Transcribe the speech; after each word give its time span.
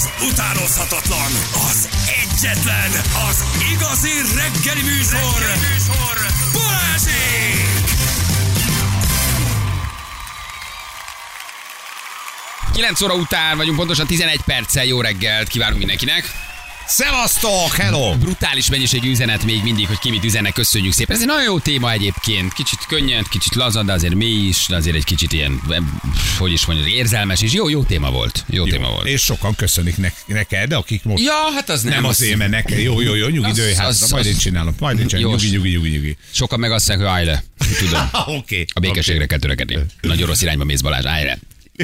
az 0.00 0.10
utánozhatatlan, 0.32 1.30
az 1.70 1.88
egyetlen, 2.22 2.90
az 3.28 3.44
igazi 3.72 4.08
reggeli 4.36 4.82
műsor, 4.82 5.38
reggeli 5.38 5.72
műsor. 5.72 6.16
Balázsék! 6.52 7.68
9 12.72 13.00
óra 13.00 13.14
után 13.14 13.56
vagyunk, 13.56 13.76
pontosan 13.76 14.06
11 14.06 14.40
perccel 14.40 14.84
jó 14.84 15.00
reggelt 15.00 15.48
kívánunk 15.48 15.78
mindenkinek. 15.78 16.49
Szevasztok, 16.92 17.72
hello! 17.74 18.16
Brutális 18.16 18.70
mennyiségű 18.70 19.10
üzenet 19.10 19.44
még 19.44 19.62
mindig, 19.62 19.86
hogy 19.86 19.98
ki 19.98 20.10
mit 20.10 20.24
üzennek, 20.24 20.52
köszönjük 20.52 20.92
szépen. 20.92 21.14
Ez 21.16 21.20
egy 21.22 21.28
nagyon 21.28 21.42
jó 21.42 21.58
téma 21.58 21.92
egyébként. 21.92 22.52
Kicsit 22.52 22.78
könnyed, 22.88 23.28
kicsit 23.28 23.54
lazad, 23.54 23.86
de 23.86 23.92
azért 23.92 24.14
mély 24.14 24.46
is, 24.48 24.64
de 24.68 24.76
azért 24.76 24.96
egy 24.96 25.04
kicsit 25.04 25.32
ilyen, 25.32 25.60
hogy 26.38 26.52
is 26.52 26.66
mondjam, 26.66 26.88
érzelmes 26.88 27.40
is. 27.42 27.52
Jó, 27.52 27.68
jó 27.68 27.82
téma 27.82 28.10
volt. 28.10 28.44
Jó, 28.48 28.64
jó 28.66 28.72
téma 28.72 28.88
volt. 28.90 29.06
És 29.06 29.20
sokan 29.22 29.54
köszönik 29.54 29.96
ne- 29.96 30.12
neked, 30.26 30.72
akik 30.72 31.02
most 31.04 31.22
Ja, 31.22 31.32
hát 31.54 31.68
az 31.70 31.82
nem. 31.82 31.92
nem 31.92 32.04
az 32.04 32.20
én, 32.22 32.36
mert 32.36 32.50
neked. 32.50 32.78
Jó, 32.78 33.00
jó, 33.00 33.14
jó, 33.14 33.26
nyugi, 33.28 33.48
Az- 33.50 33.56
dőj 33.56 33.72
hát, 33.74 33.86
az- 33.86 34.10
majd 34.10 34.26
az- 34.26 34.32
én 34.32 34.38
csinálom, 34.38 34.74
majd 34.78 34.98
én 34.98 35.06
csinálom, 35.06 35.30
nyugi, 35.32 35.48
nyugi, 35.48 35.70
nyugi, 35.70 35.88
nyugi. 35.88 36.16
Sokan 36.30 36.58
meg 36.60 36.72
azt 36.72 36.88
mondják, 36.88 37.08
hogy 37.08 37.18
állj 37.18 37.26
le. 37.26 37.44
Tudom. 37.78 38.10
Oké. 38.38 38.64
A 38.72 38.80
békességre 38.80 39.26
kell 39.26 39.38
törekedni. 39.38 39.78
Nagyon 40.00 40.26
rossz 40.26 40.42
irányba 40.42 40.64
mész 40.64 40.80
Balázs, 40.80 41.04
állj 41.04 41.24
le. 41.24 41.38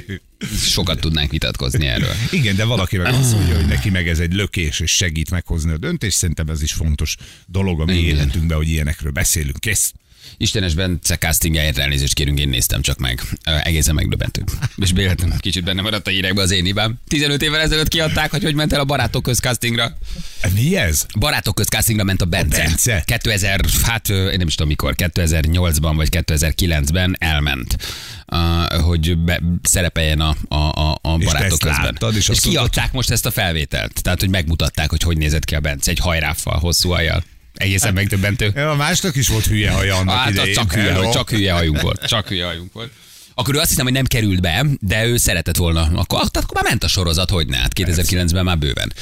Sokat 0.74 1.00
tudnánk 1.00 1.30
vitatkozni 1.30 1.86
erről. 1.86 2.14
Igen, 2.30 2.56
de 2.56 2.64
valaki 2.64 2.96
meg 2.96 3.14
azt 3.14 3.32
mondja, 3.34 3.56
hogy 3.56 3.66
neki 3.66 3.90
meg 3.90 4.08
ez 4.08 4.18
egy 4.18 4.32
lökés, 4.32 4.80
és 4.80 4.90
segít 4.90 5.30
meghozni 5.30 5.72
a 5.72 5.78
döntést. 5.78 6.16
Szerintem 6.16 6.48
ez 6.48 6.62
is 6.62 6.72
fontos 6.72 7.16
dolog 7.46 7.80
a 7.80 7.84
mi 7.84 7.92
Igen. 7.92 8.16
életünkben, 8.16 8.56
hogy 8.56 8.68
ilyenekről 8.68 9.12
beszélünk. 9.12 9.58
Kész. 9.58 9.92
Istenes 10.36 10.74
Bence 10.74 11.16
castingjáért 11.16 11.78
elnézést 11.78 12.14
kérünk, 12.14 12.38
én 12.38 12.48
néztem 12.48 12.82
csak 12.82 12.98
meg. 12.98 13.22
Egészen 13.62 13.94
megdöbbentő. 13.94 14.44
És 14.76 14.90
véletlenül 14.92 15.38
kicsit 15.38 15.64
benne 15.64 15.82
maradt 15.82 16.06
a 16.06 16.10
hírekbe 16.10 16.42
az 16.42 16.50
én 16.50 16.64
hibám. 16.64 16.94
15 17.08 17.42
évvel 17.42 17.60
ezelőtt 17.60 17.88
kiadták, 17.88 18.30
hogy 18.30 18.42
hogy 18.42 18.54
ment 18.54 18.72
el 18.72 18.80
a 18.80 18.84
Barátok 18.84 19.22
köz 19.22 19.38
castingra. 19.38 19.98
Mi 20.54 20.76
ez? 20.76 21.06
Barátok 21.18 21.54
köz 21.54 21.66
castingra 21.66 22.04
ment 22.04 22.22
a 22.22 22.24
Bence. 22.24 22.62
A 22.62 22.64
Bence? 22.64 23.02
2000, 23.06 23.64
hát 23.82 24.08
én 24.08 24.36
nem 24.36 24.46
is 24.46 24.54
tudom 24.54 24.68
mikor, 24.68 24.94
2008-ban 24.96 25.92
vagy 25.96 26.08
2009-ben 26.10 27.16
elment, 27.18 27.76
hogy 28.86 29.18
be, 29.18 29.40
szerepeljen 29.62 30.20
a, 30.20 30.36
a, 30.48 30.54
a, 30.54 30.98
a 31.02 31.16
Barátok 31.18 31.58
közben. 31.58 31.82
láttad, 31.84 32.16
és 32.16 32.28
és 32.28 32.40
kiadták 32.40 32.92
most 32.92 33.10
ezt 33.10 33.26
a 33.26 33.30
felvételt. 33.30 34.02
Tehát, 34.02 34.20
hogy 34.20 34.30
megmutatták, 34.30 34.90
hogy 34.90 35.02
hogy 35.02 35.16
nézett 35.16 35.44
ki 35.44 35.54
a 35.54 35.60
Bence 35.60 35.90
egy 35.90 35.98
hajráffal, 35.98 36.58
hosszú 36.58 36.90
ajjal. 36.90 37.24
Egészen 37.54 37.94
megdöbbentő. 37.94 38.52
Ja, 38.54 38.70
a 38.70 38.74
másnak 38.74 39.16
is 39.16 39.28
volt 39.28 39.46
hülye 39.46 39.70
haja 39.70 39.96
annak 39.96 40.16
Hát 40.16 40.30
idején. 40.30 40.54
csak 40.54 40.72
hülye, 40.72 41.10
csak 41.10 41.30
hülye 41.30 41.52
hajunk 41.52 41.80
volt. 41.80 42.06
Csak 42.06 42.28
hülye 42.28 42.44
hajunk 42.44 42.72
volt. 42.72 42.90
Akkor 43.38 43.54
ő 43.54 43.58
azt 43.58 43.68
hiszem, 43.68 43.84
hogy 43.84 43.92
nem 43.92 44.04
került 44.04 44.40
be, 44.40 44.66
de 44.80 45.06
ő 45.06 45.16
szeretett 45.16 45.56
volna. 45.56 45.80
Akkor, 45.94 46.20
akkor 46.20 46.54
már 46.54 46.64
ment 46.64 46.84
a 46.84 46.88
sorozat, 46.88 47.30
hogy 47.30 47.46
ne? 47.46 47.56
Hát 47.56 47.72
2009-ben 47.80 48.44
már 48.44 48.58
bőven 48.58 48.92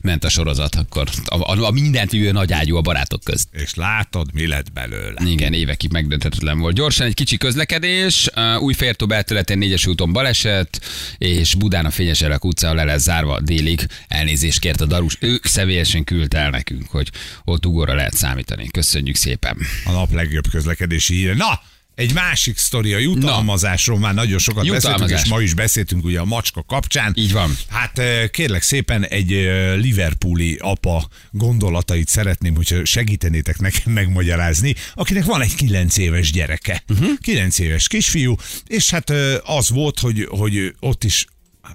ment 0.00 0.24
a 0.24 0.28
sorozat. 0.28 0.74
Akkor 0.74 1.08
a, 1.24 1.52
a, 1.52 1.66
a 1.66 1.70
mindent 1.70 2.10
vívő 2.10 2.32
nagy 2.32 2.52
ágyú 2.52 2.76
a 2.76 2.80
barátok 2.80 3.24
közt. 3.24 3.48
És 3.52 3.74
látod, 3.74 4.32
mi 4.32 4.46
lett 4.46 4.72
belőle. 4.72 5.22
Igen, 5.24 5.52
évekig 5.52 5.92
megdönthetetlen 5.92 6.58
volt. 6.58 6.74
Gyorsan 6.74 7.06
egy 7.06 7.14
kicsi 7.14 7.36
közlekedés. 7.36 8.28
Új 8.58 8.72
Fértó 8.72 9.06
belterületén 9.06 9.58
négyes 9.58 9.86
úton 9.86 10.12
baleset, 10.12 10.80
és 11.18 11.54
Budán 11.54 11.86
a 11.86 11.90
Fényes 11.90 12.20
Elek 12.20 12.44
utca 12.44 12.74
le 12.74 12.84
lesz 12.84 13.02
zárva 13.02 13.40
délig. 13.40 13.86
Elnézést 14.08 14.58
kért 14.58 14.80
a 14.80 14.86
Darus. 14.86 15.16
Ő 15.20 15.40
személyesen 15.42 16.04
küldte 16.04 16.38
el 16.38 16.50
nekünk, 16.50 16.88
hogy 16.88 17.10
ott 17.44 17.66
ugorra 17.66 17.94
lehet 17.94 18.14
számítani. 18.14 18.68
Köszönjük 18.68 19.16
szépen. 19.16 19.56
A 19.84 19.90
nap 19.90 20.12
legjobb 20.12 20.48
közlekedési 20.50 21.14
híre. 21.14 21.34
Na, 21.34 21.60
egy 21.98 22.12
másik 22.12 22.56
sztori 22.58 22.92
a 22.92 22.98
jutalmazásról, 22.98 23.98
már 23.98 24.14
nagyon 24.14 24.38
sokat 24.38 24.68
beszéltünk, 24.68 25.10
és 25.10 25.24
ma 25.28 25.40
is 25.40 25.54
beszéltünk 25.54 26.04
ugye 26.04 26.20
a 26.20 26.24
macska 26.24 26.62
kapcsán. 26.62 27.12
Így 27.16 27.32
van. 27.32 27.56
Hát 27.68 28.00
kérlek 28.30 28.62
szépen 28.62 29.06
egy 29.06 29.30
Liverpooli 29.76 30.58
apa 30.60 31.08
gondolatait 31.30 32.08
szeretném, 32.08 32.54
hogyha 32.54 32.84
segítenétek 32.84 33.58
nekem 33.58 33.92
megmagyarázni, 33.92 34.74
akinek 34.94 35.24
van 35.24 35.42
egy 35.42 35.54
9 35.54 35.96
éves 35.96 36.32
gyereke. 36.32 36.82
Mhm. 36.86 37.02
Uh-huh. 37.02 37.18
9 37.18 37.58
éves 37.58 37.88
kisfiú, 37.88 38.36
és 38.66 38.90
hát 38.90 39.12
az 39.44 39.70
volt, 39.70 39.98
hogy, 39.98 40.26
hogy 40.30 40.74
ott 40.80 41.04
is 41.04 41.26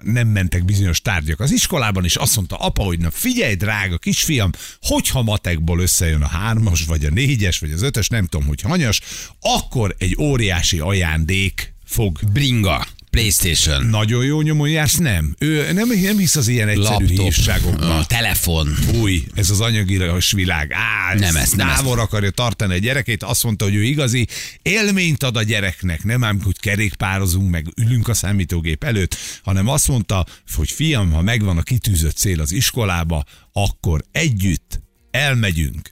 nem 0.01 0.27
mentek 0.27 0.65
bizonyos 0.65 1.01
tárgyak 1.01 1.39
az 1.39 1.51
iskolában, 1.51 2.03
és 2.03 2.15
azt 2.15 2.35
mondta 2.35 2.55
apa, 2.55 2.83
hogy 2.83 2.99
na 2.99 3.11
figyelj, 3.11 3.55
drága 3.55 3.97
kisfiam, 3.97 4.51
hogyha 4.81 5.21
matekból 5.21 5.79
összejön 5.79 6.21
a 6.21 6.27
hármas, 6.27 6.85
vagy 6.85 7.05
a 7.05 7.09
négyes, 7.09 7.59
vagy 7.59 7.71
az 7.71 7.81
ötös, 7.81 8.07
nem 8.07 8.25
tudom, 8.25 8.47
hogy 8.47 8.61
hanyas, 8.61 9.01
akkor 9.39 9.95
egy 9.97 10.15
óriási 10.19 10.79
ajándék 10.79 11.73
fog 11.85 12.19
Bringa, 12.33 12.87
PlayStation, 13.13 13.85
nagyon 13.85 14.25
jó 14.25 14.41
nyomon 14.41 14.69
jársz, 14.69 14.97
nem. 14.97 15.35
Ő 15.37 15.71
nem, 15.71 15.89
nem 16.01 16.17
hisz 16.17 16.35
az 16.35 16.47
ilyen 16.47 16.67
egyszerű 16.67 17.05
hívságokban. 17.05 18.05
telefon. 18.07 18.77
Új, 19.01 19.23
ez 19.35 19.49
az 19.49 19.61
anyagilas 19.61 20.31
világ. 20.31 20.71
Á, 20.71 21.13
ez 21.13 21.19
Nem 21.19 21.35
ezt, 21.35 21.55
nem 21.55 21.67
távol 21.67 21.99
akarja 21.99 22.29
tartani 22.29 22.73
a 22.73 22.77
gyerekét. 22.77 23.23
Azt 23.23 23.43
mondta, 23.43 23.63
hogy 23.63 23.75
ő 23.75 23.83
igazi 23.83 24.27
élményt 24.61 25.23
ad 25.23 25.37
a 25.37 25.43
gyereknek. 25.43 26.03
Nem 26.03 26.23
ám, 26.23 26.41
hogy 26.41 26.59
kerékpározunk, 26.59 27.49
meg 27.49 27.67
ülünk 27.75 28.07
a 28.07 28.13
számítógép 28.13 28.83
előtt, 28.83 29.15
hanem 29.43 29.67
azt 29.67 29.87
mondta, 29.87 30.25
hogy 30.55 30.71
fiam, 30.71 31.11
ha 31.11 31.21
megvan 31.21 31.57
a 31.57 31.61
kitűzött 31.61 32.15
cél 32.15 32.41
az 32.41 32.51
iskolába, 32.51 33.23
akkor 33.51 34.03
együtt 34.11 34.81
elmegyünk. 35.11 35.91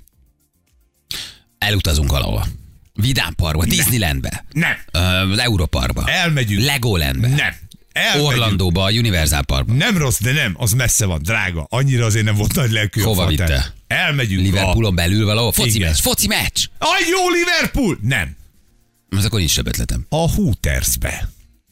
Elutazunk 1.58 2.12
valahova. 2.12 2.61
Vidám 2.94 3.34
Parkba, 3.36 3.66
Disneylandbe, 3.66 4.46
Nem. 4.52 4.74
ö, 4.92 5.00
az 5.32 5.38
Europarkba, 5.38 6.10
Elmegyünk. 6.10 6.66
Legolandbe, 6.66 7.28
Nem. 7.28 7.54
Elmegyünk. 7.92 8.28
Orlandóba, 8.28 8.84
a 8.84 8.90
Universal 8.92 9.44
Parkba. 9.44 9.74
Nem 9.74 9.98
rossz, 9.98 10.20
de 10.22 10.32
nem, 10.32 10.54
az 10.58 10.72
messze 10.74 11.06
van, 11.06 11.22
drága. 11.22 11.66
Annyira 11.70 12.06
azért 12.06 12.26
nem 12.26 12.36
volt 12.36 12.56
nagy 12.56 12.72
lelkű 12.72 13.02
a 13.02 13.06
Hova 13.06 13.28
vitte? 13.28 13.74
Elmegyünk. 13.88 14.42
Liverpoolon 14.42 14.96
belül 14.96 15.26
valahol. 15.26 15.52
Foci 15.52 15.76
Igen. 15.76 15.88
meccs, 15.90 16.00
foci 16.00 16.28
meccs! 16.28 16.66
A... 16.80 16.88
Jó 17.12 17.30
Liverpool! 17.30 17.98
Nem. 18.02 18.36
Az 19.10 19.26
akkor 19.26 19.40
nincs 19.40 19.56
több 19.56 19.68
ötletem. 19.68 20.06
A 20.10 20.32
Hootersbe. 20.32 21.30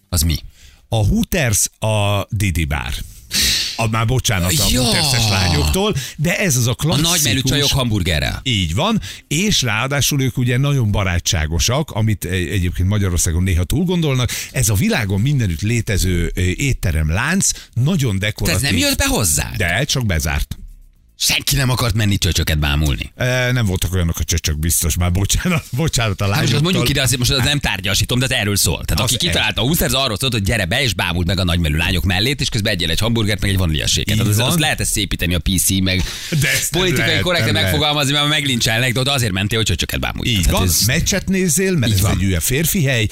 Az 0.10 0.22
mi? 0.22 0.36
A 0.90 0.96
Hooters 0.96 1.70
a 1.80 2.26
Didi 2.30 2.66
Bar. 2.66 2.94
A, 3.80 3.88
már 3.92 4.06
bocsánat 4.06 4.52
a 4.52 4.66
Ja. 4.70 4.82
Hooterses 4.82 5.30
lányoktól, 5.30 5.96
de 6.18 6.38
ez 6.40 6.56
az 6.56 6.68
a 6.68 6.72
A 6.72 6.74
klasszikus... 6.76 7.10
nagymelű 7.12 7.42
csajok 7.42 7.70
hamburgerrel. 7.72 8.40
Így 8.44 8.76
van, 8.76 9.02
és 9.28 9.62
ráadásul 9.62 10.22
ők 10.22 10.38
ugye 10.38 10.58
nagyon 10.58 10.92
barátságosak, 10.92 11.92
amit 11.92 12.26
egy- 12.26 12.48
egyébként 12.48 12.90
Magyarországon 12.90 13.44
néha 13.44 13.64
túl 13.64 13.86
gondolnak. 13.86 14.30
Ez 14.52 14.70
a 14.70 14.74
világon 14.74 15.22
mindenütt 15.22 15.62
létező 15.62 16.32
étterem 16.56 17.10
lánc, 17.12 17.50
nagyon 17.74 18.20
Te 18.20 18.26
ez 18.26 18.34
dekoratív. 18.34 18.62
nem 18.70 18.78
jött 18.78 18.98
be 18.98 19.06
hozzá? 19.08 19.52
De 19.58 19.84
csak 19.84 20.06
bezárt. 20.06 20.58
Senki 21.22 21.56
nem 21.56 21.70
akart 21.70 21.96
menni 21.96 22.18
csöcsöket 22.18 22.60
bámulni. 22.60 23.12
E, 23.16 23.52
nem 23.52 23.66
voltak 23.66 23.94
olyanok 23.94 24.20
a 24.20 24.24
csöcsök 24.24 24.60
biztos, 24.60 24.96
már 24.98 25.12
bocsánat, 25.12 25.66
bocsánat 25.72 26.22
a 26.22 26.24
Hát 26.24 26.34
most 26.34 26.44
lányoktól. 26.44 26.62
mondjuk 26.62 26.90
ide, 26.90 27.02
azért 27.02 27.20
most 27.20 27.32
az 27.32 27.44
nem 27.44 27.60
tárgyasítom, 27.60 28.20
de 28.20 28.26
ez 28.26 28.32
erről 28.32 28.56
szól. 28.56 28.86
Tehát 28.86 29.04
Az 29.04 29.14
aki 29.14 29.26
kitalálta 29.26 29.62
a 29.62 29.64
Hooters, 29.64 29.94
arról 29.94 30.18
szólt, 30.18 30.34
hogy 30.34 30.42
gyere 30.44 30.66
be 30.66 30.82
és 30.82 30.94
bámult 30.94 31.28
meg 31.28 31.40
a 31.40 31.44
nagymelű 31.44 31.76
lányok 31.76 32.04
mellét, 32.04 32.42
és 32.42 32.50
közben 32.50 32.74
egyél 32.74 32.90
egy 32.90 33.00
hamburgert, 33.00 33.42
meg 33.42 33.50
egy 33.50 33.58
vaníliaséket. 33.58 34.18
Tehát 34.18 34.36
van. 34.36 34.48
azt 34.48 34.60
lehet 34.60 34.80
ezt 34.80 34.92
szépíteni 34.92 35.34
a 35.34 35.40
PC, 35.40 35.70
meg 35.70 36.04
De 36.40 36.50
politikai 36.72 37.08
lehet, 37.08 37.22
korrekten 37.22 37.54
megfogalmazni, 37.54 38.12
mert 38.12 38.28
meglincselnek, 38.28 38.94
de 38.94 39.00
oda 39.00 39.12
azért 39.12 39.32
mentél, 39.32 39.58
hogy 39.58 39.68
csöcsöket 39.68 40.00
bámulj. 40.00 40.30
Így 40.30 40.50
van, 40.50 40.64
ez... 40.64 40.82
meccset 40.86 41.28
nézzél, 41.28 41.76
mert 41.76 41.94
ez 41.94 42.02
van. 42.02 42.12
egy 42.12 42.26
olyan 42.26 42.40
férfi 42.40 42.84
hely, 42.84 43.08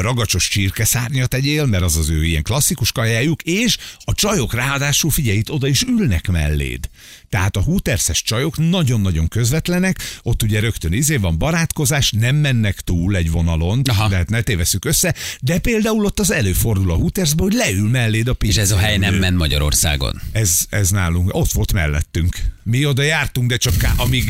ragacsos 0.00 0.48
csirkeszárnyat 0.48 1.34
egyél, 1.34 1.66
mert 1.66 1.82
az 1.82 1.96
az 1.96 2.10
ő 2.10 2.24
ilyen 2.24 2.42
klasszikus 2.42 2.92
kajájuk, 2.92 3.42
és 3.42 3.76
a 4.04 4.14
csajok 4.14 4.54
ráadásul 4.54 5.10
figyelj, 5.10 5.36
itt 5.36 5.50
oda 5.50 5.66
is 5.66 5.82
ülnek 5.82 6.28
melléd. 6.28 6.88
Tehát 7.28 7.56
a 7.56 7.62
húterszes 7.62 8.22
csajok 8.22 8.56
nagyon-nagyon 8.68 9.28
közvetlenek, 9.28 9.98
ott 10.22 10.42
ugye 10.42 10.60
rögtön 10.60 10.92
izé 10.92 11.16
van 11.16 11.38
barátkozás, 11.38 12.10
nem 12.10 12.36
mennek 12.36 12.80
túl 12.80 13.16
egy 13.16 13.30
vonalon, 13.30 13.82
Aha. 13.84 14.08
tehát 14.08 14.30
ne 14.30 14.40
tévesszük 14.40 14.84
össze, 14.84 15.14
de 15.40 15.58
például 15.58 16.04
ott 16.04 16.20
az 16.20 16.30
előfordul 16.30 16.90
a 16.90 16.94
húterszbe, 16.94 17.42
hogy 17.42 17.52
leül 17.52 17.88
melléd 17.88 18.28
a 18.28 18.36
És 18.40 18.56
ez 18.56 18.70
a 18.70 18.76
hely 18.76 18.96
nem 18.98 19.14
ment 19.14 19.36
Magyarországon. 19.36 20.20
Ez, 20.32 20.58
ez 20.68 20.90
nálunk, 20.90 21.34
ott 21.34 21.52
volt 21.52 21.72
mellettünk. 21.72 22.36
Mi 22.62 22.86
oda 22.86 23.02
jártunk, 23.02 23.48
de 23.48 23.56
csak 23.56 23.76
ká- 23.76 23.98
amíg... 24.00 24.24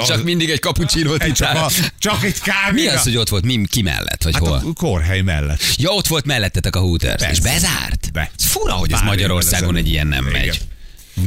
a- 0.00 0.04
Csak 0.06 0.24
mindig 0.24 0.50
egy 0.50 0.58
kapucsinót 0.60 1.22
egy, 1.22 1.32
csak, 1.32 1.54
a, 1.54 1.70
csak 1.98 2.24
egy 2.24 2.40
kávé. 2.40 2.82
Mi 2.82 2.88
az, 2.88 3.02
hogy 3.02 3.16
ott 3.16 3.28
volt? 3.28 3.44
Mi, 3.44 3.60
ki 3.70 3.82
mellett? 3.82 4.22
Vagy 4.22 4.32
Hát 4.34 4.42
hol? 4.42 4.52
a 4.56 4.72
kórhely 4.72 5.20
mellett. 5.20 5.62
Ja, 5.76 5.90
ott 5.90 6.06
volt 6.06 6.24
mellettetek 6.24 6.76
a 6.76 6.80
Hooters. 6.80 7.22
Persze. 7.22 7.30
És 7.30 7.40
bezárt? 7.40 8.10
Be. 8.12 8.30
Ez 8.38 8.44
fura, 8.44 8.72
hogy 8.72 8.92
ez 8.92 9.00
Magyarországon 9.00 9.76
egy 9.76 9.88
ilyen 9.88 10.06
nem 10.06 10.24
megy. 10.24 10.60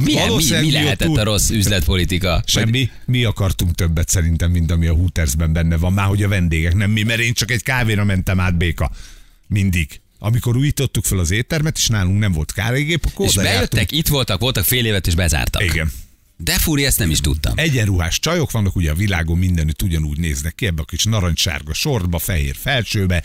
Milyen, 0.03 0.31
mi, 0.33 0.43
mi 0.61 0.71
lehetett 0.71 1.07
túl- 1.07 1.17
a 1.17 1.23
rossz 1.23 1.49
üzletpolitika? 1.49 2.43
Semmi, 2.45 2.89
mi 3.05 3.23
akartunk 3.23 3.75
többet 3.75 4.09
szerintem, 4.09 4.51
mint 4.51 4.71
ami 4.71 4.87
a 4.87 4.93
Hootersben 4.93 5.53
benne 5.53 5.77
van. 5.77 5.93
Már 5.93 6.07
hogy 6.07 6.23
a 6.23 6.27
vendégek, 6.27 6.73
nem 6.75 6.91
mi, 6.91 7.03
mert 7.03 7.19
én 7.19 7.33
csak 7.33 7.51
egy 7.51 7.63
kávéra 7.63 8.03
mentem 8.03 8.39
át 8.39 8.57
béka. 8.57 8.91
Mindig. 9.47 10.01
Amikor 10.19 10.57
újítottuk 10.57 11.03
fel 11.05 11.19
az 11.19 11.31
éttermet, 11.31 11.77
és 11.77 11.87
nálunk 11.87 12.19
nem 12.19 12.31
volt 12.31 12.51
kávégép, 12.51 13.05
akkor 13.05 13.25
És 13.25 13.35
bejöttek, 13.35 13.57
jártunk. 13.59 13.91
itt 13.91 14.07
voltak, 14.07 14.39
voltak 14.39 14.63
fél 14.63 14.85
évet, 14.85 15.07
és 15.07 15.15
bezártak. 15.15 15.63
Igen. 15.63 15.91
De 16.43 16.59
fúri, 16.59 16.85
ezt 16.85 16.99
nem 16.99 17.09
is 17.09 17.19
tudtam. 17.19 17.53
Egyenruhás 17.55 18.19
csajok 18.19 18.51
vannak, 18.51 18.75
ugye 18.75 18.91
a 18.91 18.93
világon 18.93 19.37
mindenütt 19.37 19.81
ugyanúgy 19.81 20.19
néznek 20.19 20.55
ki, 20.55 20.65
ebbe 20.65 20.81
a 20.81 20.85
kis 20.85 21.03
narancssárga 21.03 21.73
sortba, 21.73 22.19
fehér 22.19 22.55
felsőbe, 22.59 23.23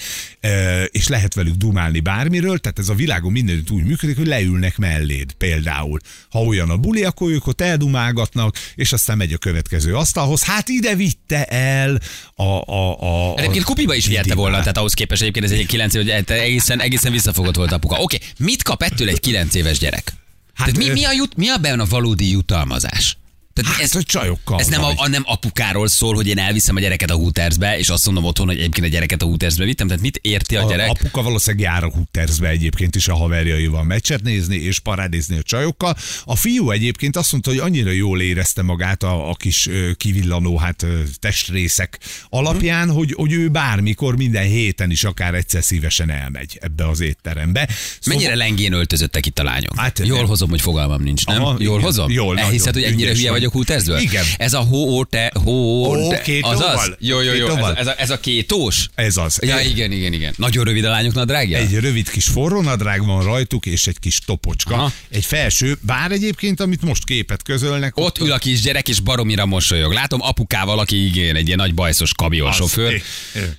és 0.86 1.08
lehet 1.08 1.34
velük 1.34 1.54
dumálni 1.54 2.00
bármiről, 2.00 2.58
tehát 2.58 2.78
ez 2.78 2.88
a 2.88 2.94
világon 2.94 3.32
mindenütt 3.32 3.70
úgy 3.70 3.84
működik, 3.84 4.16
hogy 4.16 4.26
leülnek 4.26 4.76
melléd 4.76 5.32
például. 5.32 5.98
Ha 6.30 6.42
olyan 6.42 6.70
a 6.70 6.76
buli, 6.76 7.04
akkor 7.04 7.30
ők 7.30 7.46
ott 7.46 7.60
eldumálgatnak, 7.60 8.56
és 8.74 8.92
aztán 8.92 9.16
megy 9.16 9.32
a 9.32 9.38
következő 9.38 9.94
asztalhoz. 9.94 10.42
Hát 10.42 10.68
ide 10.68 10.94
vitte 10.94 11.44
el 11.44 12.00
a... 12.34 12.72
a, 12.72 13.32
a 13.32 13.38
Egyébként 13.38 13.64
kupiba 13.64 13.94
is 13.94 14.06
viette 14.06 14.34
volna, 14.34 14.58
tehát 14.58 14.78
ahhoz 14.78 14.94
képest 14.94 15.22
egyébként 15.22 15.44
ez 15.44 15.50
egy 15.50 15.66
9 15.66 15.94
éves, 15.94 16.22
egészen, 16.26 16.80
egészen 16.80 17.12
visszafogott 17.12 17.56
volt 17.56 17.72
apuka. 17.72 17.96
Oké, 18.00 18.18
mit 18.38 18.62
kap 18.62 18.82
ettől 18.82 19.08
egy 19.08 19.20
9 19.20 19.54
éves 19.54 19.78
gyerek? 19.78 20.12
Hát, 20.54 20.72
tehát 20.72 20.76
mi, 20.76 21.00
mi, 21.00 21.04
a 21.04 21.12
jut, 21.12 21.36
mi 21.36 21.50
a 21.50 21.58
benne 21.58 21.82
a 21.82 21.86
valódi 21.86 22.30
jutalmazás? 22.30 23.16
Tehát 23.54 23.72
Hát, 23.72 23.82
ez, 23.82 23.92
hogy 23.92 24.04
csajokkal 24.04 24.58
ez 24.60 24.66
nem, 24.66 24.84
a, 24.84 24.92
a, 24.96 25.08
nem 25.08 25.22
apukáról 25.26 25.88
szól, 25.88 26.14
hogy 26.14 26.26
én 26.26 26.38
elviszem 26.38 26.76
a 26.76 26.80
gyereket 26.80 27.10
a 27.10 27.14
Hootersbe, 27.14 27.78
és 27.78 27.88
azt 27.88 28.04
mondom 28.06 28.24
otthon, 28.24 28.46
hogy 28.46 28.58
egyébként 28.58 28.86
a 28.86 28.88
gyereket 28.88 29.22
a 29.22 29.24
Hootersbe 29.24 29.64
vittem. 29.64 29.86
Tehát 29.86 30.02
mit 30.02 30.18
érti 30.22 30.56
a 30.56 30.68
gyerek? 30.68 30.88
A 30.88 30.90
apuka 30.90 31.22
valószínűleg 31.22 31.66
jár 31.66 31.84
a 31.84 31.90
Hootersbe 31.94 32.48
egyébként 32.48 32.96
is 32.96 33.08
a 33.08 33.14
haverjaival 33.14 33.82
meccset 33.84 34.22
nézni 34.22 34.56
és 34.56 34.78
parádézni 34.78 35.36
a 35.38 35.42
csajokkal. 35.42 35.96
A 36.24 36.36
fiú 36.36 36.70
egyébként 36.70 37.16
azt 37.16 37.32
mondta, 37.32 37.50
hogy 37.50 37.58
annyira 37.58 37.90
jól 37.90 38.20
érezte 38.20 38.62
magát 38.62 39.02
a, 39.02 39.30
a 39.30 39.34
kis 39.34 39.68
kivillanó 39.96 40.56
hát 40.58 40.86
testrészek 41.18 41.98
alapján, 42.28 42.90
hogy, 42.90 43.12
hogy 43.16 43.32
ő 43.32 43.48
bármikor 43.48 44.16
minden 44.16 44.44
héten 44.44 44.90
is 44.90 45.04
akár 45.04 45.34
egyszer 45.34 45.62
szívesen 45.64 46.10
elmegy 46.10 46.58
ebbe 46.60 46.88
az 46.88 47.00
étterembe. 47.00 47.68
Szóval- 48.00 48.18
Mennyire 48.20 48.34
lengén 48.34 48.72
öltözöttek 48.72 49.26
itt 49.26 49.38
a 49.38 49.42
lányok? 49.42 49.78
Hát, 49.78 50.00
Jól 50.04 50.24
hozom, 50.24 50.48
hogy 50.48 50.60
fogalmam 50.60 51.02
nincs, 51.02 51.26
nem? 51.26 51.42
Aha, 51.42 51.56
Jól 51.58 51.72
igen. 51.72 51.84
hozom? 51.84 52.10
Jól, 52.10 52.38
Elhiszed, 52.38 52.74
hogy 52.74 52.82
ennyire 52.82 53.14
hülye 53.14 53.30
vagy. 53.30 53.43
Vagyok 53.44 53.52
Hootersből? 53.52 53.98
Igen. 53.98 54.24
Ez 54.36 54.52
a 54.52 54.58
hó 54.58 55.04
te, 55.04 55.32
hó 55.44 56.08
te, 56.10 56.22
az 56.40 56.60
az? 56.60 56.94
Jó, 56.98 57.20
jó, 57.20 57.32
jó. 57.32 57.46
Ez, 57.48 57.62
a- 57.64 57.78
ez, 57.78 57.86
a, 57.86 57.94
ez 58.00 58.10
a 58.10 58.20
kétós? 58.20 58.88
Ez 58.94 59.16
az. 59.16 59.38
Ja, 59.42 59.60
igen, 59.60 59.92
igen, 59.92 60.12
igen. 60.12 60.34
Nagyon 60.36 60.64
rövid 60.64 60.84
a 60.84 60.90
lányok 60.90 61.14
nadrágja? 61.14 61.58
Egy 61.58 61.74
rövid 61.78 62.10
kis 62.10 62.24
forrónadrág 62.26 63.04
van 63.06 63.22
rajtuk, 63.24 63.66
és 63.66 63.86
egy 63.86 63.98
kis 63.98 64.18
topocska. 64.18 64.74
Aha. 64.74 64.92
Egy 65.10 65.24
felső, 65.24 65.76
bár 65.80 66.10
egyébként, 66.12 66.60
amit 66.60 66.82
most 66.82 67.04
képet 67.04 67.42
közölnek. 67.42 67.96
Ott 67.96 68.18
ül 68.18 68.32
a 68.32 68.38
kisgyerek, 68.38 68.88
és 68.88 69.00
baromira 69.00 69.46
mosolyog. 69.46 69.92
Látom 69.92 70.20
apukával, 70.22 70.78
aki 70.78 71.06
igen, 71.06 71.36
egy 71.36 71.46
ilyen 71.46 71.58
nagy 71.58 71.74
bajszos 71.74 72.12
kamionsofőr. 72.14 73.02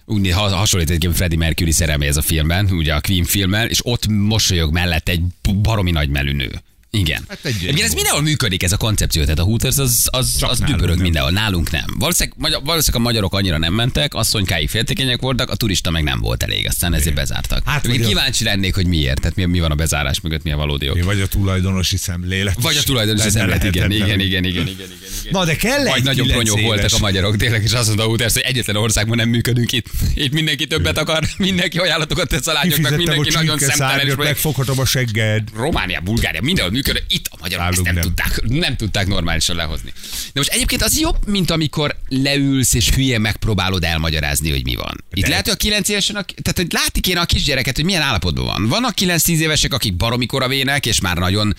Úgy 0.05 0.31
ha- 0.31 0.55
hasonlít 0.55 0.89
egyébként 0.89 1.15
Freddie 1.15 1.37
Mercury 1.37 1.71
szerelméhez 1.71 2.17
a 2.17 2.21
filmben, 2.21 2.69
ugye 2.71 2.93
a 2.93 3.01
Queen 3.01 3.23
filmmel, 3.25 3.67
és 3.67 3.79
ott 3.83 4.07
mosolyog 4.07 4.73
mellett 4.73 5.09
egy 5.09 5.21
baromi 5.61 5.91
nagy 5.91 6.09
melűnő. 6.09 6.61
Igen. 6.99 7.23
Hát 7.27 7.39
egy- 7.41 7.53
Egyébként 7.55 7.87
ez 7.87 7.93
mindenhol 7.93 8.21
működik 8.21 8.63
ez 8.63 8.71
a 8.71 8.77
koncepció, 8.77 9.21
tehát 9.21 9.39
a 9.39 9.43
Hooters 9.43 9.77
az, 9.77 10.07
az, 10.11 10.35
Csak 10.37 10.49
az 10.49 10.59
nálunk 10.59 10.79
dübörög 10.79 11.01
mindenhol, 11.01 11.31
nálunk 11.31 11.71
nem. 11.71 11.83
Valószínűleg, 11.99 12.37
magyar- 12.39 12.61
valószínűleg 12.65 13.01
a 13.01 13.05
magyarok 13.05 13.33
annyira 13.33 13.57
nem 13.57 13.73
mentek, 13.73 14.13
asszonykáig 14.13 14.69
féltékenyek 14.69 15.21
voltak, 15.21 15.49
a 15.49 15.55
turista 15.55 15.89
meg 15.91 16.03
nem 16.03 16.19
volt 16.19 16.43
elég, 16.43 16.67
aztán 16.67 16.93
ezért 16.93 17.15
bezártak. 17.15 17.61
Hát, 17.65 17.73
Hát, 17.73 17.87
vagy 17.87 18.01
a- 18.01 18.07
kíváncsi 18.07 18.43
lennék, 18.43 18.75
hogy 18.75 18.87
miért, 18.87 19.19
tehát 19.21 19.35
mi, 19.35 19.45
mi 19.45 19.59
van 19.59 19.71
a 19.71 19.75
bezárás 19.75 20.21
mögött, 20.21 20.43
mi 20.43 20.51
a 20.51 20.57
valódi 20.57 20.89
ok. 20.89 21.03
Vagy 21.03 21.21
a 21.21 21.27
tulajdonosi 21.27 21.97
szemlélet. 21.97 22.55
Vagy 22.61 22.77
a 22.77 22.83
tulajdonos 22.83 23.19
Lenne 23.19 23.31
szemlet, 23.31 23.63
igen, 23.63 23.91
igen, 23.91 24.07
igen, 24.07 24.19
igen, 24.19 24.43
igen, 24.43 24.67
igen, 24.67 24.67
igen. 24.67 25.31
Na, 25.31 25.45
de 25.45 25.55
kell 25.55 25.83
Vagy 25.83 26.03
nagyon 26.03 26.27
pronyók 26.27 26.59
voltak 26.61 26.93
a 26.93 26.97
magyarok, 26.99 27.35
tényleg, 27.37 27.63
és 27.63 27.71
azt 27.71 27.85
mondta 27.87 28.03
a 28.03 28.07
Hooters, 28.07 28.33
hogy 28.33 28.41
egyetlen 28.41 28.75
országban 28.75 29.17
nem 29.17 29.29
működünk 29.29 29.71
itt. 29.71 29.85
Itt 30.13 30.31
mindenki 30.33 30.67
többet 30.67 30.97
akar, 30.97 31.23
mindenki 31.37 31.77
ajánlatokat 31.77 32.27
tesz 32.29 32.47
a 32.47 32.53
lányoknak, 32.53 32.95
mindenki 32.97 33.29
nagyon 33.33 33.57
szemtelen. 33.59 34.15
megfoghatom 34.17 34.79
a 34.79 34.85
segged. 34.85 35.43
Románia, 35.55 35.99
Bulgária, 35.99 36.41
mindenhol 36.41 36.73
működött, 36.85 37.11
itt 37.11 37.27
a 37.31 37.37
magyarok 37.41 37.65
ezt 37.65 37.81
Nálunk 37.81 37.85
nem, 37.85 37.95
nem. 37.95 38.03
tudták, 38.03 38.41
nem 38.61 38.75
tudták 38.75 39.07
normálisan 39.07 39.55
lehozni. 39.55 39.93
De 40.11 40.39
most 40.39 40.49
egyébként 40.49 40.81
az 40.81 40.99
jobb, 40.99 41.27
mint 41.27 41.51
amikor 41.51 41.95
leülsz 42.09 42.73
és 42.73 42.89
hülye 42.89 43.17
megpróbálod 43.19 43.83
elmagyarázni, 43.83 44.49
hogy 44.49 44.63
mi 44.63 44.75
van. 44.75 45.03
Itt 45.13 45.23
De- 45.23 45.29
lehet, 45.29 45.43
hogy 45.45 45.53
a 45.53 45.57
9 45.57 45.89
évesen, 45.89 46.15
a, 46.15 46.21
tehát 46.21 46.57
hogy 46.57 46.67
látni 46.71 46.99
kéne 46.99 47.19
a 47.19 47.25
kisgyereket, 47.25 47.75
hogy 47.75 47.85
milyen 47.85 48.01
állapotban 48.01 48.45
van. 48.45 48.67
Vannak 48.67 48.93
9-10 49.01 49.27
évesek, 49.27 49.73
akik 49.73 49.95
baromikor 49.95 50.43
a 50.43 50.47
vének, 50.47 50.85
és 50.85 50.99
már 51.01 51.17
nagyon 51.17 51.55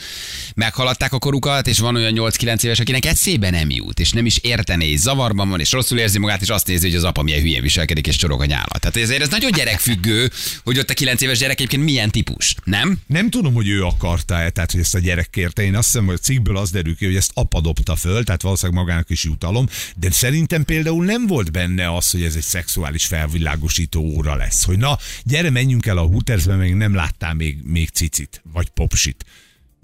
meghaladták 0.54 1.12
a 1.12 1.18
korukat, 1.18 1.66
és 1.66 1.78
van 1.78 1.96
olyan 1.96 2.12
8-9 2.16 2.64
éves, 2.64 2.78
akinek 2.78 3.04
eszébe 3.04 3.50
nem 3.50 3.70
jut, 3.70 4.00
és 4.00 4.10
nem 4.10 4.26
is 4.26 4.38
értené, 4.38 4.90
és 4.90 4.98
zavarban 4.98 5.48
van, 5.48 5.60
és 5.60 5.72
rosszul 5.72 5.98
érzi 5.98 6.18
magát, 6.18 6.42
és 6.42 6.48
azt 6.48 6.66
nézi, 6.66 6.86
hogy 6.86 6.96
az 6.96 7.04
apa 7.04 7.22
milyen 7.22 7.40
hülyén 7.40 7.62
viselkedik, 7.62 8.06
és 8.06 8.16
csorog 8.16 8.40
a 8.40 8.44
nyála. 8.44 8.78
Tehát 8.78 8.96
ezért 8.96 9.22
ez 9.22 9.28
nagyon 9.28 9.50
gyerekfüggő, 9.52 10.30
hogy 10.64 10.78
ott 10.78 10.90
a 10.90 10.94
9 10.94 11.22
éves 11.22 11.38
gyerek 11.38 11.58
egyébként 11.58 11.84
milyen 11.84 12.10
típus, 12.10 12.54
nem? 12.64 12.98
Nem 13.06 13.30
tudom, 13.30 13.54
hogy 13.54 13.68
ő 13.68 13.82
akarta-e, 13.84 14.50
tehát 14.50 14.70
hogy 14.70 14.80
ezt 14.80 14.94
a 14.94 14.98
gyerek 15.06 15.30
kérte. 15.30 15.62
Én 15.62 15.74
azt 15.74 15.86
hiszem, 15.86 16.06
hogy 16.06 16.14
a 16.14 16.18
cikkből 16.18 16.56
az 16.56 16.70
derül 16.70 16.96
ki, 16.96 17.04
hogy 17.04 17.16
ezt 17.16 17.30
apa 17.34 17.60
dobta 17.60 17.96
föl, 17.96 18.24
tehát 18.24 18.42
valószínűleg 18.42 18.82
magának 18.82 19.10
is 19.10 19.24
jutalom, 19.24 19.68
de 19.96 20.10
szerintem 20.10 20.64
például 20.64 21.04
nem 21.04 21.26
volt 21.26 21.52
benne 21.52 21.94
az, 21.94 22.10
hogy 22.10 22.22
ez 22.22 22.34
egy 22.34 22.42
szexuális 22.42 23.06
felvilágosító 23.06 24.00
óra 24.00 24.34
lesz. 24.34 24.64
Hogy 24.64 24.78
na, 24.78 24.98
gyere, 25.24 25.50
menjünk 25.50 25.86
el 25.86 25.98
a 25.98 26.00
Hootersbe, 26.00 26.54
még 26.54 26.74
nem 26.74 26.94
láttál 26.94 27.34
még, 27.34 27.58
még 27.64 27.88
cicit, 27.88 28.42
vagy 28.52 28.68
popsit. 28.68 29.24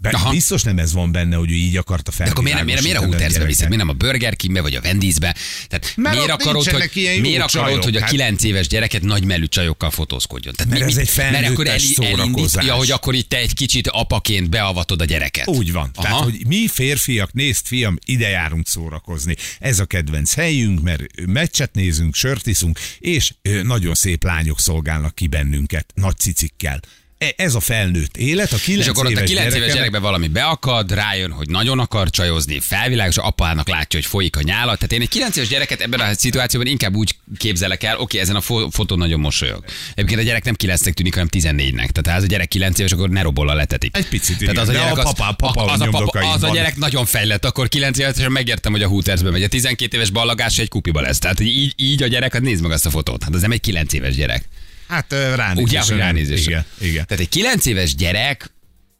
Be, 0.03 0.09
Aha. 0.09 0.31
biztos 0.31 0.63
nem 0.63 0.79
ez 0.79 0.93
van 0.93 1.13
benne, 1.13 1.37
hogy 1.37 1.51
ő 1.51 1.55
így 1.55 1.77
akarta 1.77 2.13
De 2.17 2.25
akkor 2.31 2.45
miért, 2.45 2.65
miért, 2.65 2.83
miért 2.83 2.99
a 2.99 3.05
Hootersbe 3.05 3.45
viszed? 3.45 3.69
Miért 3.69 3.83
nem 3.85 3.95
a 3.95 3.97
Burger 3.99 4.37
Kingbe 4.37 4.61
vagy 4.61 4.75
a 4.75 4.81
Wendy'sbe? 4.81 5.35
Tehát 5.69 5.93
Mert 5.97 6.17
miért 6.17 6.31
akarod, 6.31 6.65
hogy, 6.65 6.91
miért 7.21 7.43
akarod, 7.43 7.49
csajok, 7.49 7.83
hogy 7.83 7.97
a 7.97 8.01
hát. 8.01 8.11
9 8.11 8.43
éves 8.45 8.67
gyereket 8.67 9.03
nagy 9.03 9.25
melű 9.25 9.47
csajokkal 9.47 9.91
fotózkodjon? 9.91 10.55
Tehát 10.55 10.73
Mert 10.73 10.85
ez 10.91 10.97
egy 10.97 11.13
mert 11.17 11.35
akkor 11.35 11.65
felnőttes 11.65 11.85
eli- 11.85 12.07
elindít, 12.07 12.25
szórakozás. 12.25 12.67
ja, 12.67 12.75
hogy 12.75 12.91
akkor 12.91 13.15
itt 13.15 13.29
te 13.29 13.37
egy 13.37 13.55
kicsit 13.55 13.89
apaként 13.89 14.51
beavatod 14.51 15.01
a 15.01 15.05
gyereket. 15.05 15.49
Úgy 15.49 15.73
van. 15.73 15.91
Aha. 15.95 16.03
Tehát, 16.03 16.23
hogy 16.23 16.47
mi 16.47 16.69
férfiak, 16.69 17.33
nézd 17.33 17.67
fiam, 17.67 17.99
ide 18.05 18.29
járunk 18.29 18.69
szórakozni. 18.69 19.37
Ez 19.59 19.79
a 19.79 19.85
kedvenc 19.85 20.35
helyünk, 20.35 20.83
mert 20.83 21.03
meccset 21.27 21.75
nézünk, 21.75 22.15
sört 22.15 22.47
iszunk, 22.47 22.79
és 22.99 23.33
nagyon 23.63 23.95
szép 23.95 24.25
lányok 24.25 24.61
szolgálnak 24.61 25.15
ki 25.15 25.27
bennünket, 25.27 25.87
nagy 25.95 26.17
cicikkel. 26.17 26.81
E- 27.23 27.35
Ez 27.37 27.55
a 27.55 27.61
felnőtt 27.61 28.17
élet, 28.17 28.53
a 28.53 28.57
9 28.57 28.81
És 28.83 28.89
akkor 28.89 29.05
ott 29.05 29.11
a 29.11 29.13
éves 29.13 29.29
9 29.29 29.39
éves 29.41 29.53
gyerekemnek- 29.53 29.77
gyerekbe 29.77 29.99
valami 29.99 30.29
beakad, 30.29 30.93
rájön, 30.93 31.31
hogy 31.31 31.49
nagyon 31.49 31.79
akar 31.79 32.11
csajozni, 32.11 32.61
felvilágos, 32.61 33.17
apának 33.17 33.69
látja, 33.69 33.99
hogy 33.99 34.09
folyik 34.09 34.37
a 34.37 34.43
nyála. 34.43 34.75
Tehát 34.75 34.93
én 34.93 35.01
egy 35.01 35.09
9 35.09 35.37
éves 35.37 35.49
gyereket 35.49 35.81
ebben 35.81 36.01
a 36.01 36.15
szituációban 36.15 36.69
inkább 36.71 36.95
úgy 36.95 37.15
képzelek 37.37 37.83
el, 37.83 37.97
oké, 37.99 38.19
ezen 38.19 38.37
a 38.37 38.41
fo- 38.41 38.75
fotón 38.75 38.99
nagyon 38.99 39.21
mosolyog. 39.21 39.65
Egyébként 39.95 40.21
a 40.21 40.23
gyerek 40.23 40.45
nem 40.45 40.55
9-nek 40.55 40.93
tűnik, 40.93 41.13
hanem 41.13 41.29
14-nek. 41.31 41.89
Tehát 41.89 42.07
ha 42.07 42.13
ez 42.13 42.23
a 42.23 42.27
gyerek 42.27 42.49
9 42.49 42.79
éves, 42.79 42.93
akkor 42.93 43.09
ne 43.11 43.23
robolla 43.23 43.55
letetik. 43.55 43.97
Egy 43.97 44.09
picit, 44.09 44.39
Tehát 44.39 44.57
az 44.59 44.69
a 44.69 44.73
gyerek, 44.73 44.97
a 44.99 45.03
az, 45.03 45.05
papa- 45.05 45.37
papa 45.37 45.65
az, 45.73 45.81
a, 45.81 45.89
papa, 45.89 46.31
az 46.33 46.43
a 46.43 46.51
gyerek 46.53 46.77
nagyon 46.77 47.05
fejlett, 47.05 47.45
akkor 47.45 47.69
9 47.69 47.99
évesen 47.99 48.33
megértem, 48.33 48.73
hogy 48.73 48.83
a 48.83 48.89
Hootersbe 48.89 49.31
megy. 49.31 49.43
A 49.43 49.49
12 49.49 49.97
éves 49.97 50.11
ballagás 50.11 50.59
egy 50.59 50.69
kupiba 50.69 51.01
lesz. 51.01 51.19
Tehát 51.19 51.41
így, 51.41 51.73
így 51.77 52.03
a 52.03 52.07
gyerek, 52.07 52.33
hát 52.33 52.43
nézd 52.43 52.63
meg 52.63 52.71
azt 52.73 52.87
a 52.87 52.91
fotót. 52.91 53.23
Hát 53.23 53.35
az 53.35 53.41
nem 53.41 53.51
egy 53.51 53.61
9 53.61 53.93
éves 53.93 54.15
gyerek. 54.15 54.45
Hát 54.93 55.13
ö, 55.13 55.35
ránézésre. 55.35 55.63
Ugye, 55.63 55.81
hogy 55.81 55.89
nem. 55.89 55.99
ránézésre. 55.99 56.51
Igen, 56.51 56.91
igen. 56.91 57.07
Tehát 57.07 57.23
egy 57.23 57.29
9 57.29 57.67
éves 57.67 57.95
gyerek, 57.95 58.51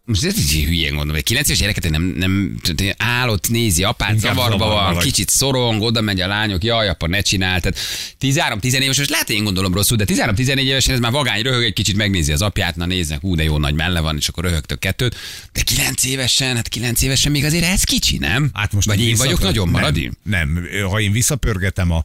most 0.05 0.25
ez 0.25 0.39
így 0.39 0.65
hülyén 0.65 0.89
gondolom, 0.91 1.15
egy 1.15 1.23
9 1.23 1.47
éves 1.47 1.59
gyereket 1.61 1.91
nem, 1.91 2.03
nem 2.03 2.57
tehát 2.63 2.95
áll 2.99 3.29
ott, 3.29 3.49
nézi 3.49 3.85
apát, 3.85 4.13
Inkább 4.13 4.35
zavarba 4.35 4.67
van, 4.67 4.95
vagy. 4.95 5.05
kicsit 5.05 5.29
szorong, 5.29 5.83
oda 5.83 6.01
megy 6.01 6.21
a 6.21 6.27
lányok, 6.27 6.65
jaj, 6.65 6.89
apa, 6.89 7.07
ne 7.07 7.21
csinál. 7.21 7.61
Tehát 7.61 7.79
13-14 8.21 8.81
éves, 8.81 8.99
most 8.99 9.11
lehet, 9.11 9.31
én 9.31 9.45
gondolom 9.45 9.75
rosszul, 9.75 9.97
de 9.97 10.05
13-14 10.09 10.59
évesen 10.59 10.95
ez 10.95 11.01
már 11.01 11.13
vagány 11.13 11.43
röhög, 11.43 11.65
egy 11.65 11.73
kicsit 11.73 11.97
megnézi 11.97 12.33
az 12.33 12.43
apját, 12.43 12.77
na 12.77 12.87
néznek, 12.87 13.21
hú, 13.21 13.35
de 13.35 13.43
jó 13.43 13.59
nagy 13.59 13.75
melle 13.75 14.01
van, 14.01 14.17
és 14.17 14.29
akkor 14.29 14.45
röhögtök 14.45 14.79
kettőt. 14.79 15.17
De 15.53 15.61
9 15.61 16.05
évesen, 16.05 16.57
hát 16.57 16.69
9 16.69 17.03
évesen 17.03 17.33
még 17.33 17.45
azért 17.45 17.65
ez 17.65 17.83
kicsi, 17.85 18.19
nem? 18.19 18.51
Hát 18.53 18.73
most 18.73 18.87
Vagy 18.87 19.01
én 19.01 19.17
vagyok 19.17 19.41
nagyon 19.41 19.69
maradi? 19.69 20.11
Nem, 20.23 20.53
nem, 20.53 20.89
ha 20.91 21.01
én 21.01 21.13
visszapörgetem 21.13 21.91
a, 21.91 22.05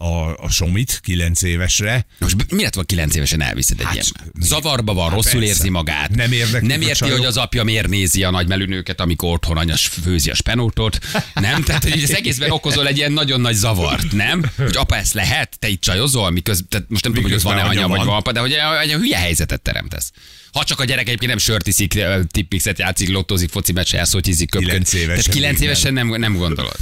a, 0.00 0.34
a 0.44 0.50
Somit 0.50 1.00
9 1.02 1.42
évesre, 1.42 2.06
Most 2.18 2.36
mi 2.50 2.62
lett 2.62 2.74
van 2.74 2.84
9 2.84 3.14
évesen 3.14 3.42
elviszed 3.42 3.80
egy 3.80 3.84
Hát, 3.84 3.94
ilyen? 3.94 4.06
Zavarba 4.40 4.94
van, 4.94 5.04
Hát 5.04 5.14
rosszul 5.14 5.32
persze. 5.32 5.46
érzi 5.46 5.68
magát. 5.68 6.14
Nem 6.14 6.32
érdeklik 6.32 6.70
Nem 6.70 6.80
érti, 6.80 7.08
hogy 7.10 7.24
az 7.24 7.36
apja 7.36 7.62
miért 7.64 7.88
nézi 7.88 8.24
a 8.24 8.30
nagymelűnőket, 8.30 9.00
amikor 9.00 9.32
otthon 9.32 9.56
anya 9.56 9.76
főzi 9.76 10.30
a 10.30 10.34
spenótot. 10.34 10.98
Nem? 11.34 11.62
Tehát, 11.62 11.82
hogy 11.82 12.02
az 12.02 12.14
egészben 12.14 12.50
okozol 12.50 12.86
egy 12.86 12.96
ilyen 12.96 13.12
nagyon 13.12 13.40
nagy 13.40 13.54
zavart, 13.54 14.12
nem? 14.12 14.50
Hogy 14.56 14.76
apa, 14.76 14.96
ezt 14.96 15.12
lehet? 15.14 15.58
Te 15.58 15.68
itt 15.68 15.80
csajozol? 15.80 16.30
Miközben, 16.30 16.68
tehát 16.68 16.86
most 16.88 17.04
nem 17.04 17.12
tudom, 17.12 17.28
hogy 17.30 17.38
ott 17.38 17.44
van-e 17.44 17.62
anya, 17.62 17.88
vagy 17.88 18.04
van. 18.04 18.16
apa, 18.16 18.32
de 18.32 18.40
hogy 18.40 18.52
egy 18.82 18.92
hülye 18.92 19.18
helyzetet 19.18 19.60
teremtesz. 19.62 20.10
Ha 20.52 20.64
csak 20.64 20.80
a 20.80 20.84
gyerek 20.84 21.06
egyébként 21.06 21.30
nem 21.30 21.38
sört 21.40 21.66
iszik, 21.66 21.98
tippmixet 22.26 22.78
játszik, 22.78 23.08
lottozik, 23.08 23.50
foci 23.50 23.72
meccse, 23.72 23.98
elszótyizik, 23.98 24.50
köpköd. 24.50 24.68
Kilenc 24.70 24.92
évesen 24.92 25.22
Tehát 25.22 25.38
9 25.38 25.58
még 25.58 25.68
évesen 25.68 25.92
nem, 25.92 26.08
nem 26.08 26.36
gondolod. 26.36 26.76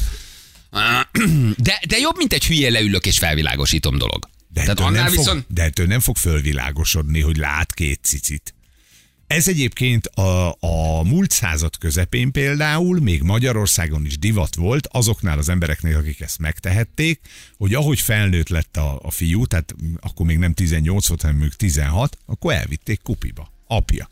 De, 1.57 1.81
de 1.89 1.99
jobb, 1.99 2.17
mint 2.17 2.33
egy 2.33 2.47
hülye 2.47 2.71
leülök 2.71 3.07
és 3.07 3.19
felvilágosítom 3.19 3.99
dolog. 3.99 4.29
De 4.49 4.61
Tehát 4.61 4.81
ettől, 4.81 4.91
nem 4.91 5.11
viszont... 5.11 5.29
fog, 5.29 5.55
de 5.55 5.63
ettől 5.63 5.87
nem 5.87 6.01
fog 6.01 6.17
fölvilágosodni, 6.17 7.21
hogy 7.21 7.37
lát 7.37 7.75
két 7.75 8.01
cicit. 8.03 8.55
Ez 9.27 9.49
egyébként 9.49 10.07
a, 10.07 10.57
a 10.61 11.03
múlt 11.03 11.31
század 11.31 11.79
közepén 11.79 12.33
például, 12.33 13.01
még 13.01 13.23
Magyarországon 13.23 14.05
is 14.05 14.19
divat 14.19 14.55
volt 14.55 14.87
azoknál 14.87 15.39
az 15.39 15.49
embereknél, 15.49 15.97
akik 15.97 16.21
ezt 16.21 16.39
megtehették, 16.39 17.21
hogy 17.57 17.75
ahogy 17.75 18.01
felnőtt 18.01 18.49
lett 18.49 18.77
a, 18.77 18.99
a 19.03 19.11
fiú, 19.11 19.47
tehát 19.47 19.75
akkor 20.01 20.27
még 20.27 20.39
nem 20.39 20.55
18 20.55 21.07
volt, 21.07 21.21
hanem 21.21 21.37
mondjuk 21.37 21.59
16, 21.59 22.19
akkor 22.27 22.53
elvitték 22.53 23.03
kupiba. 23.03 23.53
Apja. 23.67 24.11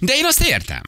De 0.00 0.16
én 0.16 0.24
azt 0.24 0.40
értem. 0.40 0.82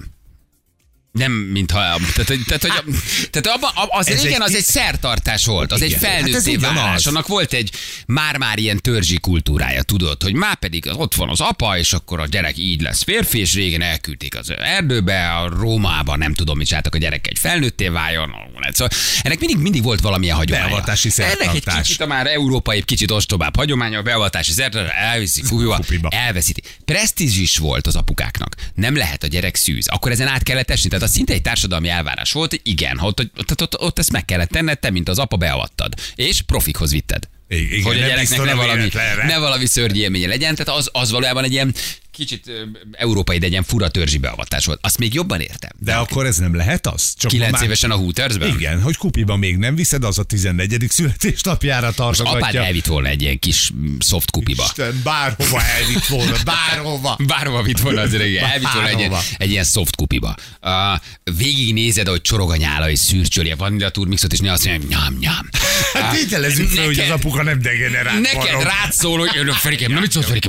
Nem, 1.18 1.32
mintha... 1.32 1.78
Tehát, 1.78 2.26
hogy- 2.28 2.42
tehát, 2.46 2.62
hogy, 2.62 2.94
tehát 3.30 3.56
abba, 3.58 3.68
ab- 3.74 3.90
az, 3.92 4.08
Ez 4.08 4.24
igen, 4.24 4.42
egy- 4.42 4.48
az 4.48 4.54
egy 4.54 4.64
szertartás 4.64 5.44
volt, 5.44 5.72
az 5.72 5.82
egy 5.82 5.88
Igen. 5.90 6.00
Hát 6.02 6.12
ez 6.12 6.20
felnőtté 6.22 6.54
ugyanaz. 6.54 6.76
válás. 6.76 7.06
Annak 7.06 7.26
volt 7.26 7.52
egy 7.52 7.70
már-már 8.06 8.58
ilyen 8.58 8.78
törzsi 8.78 9.18
kultúrája, 9.18 9.82
tudod, 9.82 10.22
hogy 10.22 10.32
már 10.34 10.56
pedig 10.58 10.88
az- 10.88 10.96
ott 10.96 11.14
van 11.14 11.28
az 11.28 11.40
apa, 11.40 11.78
és 11.78 11.92
akkor 11.92 12.20
a 12.20 12.26
gyerek 12.26 12.58
így 12.58 12.80
lesz 12.80 13.02
férfi, 13.02 13.38
és 13.38 13.54
régen 13.54 13.82
elküldték 13.82 14.36
az 14.38 14.50
erdőbe, 14.58 15.28
a 15.34 15.48
Rómába, 15.48 16.16
nem 16.16 16.34
tudom, 16.34 16.56
mit 16.56 16.66
csináltak 16.66 16.94
a 16.94 16.98
gyerek 16.98 17.26
egy 17.26 17.38
felnőtté 17.38 17.88
váljon. 17.88 18.32
Szóval 18.72 18.88
ennek 19.22 19.38
mindig, 19.38 19.58
mindig 19.58 19.82
volt 19.82 20.00
valamilyen 20.00 20.36
hagyománya. 20.36 20.66
Beavatási 20.66 21.10
Ennek 21.16 21.30
egy 21.30 21.36
szertartás. 21.44 21.86
kicsit 21.86 22.00
a 22.00 22.06
már 22.06 22.26
európai, 22.26 22.82
kicsit 22.82 23.10
ostobább 23.10 23.56
hagyománya, 23.56 23.98
a 23.98 24.02
beavatási 24.02 24.52
szertartás, 24.52 24.92
elviszi 24.96 25.42
Kupiba. 25.42 26.08
elveszíti. 26.10 26.62
Presztízs 26.84 27.36
is 27.38 27.56
volt 27.58 27.86
az 27.86 27.96
apukáknak. 27.96 28.54
Nem 28.74 28.96
lehet 28.96 29.22
a 29.22 29.26
gyerek 29.26 29.56
szűz. 29.56 29.86
Akkor 29.88 30.10
ezen 30.10 30.28
át 30.28 30.42
kellett 30.42 30.70
esni. 30.70 30.88
Tehát 30.88 31.04
az 31.08 31.14
szinte 31.14 31.32
egy 31.32 31.42
társadalmi 31.42 31.88
elvárás 31.88 32.32
volt, 32.32 32.50
hogy 32.50 32.60
igen, 32.62 32.98
ott, 32.98 33.20
ott, 33.36 33.62
ott, 33.62 33.80
ott, 33.80 33.98
ezt 33.98 34.12
meg 34.12 34.24
kellett 34.24 34.48
tenned, 34.48 34.78
te, 34.78 34.90
mint 34.90 35.08
az 35.08 35.18
apa 35.18 35.36
beavattad. 35.36 35.94
És 36.14 36.42
profikhoz 36.42 36.90
vitted. 36.90 37.28
Igen, 37.48 37.82
hogy 37.82 38.02
a 38.02 38.06
gyereknek 38.06 38.44
ne 38.44 38.54
valami, 38.54 38.88
ne 39.26 39.38
valami 39.38 39.66
szörnyű 39.66 40.00
élménye 40.00 40.26
legyen. 40.26 40.54
Tehát 40.54 40.80
az, 40.80 40.88
az 40.92 41.10
valójában 41.10 41.44
egy 41.44 41.52
ilyen 41.52 41.74
kicsit 42.18 42.50
európai, 42.92 43.38
de 43.38 43.44
egy 43.44 43.50
ilyen 43.50 43.62
fura 43.64 43.88
törzsi 43.88 44.18
beavatás 44.18 44.64
volt. 44.64 44.78
Azt 44.82 44.98
még 44.98 45.14
jobban 45.14 45.40
értem. 45.40 45.70
De 45.78 45.94
akkor 45.94 46.26
ez 46.26 46.36
nem 46.36 46.54
lehet 46.54 46.86
az? 46.86 47.14
Csak 47.16 47.30
9 47.30 47.52
már- 47.52 47.62
évesen 47.62 47.90
a 47.90 47.94
Hootersben? 47.94 48.48
Igen, 48.48 48.82
hogy 48.82 48.96
kupiba 48.96 49.36
még 49.36 49.56
nem 49.56 49.74
viszed, 49.74 50.04
az 50.04 50.18
a 50.18 50.22
14. 50.22 50.86
születésnapjára 50.88 51.86
Most 51.86 51.98
apád 51.98 52.16
tartogatja. 52.24 52.62
elvitt 52.64 52.86
volna 52.86 53.08
egy 53.08 53.22
ilyen 53.22 53.38
kis 53.38 53.70
mm, 53.74 53.96
soft 53.98 54.30
kupiba. 54.30 54.64
Isten, 54.64 55.00
bárhova 55.04 55.62
elvitt 55.62 56.06
volna, 56.06 56.36
bárhova. 56.70 57.18
Bárhova 57.26 57.62
vitt 57.62 57.78
volna 57.78 58.00
az 58.00 58.12
öreg, 58.12 58.36
elvitt 58.36 58.72
volna 58.72 58.88
egy, 58.88 58.98
ilyen- 58.98 59.14
egy 59.38 59.50
ilyen 59.50 59.64
soft 59.64 59.96
kupiba. 59.96 60.34
Uh, 60.62 61.00
végig 61.36 61.72
nézed, 61.72 62.08
hogy 62.08 62.20
csorog 62.20 62.50
a 62.50 62.56
nyála, 62.56 62.90
és 62.90 62.98
szürcsöli 62.98 63.50
a 63.50 63.56
vanilla 63.56 63.90
turmixot, 63.90 64.32
és 64.32 64.38
ne 64.38 64.52
azt 64.52 64.66
mondja, 64.66 64.88
nyám, 64.98 65.16
nyám. 65.20 65.48
Hát 65.92 66.14
tételezzük 66.14 66.68
fel, 66.68 66.84
hogy 66.84 66.98
az 66.98 67.10
apuka 67.10 67.42
nem 67.42 67.62
degenerált 67.62 68.20
Neked 68.20 68.62
rád 68.62 68.92
szól, 68.92 69.18
hogy 69.18 69.30
önök 69.38 69.54
Ferikém, 69.54 69.92
na 69.92 70.00
mit 70.00 70.12
szólsz 70.12 70.28
meg, 70.28 70.44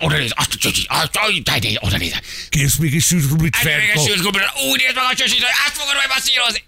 oda 0.00 0.16
nézd, 0.16 0.34
azt 0.88 1.09
oda 1.80 1.96
nézd. 1.96 2.20
Kész 2.48 2.76
még 2.76 2.94
is 2.94 3.04
sűrűblit 3.06 3.56
Egy 3.56 3.62
üveges 3.62 3.86
Ferko. 3.86 4.04
sült 4.06 4.22
gombra, 4.22 4.52
úgy 4.70 4.80
nézd 4.82 4.94
meg 4.94 5.04
a 5.12 5.14
csöcsit, 5.14 5.42
hogy 5.42 5.54
át 5.66 5.72
fogod 5.72 5.94
majd 5.94 6.08
masszírozni. 6.08 6.64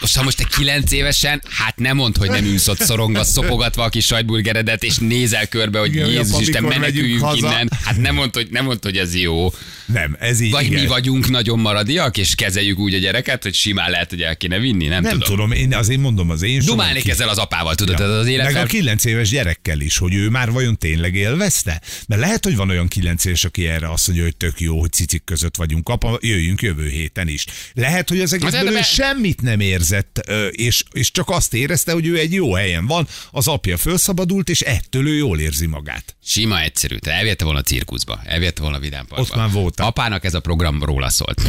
Most, 0.00 0.16
ha 0.16 0.22
most 0.22 0.36
te 0.36 0.44
kilenc 0.56 0.92
évesen, 0.92 1.42
hát 1.48 1.78
nem 1.78 1.96
mondd, 1.96 2.18
hogy 2.18 2.28
nem 2.30 2.44
ülsz 2.44 2.68
ott 2.68 2.80
szorongasz, 2.80 3.30
szopogatva 3.30 3.82
a 3.82 3.88
kis 3.88 4.04
sajtburgeredet, 4.06 4.82
és 4.82 4.96
nézel 4.96 5.46
körbe, 5.46 5.78
hogy 5.78 5.94
Igen, 5.94 6.08
Jézus 6.08 6.40
Isten, 6.40 6.62
meneküljünk 6.62 7.36
innen. 7.36 7.70
Hát 7.84 7.96
nem 7.96 8.14
mondd, 8.14 8.30
hogy, 8.32 8.48
nem 8.50 8.64
mondd, 8.64 8.78
hogy 8.82 8.96
ez 8.96 9.14
jó. 9.14 9.52
Nem, 9.86 10.16
ez 10.20 10.40
így 10.40 10.50
Vagy 10.50 10.64
igen. 10.64 10.80
mi 10.82 10.86
vagyunk 10.86 11.28
nagyon 11.28 11.58
maradiak, 11.58 12.16
és 12.16 12.34
kezeljük 12.34 12.78
úgy 12.78 12.94
a 12.94 12.98
gyereket, 12.98 13.42
hogy 13.42 13.54
simán 13.54 13.90
lehet, 13.90 14.10
hogy 14.10 14.22
el 14.22 14.36
kéne 14.36 14.58
vinni, 14.58 14.86
nem, 14.86 15.02
Nem 15.02 15.12
tudom. 15.12 15.28
tudom, 15.28 15.52
én 15.52 15.74
azért 15.74 16.00
mondom 16.00 16.30
az 16.30 16.42
én 16.42 16.62
Dumálnék 16.64 16.96
soron 17.02 17.14
ezzel 17.14 17.28
az 17.28 17.38
apával, 17.38 17.74
tudod, 17.74 18.00
ez 18.00 18.08
az 18.08 18.24
Meg 18.24 18.32
életben. 18.32 18.62
a 18.62 18.66
9 18.66 19.04
éves 19.04 19.28
gyerekkel 19.28 19.80
is, 19.80 19.96
hogy 19.98 20.14
ő 20.14 20.28
már 20.28 20.50
vajon 20.50 20.78
tényleg 20.78 21.14
élvezte? 21.14 21.80
Mert 22.06 22.20
lehet, 22.20 22.44
hogy 22.44 22.56
van 22.56 22.70
olyan 22.70 22.88
9 22.88 23.24
éves, 23.24 23.44
aki 23.44 23.66
erre 23.66 23.90
azt 23.90 24.06
mondja, 24.06 24.24
hogy 24.24 24.36
tök 24.36 24.60
jó, 24.60 24.80
hogy 24.80 24.92
cicik 24.92 25.24
között 25.24 25.56
vagyunk, 25.56 25.88
apa, 25.88 26.18
jöjjünk 26.20 26.62
jövő 26.62 26.88
héten 26.88 27.28
is. 27.28 27.44
Lehet, 27.74 28.08
hogy 28.08 28.20
az 28.20 28.32
egészből 28.32 28.68
ő 28.68 28.72
be- 28.72 28.82
semmit 28.82 29.42
nem 29.42 29.57
érzett, 29.60 30.20
ö, 30.26 30.46
és, 30.46 30.82
és 30.92 31.10
csak 31.10 31.28
azt 31.28 31.54
érezte, 31.54 31.92
hogy 31.92 32.06
ő 32.06 32.18
egy 32.18 32.32
jó 32.32 32.54
helyen 32.54 32.86
van, 32.86 33.08
az 33.30 33.48
apja 33.48 33.76
felszabadult, 33.76 34.48
és 34.48 34.60
ettől 34.60 35.08
ő 35.08 35.16
jól 35.16 35.40
érzi 35.40 35.66
magát. 35.66 36.16
Sima 36.24 36.60
egyszerű. 36.60 36.96
Te 36.96 37.12
elvette 37.12 37.44
volna 37.44 37.58
a 37.58 37.62
cirkuszba, 37.62 38.20
elvette 38.24 38.60
volna 38.60 38.76
a 38.76 38.80
vidámparkba. 38.80 39.20
Ott 39.20 39.36
már 39.36 39.50
voltam. 39.50 39.86
Apának 39.86 40.24
ez 40.24 40.34
a 40.34 40.40
program 40.40 40.82
róla 40.82 41.08
szólt. 41.08 41.42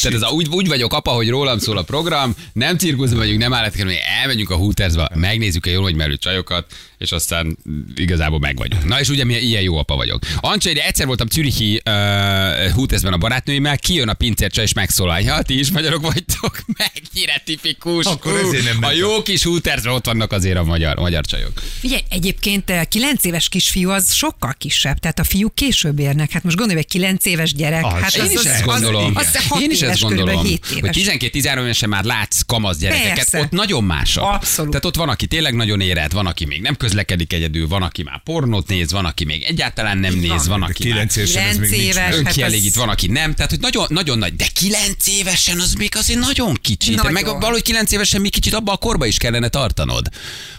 Tehát 0.00 0.14
ez 0.14 0.22
a, 0.22 0.28
úgy, 0.28 0.48
úgy 0.48 0.68
vagyok 0.68 0.92
apa, 0.92 1.10
hogy 1.10 1.28
rólam 1.28 1.58
szól 1.58 1.76
a 1.76 1.82
program, 1.82 2.34
nem 2.52 2.76
cirkuszba 2.76 3.16
vagyunk, 3.16 3.38
nem 3.38 3.52
állatkerülni, 3.54 3.98
elmegyünk 4.20 4.50
a 4.50 4.56
Hootersba, 4.56 5.08
megnézzük 5.14 5.66
a 5.66 5.70
jól 5.70 5.82
hogy 5.82 5.94
merő 5.94 6.16
csajokat, 6.16 6.72
és 6.98 7.12
aztán 7.12 7.58
igazából 7.94 8.38
meg 8.38 8.56
vagyunk. 8.56 8.84
Na 8.84 9.00
és 9.00 9.08
ugye 9.08 9.24
milyen 9.24 9.42
ilyen 9.42 9.62
jó 9.62 9.76
apa 9.76 9.96
vagyok. 9.96 10.22
Ancsai, 10.36 10.72
de 10.72 10.86
egyszer 10.86 11.06
voltam 11.06 11.28
Zürichi 11.28 11.82
uh, 11.84 12.70
Hootersben 12.70 13.12
a 13.12 13.16
barátnőimmel, 13.16 13.78
kijön 13.78 14.08
a 14.08 14.14
pincércsa 14.14 14.62
és 14.62 14.72
megszólal, 14.72 15.20
ja, 15.20 15.42
ti 15.42 15.58
is 15.58 15.70
magyarok 15.70 16.02
vagytok, 16.02 16.62
mennyire 16.82 17.42
tipikus. 17.56 18.04
Akkor 18.06 18.36
ezért 18.44 18.64
nem 18.64 18.78
a 18.80 18.92
jó 18.92 19.22
kis 19.22 19.42
Hootersben 19.44 19.92
ott 19.92 20.06
vannak 20.06 20.32
azért 20.32 20.56
a 20.56 20.64
magyar, 20.64 20.96
magyar 20.96 21.24
csajok. 21.24 21.62
Figyelj, 21.80 22.02
egyébként 22.08 22.70
eh, 22.70 22.84
9 22.84 23.24
éves 23.24 23.48
kisfiú 23.48 23.90
az 23.90 24.12
sokkal 24.12 24.54
kisebb, 24.58 24.98
tehát 24.98 25.18
a 25.18 25.24
fiúk 25.24 25.54
később 25.54 25.98
érnek. 25.98 26.30
Hát 26.30 26.42
most 26.42 26.56
gondolj, 26.56 26.78
egy 26.78 26.86
9 26.86 27.24
éves 27.24 27.54
gyerek, 27.54 27.84
Az 27.84 27.92
hát 27.92 28.14
Én 28.14 28.22
az, 28.22 28.30
is 28.30 28.36
az, 28.38 28.46
ezt 28.46 28.66
az, 28.66 28.80
gondolom. 28.80 29.12
Az, 29.16 29.26
az 29.34 29.46
6 29.48 29.60
Én 29.60 29.70
is 29.70 29.80
éves, 29.80 29.92
ezt 29.92 30.02
gondolom, 30.02 30.24
körülbelül 30.26 30.58
7 30.72 30.92
hogy 30.92 30.96
éves. 30.96 31.52
12-13 31.54 31.60
évesen 31.62 31.88
már 31.88 32.04
látsz 32.04 32.40
kamasz 32.46 32.76
gyerekeket, 32.76 33.14
Persze. 33.14 33.40
ott 33.40 33.50
nagyon 33.50 33.84
másak. 33.84 34.24
Abszolút. 34.24 34.70
Tehát 34.70 34.86
ott 34.86 34.96
van, 34.96 35.08
aki 35.08 35.26
tényleg 35.26 35.54
nagyon 35.54 35.80
érett, 35.80 36.12
van, 36.12 36.26
aki 36.26 36.44
még 36.44 36.60
nem 36.60 36.76
közlekedik 36.76 37.32
egyedül, 37.32 37.68
van, 37.68 37.82
aki 37.82 38.02
már 38.02 38.22
pornót 38.22 38.68
néz, 38.68 38.92
van, 38.92 39.04
aki 39.04 39.24
még 39.24 39.42
egyáltalán 39.42 39.98
nem 39.98 40.14
néz, 40.14 40.46
van, 40.46 40.62
aki 40.62 40.88
már 40.88 41.06
9 41.06 41.16
évesen 41.16 41.42
ez 41.46 41.56
még 41.56 41.68
Kilenc 41.68 41.70
nincs 41.70 41.82
éves. 41.82 41.94
meg. 41.96 42.04
hát 42.04 42.14
önkielégít, 42.26 42.70
az- 42.70 42.76
van, 42.76 42.88
aki 42.88 43.06
nem. 43.06 43.34
Tehát, 43.34 43.50
hogy 43.50 43.60
nagyon, 43.60 43.86
nagyon 43.88 44.18
nagy, 44.18 44.36
de 44.36 44.46
9 44.54 45.06
évesen 45.06 45.60
az 45.60 45.72
még 45.72 45.96
azért 45.96 46.18
nagyon 46.18 46.58
kicsi. 46.62 46.94
Nagyon. 46.94 47.12
meg 47.12 47.26
valahogy 47.42 47.62
9 47.62 47.92
évesen 47.92 48.20
még 48.20 48.30
kicsit 48.30 48.54
abba 48.54 48.72
a 48.72 48.76
korba 48.76 49.06
is 49.06 49.16
kellene 49.16 49.48
tartanod. 49.48 50.08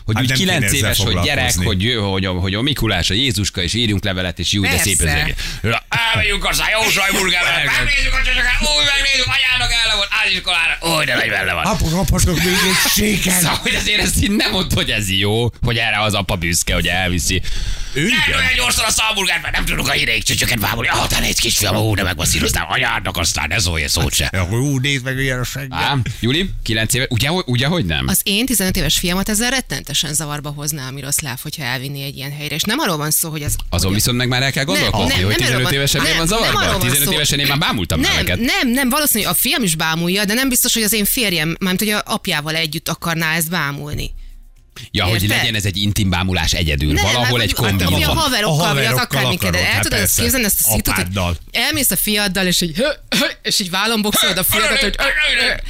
Hogy 0.05 0.15
Hát 0.15 0.23
úgy 0.23 0.29
nem 0.29 0.37
kéne 0.37 0.51
9 0.53 0.63
ezzel 0.73 0.77
éves, 0.77 0.97
hogy 0.97 1.19
gyerek, 1.23 1.53
hogy, 1.63 1.95
hogy, 2.11 2.25
a, 2.25 2.31
hogy 2.31 2.53
a 2.53 2.61
Mikulás, 2.61 3.09
a 3.09 3.13
Jézuska, 3.13 3.61
és 3.61 3.73
írjunk 3.73 4.03
levelet, 4.03 4.39
és 4.39 4.51
jó, 4.51 4.61
de 4.61 4.77
szép 4.77 5.01
ez 5.01 5.13
egész. 5.13 5.35
Elmegyünk 5.89 6.45
aztán 6.45 6.67
jó 6.69 6.89
sajburgerre, 6.89 7.63
megnézzük 7.77 8.13
a 8.13 8.17
csöcsöket, 8.25 8.57
úgy 8.61 8.85
megnézzük, 8.95 9.25
anyának 9.25 9.71
el 9.85 9.95
volt, 9.95 10.09
áziskolára, 10.25 10.77
úgy 10.99 11.05
de 11.05 11.15
nagy 11.15 11.29
benne 11.29 11.53
van. 11.53 11.63
Apa, 11.65 11.89
kaphatok 11.89 12.37
még 12.43 12.47
egy 12.53 12.91
séket. 12.95 13.33
Szóval, 13.39 13.55
hogy 13.61 13.75
azért 13.75 14.01
ezt 14.01 14.23
így 14.23 14.31
nem 14.31 14.51
mondta, 14.51 14.75
hogy 14.75 14.89
ez 14.91 15.09
jó, 15.11 15.49
hogy 15.61 15.77
erre 15.77 16.01
az 16.01 16.13
apa 16.13 16.35
büszke, 16.35 16.73
hogy 16.73 16.87
elviszi. 16.87 17.41
Nem 17.93 18.05
igen. 18.05 18.37
olyan 18.39 18.53
gyorsan 18.55 18.85
a 18.85 18.89
szalburgert, 18.89 19.41
mert 19.41 19.55
nem 19.55 19.65
tudunk 19.65 19.87
a 19.87 19.91
hideg 19.91 20.23
csücsöket 20.23 20.59
vámolni. 20.59 20.89
Ah, 20.89 21.07
te 21.07 21.21
egy 21.21 21.39
kisfiam, 21.39 21.75
ó, 21.75 21.95
de 21.95 22.03
megmasszíroznám 22.03 22.65
anyádnak, 22.69 23.17
aztán 23.17 23.47
ne 23.47 23.59
szólj 23.59 23.87
szót 23.87 24.13
se. 24.13 24.29
Ja, 24.33 24.43
hogy 24.43 24.59
úgy 24.59 24.81
nézd 24.81 25.03
meg, 25.03 25.19
ilyen 25.19 25.39
a 25.39 25.43
seggel. 25.43 25.79
Ám, 25.79 26.01
Juli, 26.19 26.49
9 26.63 26.93
éve, 26.93 27.05
ugye, 27.09 27.27
hogy- 27.27 27.43
ugye, 27.47 27.67
hogy 27.67 27.85
nem? 27.85 28.05
Az 28.07 28.19
én 28.23 28.45
15 28.45 28.77
éves 28.77 28.97
fiamat 28.97 29.29
ezzel 29.29 29.49
rettentesen 29.93 30.13
zavarba 30.13 30.49
hozná 30.49 30.87
a 30.87 30.91
Miroszláv, 30.91 31.39
hogyha 31.41 31.63
elvinné 31.63 32.03
egy 32.03 32.15
ilyen 32.15 32.31
helyre. 32.31 32.55
És 32.55 32.61
nem 32.63 32.79
arról 32.79 32.97
van 32.97 33.11
szó, 33.11 33.29
hogy 33.29 33.43
az... 33.43 33.55
Azon 33.69 33.85
hogy 33.87 33.95
viszont 33.95 34.17
meg 34.17 34.27
már 34.27 34.43
el 34.43 34.51
kell 34.51 34.63
gondolkozni, 34.63 35.13
hogy 35.21 35.21
erről 35.21 35.35
15 35.35 35.63
van- 35.63 35.73
évesen 35.73 36.01
miért 36.01 36.17
van 36.17 36.27
nem 36.27 36.37
zavarba? 36.37 36.71
van 36.71 36.79
15 36.79 37.03
szó. 37.03 37.11
évesen 37.11 37.39
én 37.39 37.47
már 37.47 37.57
bámultam 37.57 37.99
nem, 37.99 38.11
neveket. 38.11 38.39
Nem, 38.39 38.69
nem, 38.69 38.89
valószínű, 38.89 39.25
a 39.25 39.33
fiam 39.33 39.63
is 39.63 39.75
bámulja, 39.75 40.25
de 40.25 40.33
nem 40.33 40.49
biztos, 40.49 40.73
hogy 40.73 40.83
az 40.83 40.93
én 40.93 41.05
férjem, 41.05 41.55
mármint 41.59 41.79
hogy 41.79 41.89
a 41.89 42.03
apjával 42.05 42.55
együtt 42.55 42.89
akarná 42.89 43.35
ezt 43.35 43.49
bámulni. 43.49 44.13
Ja, 44.91 45.03
hogy 45.03 45.21
Érted? 45.23 45.37
legyen 45.37 45.55
ez 45.55 45.65
egy 45.65 45.77
intim 45.77 46.09
bámulás 46.09 46.53
egyedül, 46.53 46.93
valahol 46.93 47.23
hát, 47.23 47.39
egy 47.49 47.53
hát, 47.57 47.67
kombi 47.67 47.83
a 47.83 47.89
van. 47.89 48.15
haverokkal, 48.17 48.65
A 48.69 48.73
vagy 48.73 48.85
az 48.85 48.89
haverokkal 48.89 49.17
akármiket. 49.19 49.55
El 49.55 49.63
hát 49.63 49.81
tudod 49.81 49.99
ezt 49.99 50.19
képzelni, 50.19 50.45
ezt 50.45 50.59
a 50.63 50.71
szitot, 50.71 50.93
hogy 50.93 51.37
elmész 51.51 51.91
a 51.91 51.95
fiaddal, 51.95 52.45
és 52.45 52.61
így, 52.61 52.83
és 53.43 53.59
így 53.59 53.69
vállon 53.69 54.01
boxolod 54.01 54.37
a 54.37 54.43
fiadat, 54.43 54.79
hogy 54.79 54.95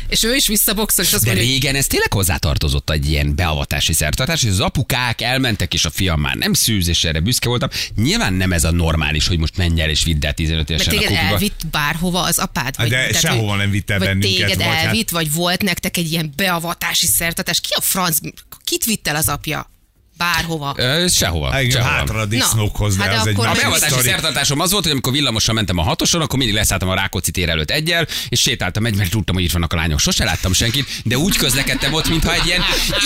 és 0.07 0.24
ő 0.24 0.36
is 0.36 0.48
visszaboxol, 0.48 1.05
és 1.05 1.13
azt 1.13 1.24
De 1.24 1.27
mondja, 1.29 1.45
hogy 1.45 1.53
régen 1.53 1.75
ez 1.75 1.88
tényleg 1.88 2.13
hozzátartozott 2.13 2.89
egy 2.89 3.10
ilyen 3.10 3.36
beavatási 3.36 3.93
szertartás, 3.93 4.43
és 4.43 4.50
az 4.50 4.60
apukák 4.60 5.22
elmentek, 5.22 5.74
és 5.74 5.86
a 5.86 5.89
fiam 5.89 6.19
már 6.19 6.36
nem 6.36 6.53
szűz, 6.53 6.88
és 6.88 7.03
erre 7.03 7.19
büszke 7.19 7.48
voltam. 7.48 7.69
Nyilván 7.95 8.33
nem 8.33 8.51
ez 8.53 8.63
a 8.63 8.72
normális, 8.72 9.27
hogy 9.27 9.38
most 9.39 9.57
menj 9.57 9.81
el 9.81 9.89
és 9.89 10.03
vidd 10.03 10.25
el 10.25 10.33
15 10.33 10.69
Mert 10.69 10.81
évesen 10.81 11.03
a 11.03 11.07
téged 11.07 11.31
elvitt 11.31 11.62
bárhova 11.72 12.22
az 12.22 12.38
apád? 12.38 12.75
Hát 12.75 12.88
de 12.88 12.95
tehát, 12.95 13.19
sehova 13.19 13.50
hogy- 13.50 13.57
nem 13.60 13.69
vitt 13.72 13.89
el 13.91 13.98
vagy 14.00 14.07
bennünket, 14.07 14.31
téged 14.31 14.55
vagy 14.57 14.65
hát- 14.65 14.86
elvitt, 14.86 15.10
vagy 15.10 15.31
volt 15.33 15.62
nektek 15.62 15.98
egy 15.98 16.12
ilyen 16.12 16.33
beavatási 16.36 17.05
szertartás. 17.05 17.60
Ki 17.60 17.74
a 17.75 17.81
franc, 17.81 18.17
kit 18.63 18.84
vitt 18.84 19.08
el 19.08 19.15
az 19.15 19.29
apja? 19.29 19.72
Bárhova. 20.17 20.74
Ö, 20.77 21.05
Sehova. 21.08 21.51
Hát 21.51 21.62
Igen, 21.62 21.72
sehova. 21.72 21.91
hátra 21.93 22.20
a 22.20 22.25
disznókhoz, 22.25 22.96
de 22.96 23.03
hát 23.03 23.20
az 23.20 23.27
egy 23.27 23.34
akkor 23.34 23.48
A 23.48 23.51
beavatási 23.53 24.01
szertartásom 24.01 24.60
az 24.60 24.72
volt, 24.72 24.84
hogy 24.84 24.91
amikor 24.91 25.13
villamosan 25.13 25.55
mentem 25.55 25.77
a 25.77 25.82
hatoson, 25.84 26.22
akkor 26.22 26.38
mindig 26.38 26.55
leszálltam 26.55 26.89
a 26.89 26.93
Rákóczi 26.96 27.32
tér 27.32 27.50
előtt 27.50 27.70
egyel, 27.72 28.08
és 28.29 28.39
sétáltam 28.41 28.86
egy, 28.86 28.96
mert 28.96 29.10
tudtam, 29.10 29.36
hogy 29.36 29.43
itt 29.43 29.51
vannak 29.51 29.74
a 29.74 29.75
lányok. 29.75 30.00
Sose 30.00 30.24
láttam 30.24 30.53
senkit, 30.53 30.88
de 31.03 31.17
úgy 31.17 31.38
közlekedtem 31.38 31.93
ott, 31.93 32.10
mintha 32.10 32.34
egy 32.34 32.46
ilyen 32.46 32.62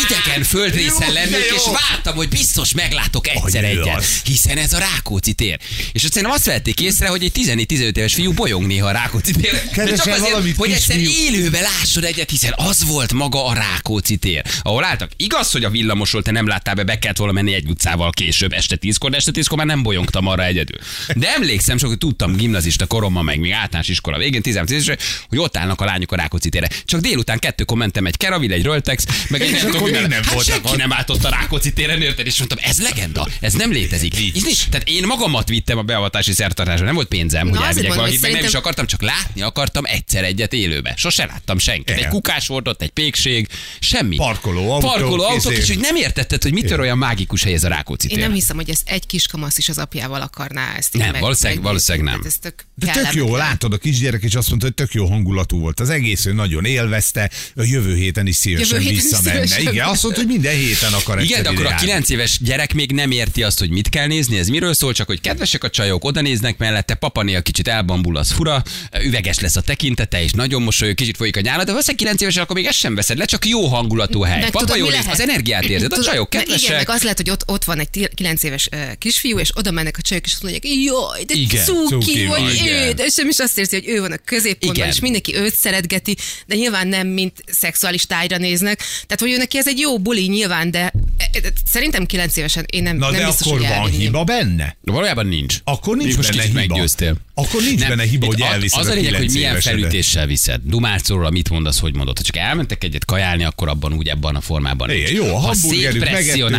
idegen 0.06 0.44
földrészen 0.44 1.14
lennék, 1.14 1.52
és 1.56 1.62
vártam, 1.90 2.16
hogy 2.16 2.30
biztos 2.30 2.74
meglátok 2.74 3.28
egyszer 3.28 3.64
egyet, 3.64 4.06
hiszen 4.24 4.58
ez 4.58 4.74
a 4.74 4.78
Rákóczi 4.78 5.34
tér. 5.34 5.60
És 5.92 6.04
azt 6.04 6.14
szerintem 6.14 6.32
azt 6.38 6.46
vették 6.46 6.80
észre, 6.82 7.08
hogy 7.08 7.24
egy 7.24 7.32
14-15 7.36 7.98
éves 7.98 8.14
fiú 8.14 8.34
bolyong 8.34 8.66
néha 8.68 8.88
a 8.88 8.92
Rákóczi 8.92 9.32
tér. 9.32 9.70
Keresel 9.70 9.98
csak 9.98 10.14
azért, 10.14 10.56
hogy 10.58 10.72
egyszer 10.72 10.98
kisfiú. 10.98 11.36
élőben 11.36 11.62
lássod 11.62 12.04
egyet, 12.04 12.30
hiszen 12.30 12.54
az 12.56 12.86
volt 12.86 13.14
maga 13.14 13.46
a 13.46 13.54
Rákóczi 13.54 14.16
tér, 14.16 14.42
ahol 14.62 14.84
álltak. 14.84 15.12
Igaz, 15.16 15.52
hogy 15.52 15.64
a 15.64 15.70
villamosról 15.70 16.22
te 16.22 16.32
nem 16.32 16.48
láttál 16.48 16.74
be, 16.76 16.84
be 16.98 17.04
kellett 17.04 17.18
volna 17.18 17.34
menni 17.34 17.54
egy 17.54 17.70
utcával 17.70 18.12
később, 18.12 18.54
este 18.54 18.76
tízkor, 18.76 19.10
de 19.10 19.18
este 19.18 19.32
tízkor 19.32 19.58
már 19.58 19.66
nem 19.68 19.84
bolyongtam 19.84 20.28
arra 20.28 20.44
egyedül. 20.46 20.78
De 21.16 21.34
emlékszem, 21.34 21.78
sok, 21.78 21.90
hogy 21.90 21.98
tudtam 21.98 22.36
gimnazista 22.36 22.86
koromban, 22.86 23.24
meg 23.24 23.40
még 23.40 23.52
általános 23.52 23.88
iskola 23.88 24.18
végén, 24.18 24.42
15 24.42 24.70
éves, 24.70 24.96
hogy 25.30 25.38
ott 25.38 25.58
állnak 25.58 25.82
a 25.82 25.86
lányok 25.86 26.12
a 26.12 26.16
Rákóczi 26.16 26.50
térre. 26.50 26.68
Csak 26.86 27.00
délután 27.00 27.40
kettőkor 27.40 27.78
mentem 27.78 28.06
egy 28.06 28.18
Keravil, 28.18 28.52
egy 28.54 28.64
Röltex, 28.64 29.06
meg 29.30 29.42
egy 29.42 29.52
nem 29.52 29.72
tudom, 29.72 29.84
mivel. 29.84 30.10
hát 30.10 30.44
senki 30.44 30.70
ott. 30.70 30.78
nem 30.78 30.94
álltott 30.94 31.24
a 31.24 31.30
Rákóczi 31.30 31.74
téren, 31.74 32.02
érted? 32.02 32.26
És 32.26 32.38
mondtam, 32.38 32.60
ez 32.62 32.82
legenda, 32.82 33.28
ez 33.40 33.54
nem 33.54 33.72
létezik. 33.72 34.20
És 34.20 34.42
nincs. 34.42 34.68
Tehát 34.70 34.90
én 34.90 35.06
magamat 35.06 35.48
vittem 35.48 35.78
a 35.78 35.82
beavatási 35.82 36.32
szertartásra, 36.32 36.86
nem 36.86 36.96
volt 36.96 37.08
pénzem, 37.08 37.50
hogy 37.50 37.60
elvigyek 37.62 37.94
valakit, 37.94 38.22
meg 38.22 38.32
nem 38.32 38.44
is 38.44 38.54
akartam, 38.54 38.86
csak 38.86 39.02
látni 39.02 39.42
akartam 39.42 39.86
egyszer 39.86 40.24
egyet 40.24 40.54
élőbe. 40.54 40.94
Sose 40.98 41.26
láttam 41.26 41.58
senkit. 41.58 41.96
Egy 41.96 42.08
kukás 42.08 42.48
volt 42.48 42.68
ott, 42.68 42.82
egy 42.82 42.90
pékség, 42.90 43.48
semmi. 43.80 44.16
Parkoló 44.16 44.72
autók, 44.72 44.92
Parkoló 44.92 45.24
autók, 45.24 45.52
izé. 45.52 45.62
és 45.62 45.68
hogy 45.68 45.80
nem 45.80 45.96
értetted, 45.96 46.44
hogy 46.44 46.54
mitől 46.54 46.78
olyan 46.88 46.98
mágikus 47.00 47.44
hely 47.44 47.54
ez 47.54 47.64
a 47.64 47.68
Rákóczi 47.68 48.08
Én 48.10 48.14
tér. 48.16 48.24
nem 48.24 48.34
hiszem, 48.34 48.56
hogy 48.56 48.70
ez 48.70 48.80
egy 48.86 49.06
kiskamasz 49.06 49.58
is 49.58 49.70
az 49.70 49.78
apjával 49.78 50.22
akarná 50.22 50.76
ezt. 50.78 50.94
Nem, 50.94 51.12
meg- 51.12 51.22
valószínűleg- 51.22 51.64
valószínűleg 51.64 52.06
nem. 52.08 52.16
Tehát 52.22 52.34
ez 52.34 52.38
tök 52.42 52.66
De 52.76 52.86
tök 52.92 52.96
jó, 53.14 53.24
kellemetlen. 53.24 53.48
látod, 53.48 53.74
a 53.74 53.78
kisgyerek 53.78 54.24
is 54.24 54.36
azt 54.36 54.50
mondta, 54.50 54.66
hogy 54.68 54.76
tök 54.76 54.94
jó 54.94 55.06
hangulatú 55.08 55.60
volt. 55.60 55.80
Az 55.80 55.90
egész 55.90 56.26
ő 56.26 56.34
nagyon 56.34 56.66
élvezte, 56.66 57.32
a 57.56 57.64
jövő 57.64 57.96
héten 57.96 58.28
is 58.28 58.36
szívesen 58.36 58.80
Jövő 58.82 58.92
is 58.92 59.02
visszamenne. 59.02 59.46
szívesen. 59.48 59.74
Igen, 59.74 59.88
azt 59.88 60.04
mondta, 60.04 60.22
hogy 60.22 60.30
minden 60.32 60.56
héten 60.56 60.94
akar 60.94 61.22
Igen, 61.22 61.44
de 61.44 61.50
akkor 61.50 61.60
a 61.60 61.64
ide 61.64 61.70
járni. 61.70 61.86
9 61.86 62.10
éves 62.10 62.38
gyerek 62.42 62.74
még 62.74 62.92
nem 62.92 63.12
érti 63.12 63.44
azt, 63.44 63.60
hogy 63.60 63.70
mit 63.70 63.90
kell 63.90 64.08
nézni, 64.08 64.38
ez 64.38 64.48
miről 64.48 64.74
szól, 64.74 64.94
csak 64.94 65.08
hogy 65.08 65.22
kedvesek 65.22 65.64
a 65.64 65.70
csajok, 65.70 66.06
oda 66.06 66.22
néznek 66.22 66.58
mellette, 66.58 66.94
papanél 66.94 67.42
kicsit 67.42 67.68
elbambul, 67.68 68.18
az 68.18 68.32
fura, 68.32 68.64
üveges 69.04 69.40
lesz 69.40 69.56
a 69.56 69.62
tekintete, 69.62 70.24
és 70.24 70.32
nagyon 70.32 70.62
mosolyog, 70.62 70.96
kicsit 70.96 71.18
folyik 71.18 71.38
a 71.38 71.42
nyála, 71.42 71.64
de 71.64 71.72
valószínűleg 71.72 71.96
9 72.06 72.22
évesen 72.22 72.44
akkor 72.44 72.56
még 72.56 72.66
ezt 72.66 72.78
sem 72.78 72.96
veszed 72.96 73.18
le, 73.18 73.26
csak 73.26 73.46
jó 73.46 73.68
hangulatú 73.68 74.22
hely. 74.22 74.40
Meg 74.40 74.50
Papa 74.52 74.66
tudod, 74.66 74.78
jól 74.82 74.92
néz, 74.92 75.06
az 75.12 75.20
energiát 75.20 75.64
érzed, 75.64 75.94
a 75.94 76.04
csajok 76.04 76.30
kedvesek. 76.30 76.77
Meg 76.78 76.90
az 76.90 77.02
lehet, 77.02 77.18
hogy 77.18 77.30
ott, 77.30 77.44
ott 77.46 77.64
van 77.64 77.80
egy 77.80 78.10
9 78.14 78.44
éves 78.44 78.70
kisfiú, 78.98 79.40
és 79.40 79.50
oda 79.56 79.72
mennek 79.72 79.96
a 79.98 80.02
csajok, 80.02 80.26
és 80.26 80.32
azt 80.32 80.42
mondják, 80.44 80.64
jaj, 80.84 81.24
de 81.24 81.34
Igen, 81.34 81.64
cuki, 81.64 81.88
cuki 81.88 82.26
vagy 82.26 82.62
édesem, 82.66 83.28
és 83.30 83.38
azt 83.38 83.58
érzi, 83.58 83.76
hogy 83.76 83.88
ő 83.88 84.00
van 84.00 84.12
a 84.12 84.18
középpontban, 84.26 84.76
Igen. 84.76 84.90
és 84.90 85.00
mindenki 85.00 85.36
őt 85.36 85.56
szeretgeti, 85.56 86.16
de 86.46 86.56
nyilván 86.56 86.88
nem, 86.88 87.08
mint 87.08 87.44
szexuális 87.52 88.06
tájra 88.06 88.38
néznek. 88.38 88.78
Tehát, 88.78 89.20
hogy 89.20 89.32
ő 89.32 89.38
neki 89.38 89.58
ez 89.58 89.68
egy 89.68 89.80
jó 89.80 90.00
buli 90.00 90.28
nyilván, 90.28 90.72
de 90.72 90.80
e, 91.18 91.30
e, 91.32 91.40
szerintem 91.66 92.06
9 92.06 92.38
évesen 92.38 92.66
én 92.72 92.84
nem, 92.84 92.98
Na 92.98 93.10
nem 93.12 93.20
de 93.20 93.26
biztos, 93.26 93.48
akkor 93.48 93.60
hogy 93.60 93.68
van 93.68 93.78
elvinném. 93.78 94.00
hiba 94.00 94.24
benne? 94.24 94.78
De 94.82 94.92
valójában 94.92 95.26
nincs. 95.28 95.58
Akkor 95.64 95.98
nincs 95.98 96.16
Most 96.16 96.30
benne 96.32 96.44
hiba. 96.44 96.54
meggyőztél. 96.54 97.16
Akkor 97.34 97.62
nincs 97.62 97.88
benne 97.88 98.04
hiba, 98.04 98.26
hogy 98.26 98.42
elviszed 98.42 98.80
Az 98.80 98.88
a 98.88 98.94
lényeg, 98.94 99.14
hogy 99.14 99.32
milyen 99.32 99.62
felütéssel 99.62 100.26
viszed. 100.26 100.62
Dumálsz 100.64 101.08
róla, 101.08 101.30
mit 101.30 101.50
mondasz, 101.50 101.80
hogy 101.80 101.96
mondod. 101.96 102.18
Ha 102.18 102.24
csak 102.24 102.38
elmentek 102.38 102.84
egyet 102.84 103.06
kajálni, 103.06 103.44
akkor 103.44 103.68
abban 103.68 103.94
úgy 103.94 104.08
ebben 104.08 104.36
a 104.36 104.42
formában 104.42 104.90
nincs. 104.90 105.10
jó, 105.10 105.26
a 105.26 105.40
ha 105.40 105.40
hamburgerük 105.40 106.04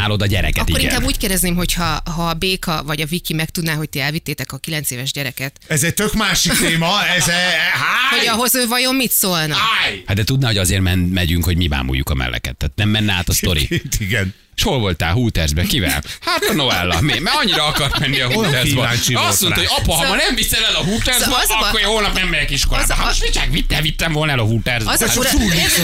szétpresszionálod 0.09 0.23
a 0.23 0.27
gyereket, 0.27 0.63
Akkor 0.69 0.79
igen. 0.79 0.91
inkább 0.93 1.07
úgy 1.07 1.17
kérdezném, 1.19 1.57
hogy 1.57 1.73
ha, 1.73 2.03
ha 2.05 2.29
a 2.29 2.35
Béka 2.35 2.83
vagy 2.85 3.01
a 3.01 3.07
Viki 3.07 3.35
megtudná, 3.35 3.75
hogy 3.75 3.89
ti 3.89 4.01
elvittétek 4.01 4.53
a 4.53 4.57
9 4.59 4.91
éves 4.91 5.13
gyereket, 5.13 5.59
Ez 5.67 5.83
egy 5.83 5.95
tök 5.95 6.15
másik 6.15 6.53
téma, 6.53 7.07
ez 7.17 7.29
e, 7.29 7.33
háj! 7.33 8.19
hogy 8.19 8.27
ahhoz 8.27 8.55
ő 8.55 8.67
vajon 8.67 8.95
mit 8.95 9.11
szólna? 9.11 9.55
Háj! 9.55 10.03
Hát 10.07 10.17
de 10.17 10.25
tudná, 10.25 10.47
hogy 10.47 10.59
azért 10.59 10.83
men, 10.83 10.99
megyünk, 10.99 11.45
hogy 11.45 11.57
mi 11.57 11.69
bámuljuk 11.69 12.11
a 12.11 12.15
melleket. 12.15 12.57
Tehát 12.57 12.77
nem 12.77 12.89
menne 12.89 13.13
át 13.13 13.29
a 13.29 13.33
sztori. 13.33 13.69
Igen. 13.99 14.35
És 14.59 14.65
hol 14.65 14.79
voltál 14.79 15.13
Hootersbe? 15.13 15.63
Kivel? 15.63 16.03
Hát 16.21 16.45
a 16.49 16.53
Noella. 16.53 17.01
Mi? 17.01 17.19
Mert 17.19 17.37
annyira 17.37 17.65
akar 17.65 17.91
menni 17.99 18.21
a 18.21 18.29
volt 18.29 18.55
Azt 18.55 19.41
mondta, 19.41 19.61
hogy 19.61 19.69
apa, 19.77 19.93
ha 19.93 20.09
ma 20.09 20.15
nem 20.15 20.35
viszel 20.35 20.65
el 20.65 20.75
a 20.75 20.85
Hootersba, 20.85 21.41
Szóval 21.41 21.63
akkor 21.65 21.81
én 21.81 21.87
holnap 21.87 22.15
nem 22.15 22.29
megyek 22.29 22.51
iskolába. 22.51 22.95
Hát 22.95 23.07
most 23.07 23.23
mit 23.23 23.33
csak 23.33 23.51
vittem, 23.51 23.83
vittem 23.83 24.13
volna 24.13 24.33
el 24.33 24.39
a 24.39 24.43
Hootersba. 24.43 24.91
Az 24.91 25.01
a 25.01 25.07
Hát 25.07 25.15
fura- 25.15 25.55
értsd 25.55 25.79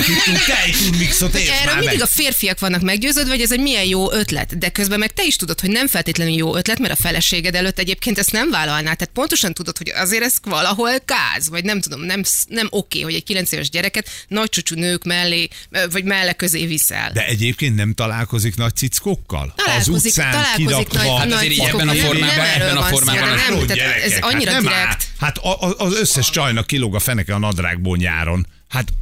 Erről 1.62 1.78
mindig 1.78 2.02
a 2.02 2.06
férfiak 2.06 2.58
vannak 2.58 2.80
meggyőződve, 2.80 3.30
hogy 3.30 3.40
ez 3.40 3.52
egy 3.52 3.60
milyen 3.60 3.84
jó 3.84 4.12
ötlet, 4.12 4.58
de 4.58 4.68
közben 4.68 4.98
meg 4.98 5.12
te 5.12 5.24
is 5.24 5.36
tudod, 5.36 5.60
hogy 5.60 5.70
nem 5.70 5.86
feltétlenül 5.86 6.34
jó 6.34 6.56
ötlet, 6.56 6.78
mert 6.78 6.92
a 6.92 7.02
feleséged 7.02 7.54
előtt 7.54 7.78
egyébként 7.78 8.18
ezt 8.18 8.32
nem 8.32 8.50
vállalná. 8.50 8.82
Tehát 8.82 9.10
pontosan 9.14 9.54
tudod, 9.54 9.78
hogy 9.78 9.88
azért 9.88 10.22
ez 10.22 10.34
valahol 10.42 10.90
káz, 11.04 11.48
vagy 11.48 11.64
nem 11.64 11.80
tudom, 11.80 12.00
nem, 12.00 12.22
nem 12.48 12.66
oké, 12.70 13.00
hogy 13.00 13.14
egy 13.14 13.24
9 13.24 13.52
éves 13.52 13.70
gyereket 13.70 14.08
nagy 14.28 14.48
csúcsú 14.48 14.74
nők 14.74 15.04
mellé, 15.04 15.48
vagy 15.90 16.04
melle 16.04 16.32
közé 16.32 16.66
viszel. 16.66 17.10
De 17.12 17.26
egyébként 17.26 17.74
nem 17.76 17.94
találkozik 17.94 18.56
nagy 18.64 18.75
cickókkal? 18.76 19.54
Az 19.78 19.88
utcán 19.88 20.30
találkozik 20.30 20.66
kirakva. 20.66 20.99
nagy- 20.99 21.18
Hát 21.18 21.33
azért 21.33 21.52
így 21.52 21.59
ebben 21.61 21.88
a 21.88 21.92
Nem, 21.92 22.04
formában, 22.04 22.37
nem 22.37 22.61
ebben 22.61 22.76
a 22.76 22.83
formában 22.83 23.28
nem, 23.28 23.54
Jó 23.59 23.64
tehát 23.64 23.71
ez 23.71 24.09
gyerekek, 24.11 24.25
annyira 24.25 24.52
hát 24.52 24.62
nem 24.62 24.73
direkt. 24.73 24.87
áll. 24.88 24.97
Hát 25.18 25.38
az 25.80 25.94
összes 25.94 26.30
csajnak 26.30 26.66
kilóg 26.66 26.94
a 26.94 26.99
feneke 26.99 27.35
a 27.35 27.38
nadrágból 27.38 27.97
nyáron. 27.97 28.47
Hát 28.68 28.92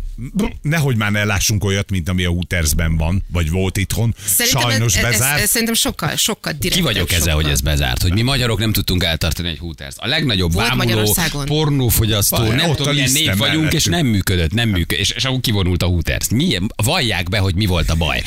nehogy 0.62 0.96
már 0.96 1.10
ne 1.10 1.24
lássunk 1.24 1.64
olyat, 1.64 1.90
mint 1.90 2.08
ami 2.08 2.24
a 2.24 2.28
Hootersben 2.30 2.96
van, 2.96 3.24
vagy 3.32 3.50
volt 3.50 3.76
itthon. 3.76 4.14
Szerintem 4.24 4.62
Sajnos 4.62 4.96
ez, 4.96 5.04
ez, 5.04 5.10
bezárt. 5.10 5.36
ez, 5.36 5.42
ez, 5.42 5.50
szerintem 5.50 5.74
sokkal, 5.74 6.16
sokkal 6.16 6.52
direkt. 6.52 6.76
Ki 6.76 6.82
vagyok 6.82 7.12
ezzel, 7.12 7.34
hogy 7.34 7.46
ez 7.48 7.60
bezárt? 7.60 8.02
Hogy 8.02 8.12
mi 8.12 8.22
magyarok 8.22 8.58
nem 8.58 8.72
tudtunk 8.72 9.04
eltartani 9.04 9.48
egy 9.48 9.58
Hooters. 9.58 9.94
A 9.98 10.06
legnagyobb 10.06 10.52
Volt 10.52 10.66
bámuló, 10.68 10.84
Magyarországon. 10.88 11.44
pornófogyasztó, 11.44 12.36
Vaj, 12.36 12.54
nem 12.56 12.74
tudom, 12.74 12.94
milyen 12.94 13.12
nép 13.12 13.36
vagyunk, 13.36 13.72
és 13.72 13.84
nem 13.84 14.06
működött, 14.06 14.52
nem 14.52 14.68
működött, 14.68 15.00
és, 15.04 15.10
és 15.10 15.24
akkor 15.24 15.40
kivonult 15.40 15.82
a 15.82 15.86
Hooters. 15.86 16.28
Mi, 16.28 16.58
vallják 16.76 17.28
be, 17.28 17.38
hogy 17.38 17.54
mi 17.54 17.66
volt 17.66 17.90
a 17.90 17.94
baj. 17.94 18.22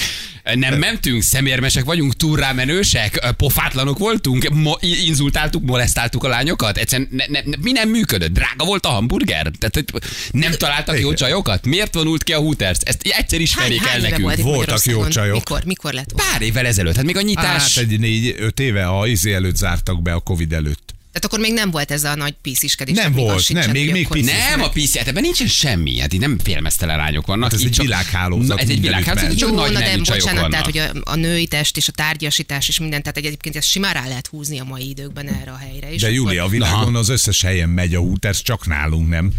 Nem 0.54 0.78
mentünk, 0.78 1.22
szemérmesek 1.22 1.84
vagyunk, 1.84 2.16
túlrámenősek, 2.16 3.34
pofátlanok 3.38 3.98
voltunk, 3.98 4.50
mo- 4.50 4.84
inzultáltuk, 4.84 5.64
molesztáltuk 5.64 6.24
a 6.24 6.28
lányokat. 6.28 6.78
Egyszerűen 6.78 7.08
ne, 7.12 7.26
ne, 7.28 7.40
ne, 7.46 7.56
mi 7.62 7.72
nem 7.72 7.90
működött? 7.90 8.32
Drága 8.32 8.66
volt 8.66 8.86
a 8.86 8.90
hamburger? 8.90 9.52
Tehát 9.60 9.92
hogy 9.92 10.02
nem 10.32 10.52
találtak 10.52 11.00
jó 11.00 11.14
csajokat? 11.14 11.66
Miért 11.66 11.94
vonult 11.94 12.24
ki 12.24 12.34
a 12.34 12.38
Hooters? 12.38 12.80
Ezt 12.84 13.02
egyszer 13.02 13.26
Hány, 13.30 13.42
ismerjék 13.42 13.82
el 13.82 13.88
hány 13.88 14.02
nekünk. 14.02 14.36
Voltak 14.36 14.86
jó 14.86 15.08
csajok. 15.08 15.34
Mikor, 15.34 15.64
mikor 15.66 15.94
lett 15.94 16.12
volna? 16.12 16.32
Pár 16.32 16.42
évvel 16.42 16.66
ezelőtt, 16.66 16.96
hát 16.96 17.06
még 17.06 17.18
a 17.18 17.22
nyitás... 17.22 17.76
Hát 17.76 17.84
egy 17.84 18.00
négy-öt 18.00 18.60
éve 18.60 18.88
a 18.88 19.08
izé 19.08 19.34
előtt 19.34 19.56
zártak 19.56 20.02
be 20.02 20.14
a 20.14 20.20
Covid 20.20 20.54
előtt. 20.54 20.95
Tehát 21.16 21.26
akkor 21.34 21.40
még 21.40 21.54
nem 21.54 21.72
volt 21.72 21.92
ez 21.92 22.04
a 22.04 22.16
nagy 22.16 22.34
pisziskedés. 22.42 22.96
Nem 22.96 23.14
volt, 23.14 23.54
nem, 23.54 23.72
még- 23.72 23.92
még 23.92 24.06
akkor- 24.06 24.18
piszi- 24.18 24.32
Nem, 24.32 24.62
a 24.62 24.70
PC, 24.70 24.98
hát 24.98 25.08
ebben 25.08 25.22
nincsen 25.22 25.48
semmi. 25.48 26.00
Hát 26.00 26.14
itt 26.14 26.20
nem 26.20 26.40
félmeztelen 26.44 26.98
lányok 26.98 27.26
vannak. 27.26 27.44
Hát 27.52 27.54
ez 27.60 27.66
egy 27.66 27.72
csak- 27.72 27.86
világhálózat, 27.86 28.56
Na, 28.56 28.62
Ez 28.62 28.70
egy 28.70 28.82
világhálózat, 28.82 29.38
csak 29.38 29.50
Jó, 29.50 29.56
nagy 29.56 29.72
na 29.72 29.80
de 29.80 29.98
bocsánat, 29.98 30.50
tehát 30.50 30.66
hogy 30.66 30.78
a, 30.78 30.92
a 31.04 31.16
női 31.16 31.48
test 31.48 31.78
és 31.78 31.88
a 31.88 31.92
tárgyasítás 31.92 32.68
és 32.68 32.80
minden, 32.80 33.02
tehát 33.02 33.18
egyébként 33.18 33.56
ezt 33.56 33.68
simán 33.68 33.94
rá 33.94 34.08
lehet 34.08 34.28
húzni 34.28 34.60
a 34.60 34.64
mai 34.64 34.90
időkben 34.90 35.28
erre 35.28 35.52
a 35.52 35.58
helyre. 35.58 35.92
És 35.94 36.02
De 36.02 36.12
Júlia, 36.12 36.44
a 36.44 36.48
világon 36.48 36.96
az 36.96 37.10
összes 37.10 37.42
helyen 37.42 37.70
megy 37.70 37.96
a 37.96 38.00
Hooters, 38.00 38.42
csak 38.42 38.68
nálunk 38.68 39.10
nem. 39.10 39.32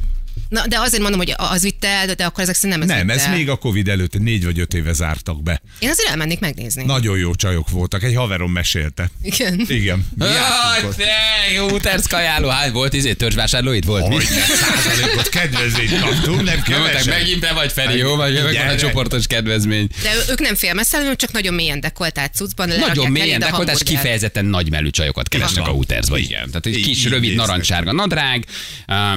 Na, 0.48 0.66
de 0.66 0.78
azért 0.78 1.02
mondom, 1.02 1.20
hogy 1.20 1.34
az 1.36 1.62
vitte 1.62 1.88
el, 1.88 2.06
de 2.14 2.24
akkor 2.24 2.42
ezek 2.42 2.54
szerint 2.54 2.78
nem 2.80 2.90
ez 2.90 2.96
Nem, 2.96 3.10
ez 3.10 3.22
el. 3.24 3.32
még 3.32 3.48
a 3.48 3.56
Covid 3.56 3.88
előtt 3.88 4.18
négy 4.18 4.44
vagy 4.44 4.58
öt 4.58 4.74
éve 4.74 4.92
zártak 4.92 5.42
be. 5.42 5.60
Én 5.78 5.88
azért 5.90 6.08
elmennék 6.08 6.40
megnézni. 6.40 6.84
Nagyon 6.84 7.18
jó 7.18 7.34
csajok 7.34 7.70
voltak, 7.70 8.02
egy 8.02 8.14
haverom 8.14 8.52
mesélte. 8.52 9.10
Igen. 9.22 9.60
Igen. 9.68 10.06
Jaj, 10.18 10.84
ott. 10.84 10.96
te, 10.96 11.58
Hooters 11.58 12.06
kajáló, 12.08 12.48
hát 12.48 12.70
volt 12.70 12.92
izé, 12.92 13.12
törzsvásárló 13.12 13.72
itt 13.72 13.84
volt? 13.84 14.06
Hogy 14.12 14.24
százalékot 14.24 15.28
kedvezményt 15.28 16.00
kaptunk, 16.00 16.42
nem 16.42 16.62
kevesen. 16.62 17.18
megint 17.18 17.40
te 17.40 17.52
vagy 17.52 17.72
Feri, 17.72 17.98
jó? 17.98 18.16
Vagy 18.16 18.34
jövök 18.34 18.56
van 18.56 18.68
a 18.68 18.76
csoportos 18.76 19.26
kedvezmény. 19.26 19.88
De 20.02 20.10
ők 20.30 20.40
nem 20.40 20.54
félmeszel, 20.54 21.16
csak 21.16 21.32
nagyon 21.32 21.54
mélyen 21.54 21.80
dekoltált 21.80 22.34
cuccban. 22.34 22.68
Nagyon 22.68 23.10
mélyen 23.10 23.42
hamburgert. 23.42 23.82
kifejezetten 23.82 24.44
nagy 24.44 24.70
melű 24.70 24.90
csajokat 24.90 25.28
keresnek 25.28 25.66
a 25.66 25.70
Hootersba, 25.70 26.18
igen. 26.18 26.46
Tehát 26.46 26.66
egy 26.66 26.80
kis, 26.82 27.04
rövid, 27.04 27.34
narancsárga 27.34 27.92
nadrág. 27.92 28.44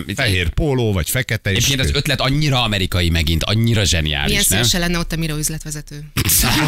itt- 0.05 0.15
Fehér 0.15 0.49
póló, 0.49 0.93
vagy 0.93 1.09
fekete. 1.19 1.49
és- 1.51 1.55
Egyébként 1.57 1.79
az 1.79 1.95
ötlet 1.95 2.21
annyira 2.21 2.63
amerikai 2.63 3.09
megint, 3.09 3.43
annyira 3.43 3.67
Milyen 3.71 3.85
zseniális, 3.85 4.33
nem? 4.33 4.41
szívesen 4.43 4.79
lenne 4.79 4.97
ott 4.97 5.11
a 5.11 5.15
Miro 5.15 5.37
üzletvezető. 5.37 6.03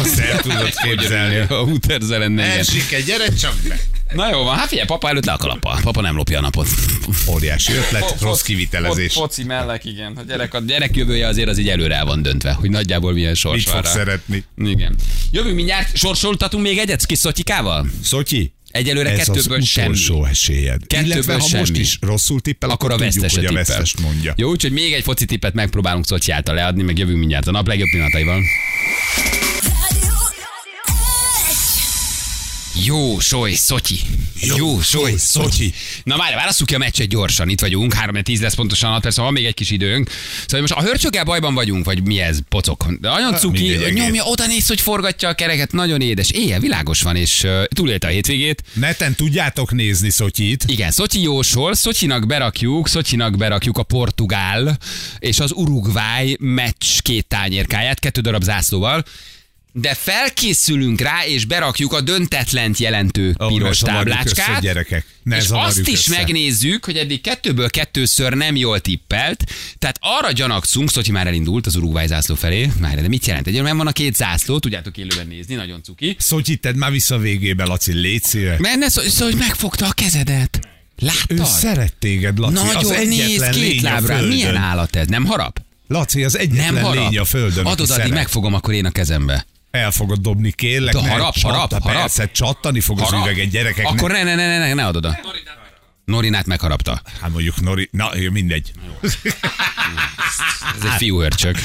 Azt 0.00 0.18
el 0.18 0.40
tudod 0.40 0.74
képzelni. 0.82 1.36
A 1.54 1.54
Hooters 1.54 2.08
lenne. 2.08 2.42
Elsike, 2.42 3.00
gyere 3.00 3.28
csak 3.34 3.54
be. 3.68 3.78
Na 4.14 4.28
jó 4.30 4.42
van, 4.42 4.56
hát 4.56 4.68
figyelj, 4.68 4.86
papa 4.86 5.08
előtt 5.08 5.24
le 5.24 5.32
a 5.32 5.36
kalapa. 5.36 5.78
Papa 5.82 6.00
nem 6.00 6.16
lopja 6.16 6.38
a 6.38 6.40
napot. 6.40 6.68
Óriási 7.28 7.72
ötlet, 7.72 8.20
rossz 8.20 8.40
kivitelezés. 8.42 9.12
Foci 9.12 9.44
mellek, 9.44 9.84
igen. 9.84 10.12
A 10.16 10.22
gyerek, 10.22 10.54
a 10.54 10.60
gyerek 10.60 10.96
jövője 10.96 11.26
azért 11.26 11.48
az 11.48 11.58
így 11.58 11.68
előre 11.68 11.94
el 11.94 12.04
van 12.04 12.22
döntve, 12.22 12.52
hogy 12.52 12.70
nagyjából 12.70 13.12
milyen 13.12 13.34
sors 13.34 13.64
Mit 13.64 13.74
fog 13.74 13.84
szeretni? 13.84 14.44
Igen. 14.56 14.94
Jövünk 15.30 15.54
mindjárt, 15.54 15.96
sorsoltatunk 15.96 16.62
még 16.64 16.78
egyet 16.78 17.06
kis 17.06 17.18
szotyikával? 17.18 17.86
Szotyi, 18.02 18.52
Egyelőre 18.72 19.10
ez 19.10 19.28
az 19.28 19.34
kettőből 19.34 19.60
semmi. 19.60 19.86
utolsó 19.86 20.24
esélyed. 20.24 20.86
Kettőből 20.86 21.12
Illetve, 21.12 21.32
ha 21.32 21.38
most 21.38 21.52
semmi. 21.52 21.78
is 21.78 21.98
rosszul 22.00 22.40
tippel, 22.40 22.70
Akkor 22.70 22.90
a 22.90 22.94
tudjuk, 22.94 23.12
vesztes 23.14 23.34
hogy 23.34 23.44
a 23.44 23.52
vesztest 23.52 24.00
mondja. 24.00 24.34
Jó, 24.36 24.50
úgyhogy 24.50 24.72
még 24.72 24.92
egy 24.92 25.02
foci 25.02 25.24
tippet 25.24 25.54
megpróbálunk 25.54 26.06
Szotyi 26.06 26.30
által 26.30 26.54
leadni, 26.54 26.82
meg 26.82 26.98
jövünk 26.98 27.18
mindjárt 27.18 27.46
a 27.46 27.50
nap 27.50 27.66
legjobb 27.66 27.88
pillanataival. 27.90 28.40
Jó, 32.74 33.18
Soly, 33.18 33.52
Szotyi. 33.52 34.00
Jó, 34.40 34.80
Soly, 34.80 35.14
Szotyi. 35.16 35.72
Na 36.04 36.16
várj, 36.16 36.34
válasszuk 36.34 36.66
ki 36.66 36.74
a 36.74 36.78
meccset 36.78 37.08
gyorsan, 37.08 37.48
itt 37.48 37.60
vagyunk, 37.60 37.92
3 37.92 38.22
10 38.22 38.40
lesz 38.40 38.54
pontosan, 38.54 39.00
persze 39.00 39.22
van 39.22 39.32
még 39.32 39.44
egy 39.44 39.54
kis 39.54 39.70
időnk. 39.70 40.10
Szóval 40.40 40.60
most 40.60 40.72
a 40.72 40.82
hörcsöggel 40.82 41.24
bajban 41.24 41.54
vagyunk, 41.54 41.84
vagy 41.84 42.06
mi 42.06 42.20
ez, 42.20 42.38
pocok? 42.48 42.86
De 43.00 43.08
nagyon 43.08 43.34
cuki, 43.34 43.62
mindegy, 43.62 43.82
egész. 43.82 44.02
nyomja, 44.02 44.24
oda 44.24 44.46
néz, 44.46 44.68
hogy 44.68 44.80
forgatja 44.80 45.28
a 45.28 45.34
kereket, 45.34 45.72
nagyon 45.72 46.00
édes. 46.00 46.30
Éjjel 46.30 46.60
világos 46.60 47.02
van, 47.02 47.16
és 47.16 47.42
uh, 47.42 47.64
túlélte 47.64 48.06
a 48.06 48.10
hétvégét. 48.10 48.62
Neten 48.72 49.14
tudjátok 49.14 49.72
nézni 49.72 50.10
Szotyit. 50.10 50.64
Igen, 50.66 50.90
Szotyi 50.90 51.22
jósol, 51.22 51.74
Szotyinak 51.74 52.26
berakjuk, 52.26 52.88
Szotyinak 52.88 53.36
berakjuk 53.36 53.78
a 53.78 53.82
Portugál 53.82 54.78
és 55.18 55.38
az 55.38 55.52
Uruguay 55.54 56.36
meccs 56.38 56.98
két 57.02 57.26
tányérkáját, 57.26 57.98
kettő 57.98 58.20
darab 58.20 58.42
zászlóval. 58.42 59.04
De 59.74 59.94
felkészülünk 59.94 61.00
rá, 61.00 61.26
és 61.26 61.44
berakjuk 61.44 61.92
a 61.92 62.00
döntetlent 62.00 62.78
jelentő 62.78 63.34
ne 63.38 63.46
piros 63.46 63.76
zavarjuk 63.76 64.06
össze, 64.06 64.34
táblácskát. 64.34 64.60
gyerekek. 64.62 65.06
Ne 65.22 65.36
és 65.36 65.48
azt 65.48 65.88
is 65.88 66.08
össze. 66.08 66.16
megnézzük, 66.16 66.84
hogy 66.84 66.96
eddig 66.96 67.20
kettőből 67.20 67.70
kettőször 67.70 68.32
nem 68.32 68.56
jól 68.56 68.80
tippelt, 68.80 69.44
tehát 69.78 69.98
arra 70.00 70.32
gyanakszunk, 70.32 70.90
Szotyi 70.90 71.10
már 71.10 71.26
elindult 71.26 71.66
az 71.66 71.74
Uruguay 71.76 72.06
zászló 72.06 72.34
felé, 72.34 72.70
már 72.80 73.00
de 73.00 73.08
mit 73.08 73.26
jelent? 73.26 73.46
Egyébként 73.46 73.76
van 73.76 73.86
a 73.86 73.92
két 73.92 74.16
zászló, 74.16 74.58
tudjátok 74.58 74.96
élőben 74.96 75.26
nézni, 75.26 75.54
nagyon 75.54 75.82
cuki. 75.82 76.16
Szotyi, 76.18 76.56
tedd 76.56 76.76
már 76.76 76.90
vissza 76.90 77.14
a 77.14 77.18
végébe, 77.18 77.64
Laci, 77.64 77.92
légy 77.92 78.22
szíves. 78.22 78.58
Menne 78.58 78.88
szó, 78.88 79.02
szó, 79.02 79.24
hogy 79.24 79.36
megfogta 79.36 79.86
a 79.86 79.92
kezedet. 79.92 80.60
Ő 80.96 81.06
Láttad? 81.06 81.46
szeret 81.46 81.94
téged, 81.98 82.38
Laci. 82.38 82.56
az 82.56 82.62
Nagyon 82.88 83.06
néz, 83.06 83.20
egyetlen 83.20 83.52
két 83.52 83.80
lábra. 83.80 84.20
Milyen 84.22 84.56
állat 84.56 84.96
ez? 84.96 85.06
Nem 85.06 85.24
harap? 85.24 85.60
Laci, 85.88 86.24
az 86.24 86.32
Nem 86.32 86.42
egyetlen 86.42 86.84
harap. 86.84 87.10
lény 87.10 87.18
a 87.18 87.24
földön, 87.24 87.64
Adod, 87.64 87.80
addig 87.80 87.86
szeret. 87.86 88.10
megfogom 88.10 88.54
akkor 88.54 88.74
én 88.74 88.84
a 88.84 88.90
kezembe. 88.90 89.46
El 89.72 89.90
fogod 89.92 90.18
dobni, 90.18 90.50
kérlek. 90.52 90.92
De 90.92 91.00
ne, 91.00 91.08
harap, 91.08 91.34
csatta, 91.34 91.54
harap, 91.54 91.82
harap. 91.82 92.00
Persze, 92.00 92.28
csattani 92.32 92.80
fog 92.80 93.00
az 93.00 93.08
Harap? 93.08 93.24
üveget, 93.26 93.50
gyerekek. 93.50 93.86
Akkor 93.86 94.10
ne, 94.10 94.22
ne, 94.22 94.34
ne, 94.34 94.58
ne, 94.58 94.74
ne, 94.74 94.84
adod. 94.86 95.06
Norinát 96.12 96.46
megharapta. 96.46 97.02
Hát 97.20 97.30
mondjuk 97.30 97.60
Nori, 97.60 97.88
na 97.92 98.10
mindegy. 98.30 98.72
Ez 100.78 100.84
egy 100.84 100.96
fiúörcsök. 100.96 101.58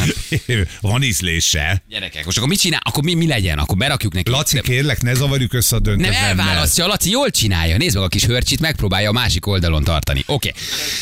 Van 0.81 1.03
ízlése. 1.03 1.83
Gyerekek, 1.89 2.25
most 2.25 2.37
akkor 2.37 2.49
mit 2.49 2.59
csinál? 2.59 2.79
Akkor 2.83 3.03
mi, 3.03 3.13
mi 3.13 3.27
legyen? 3.27 3.57
Akkor 3.57 3.77
berakjuk 3.77 4.13
neki. 4.13 4.29
Laci, 4.29 4.61
kérlek, 4.61 5.01
ne 5.01 5.13
zavarjuk 5.13 5.53
össze 5.53 5.75
a 5.75 5.79
nem 5.83 5.95
döntetlennel. 5.95 6.29
elválasztja, 6.29 6.87
Laci 6.87 7.09
jól 7.09 7.29
csinálja. 7.29 7.77
Nézd 7.77 7.95
meg 7.95 8.03
a 8.03 8.07
kis 8.07 8.25
hörcsit, 8.25 8.59
megpróbálja 8.59 9.09
a 9.09 9.11
másik 9.11 9.45
oldalon 9.45 9.83
tartani. 9.83 10.23
Oké. 10.25 10.53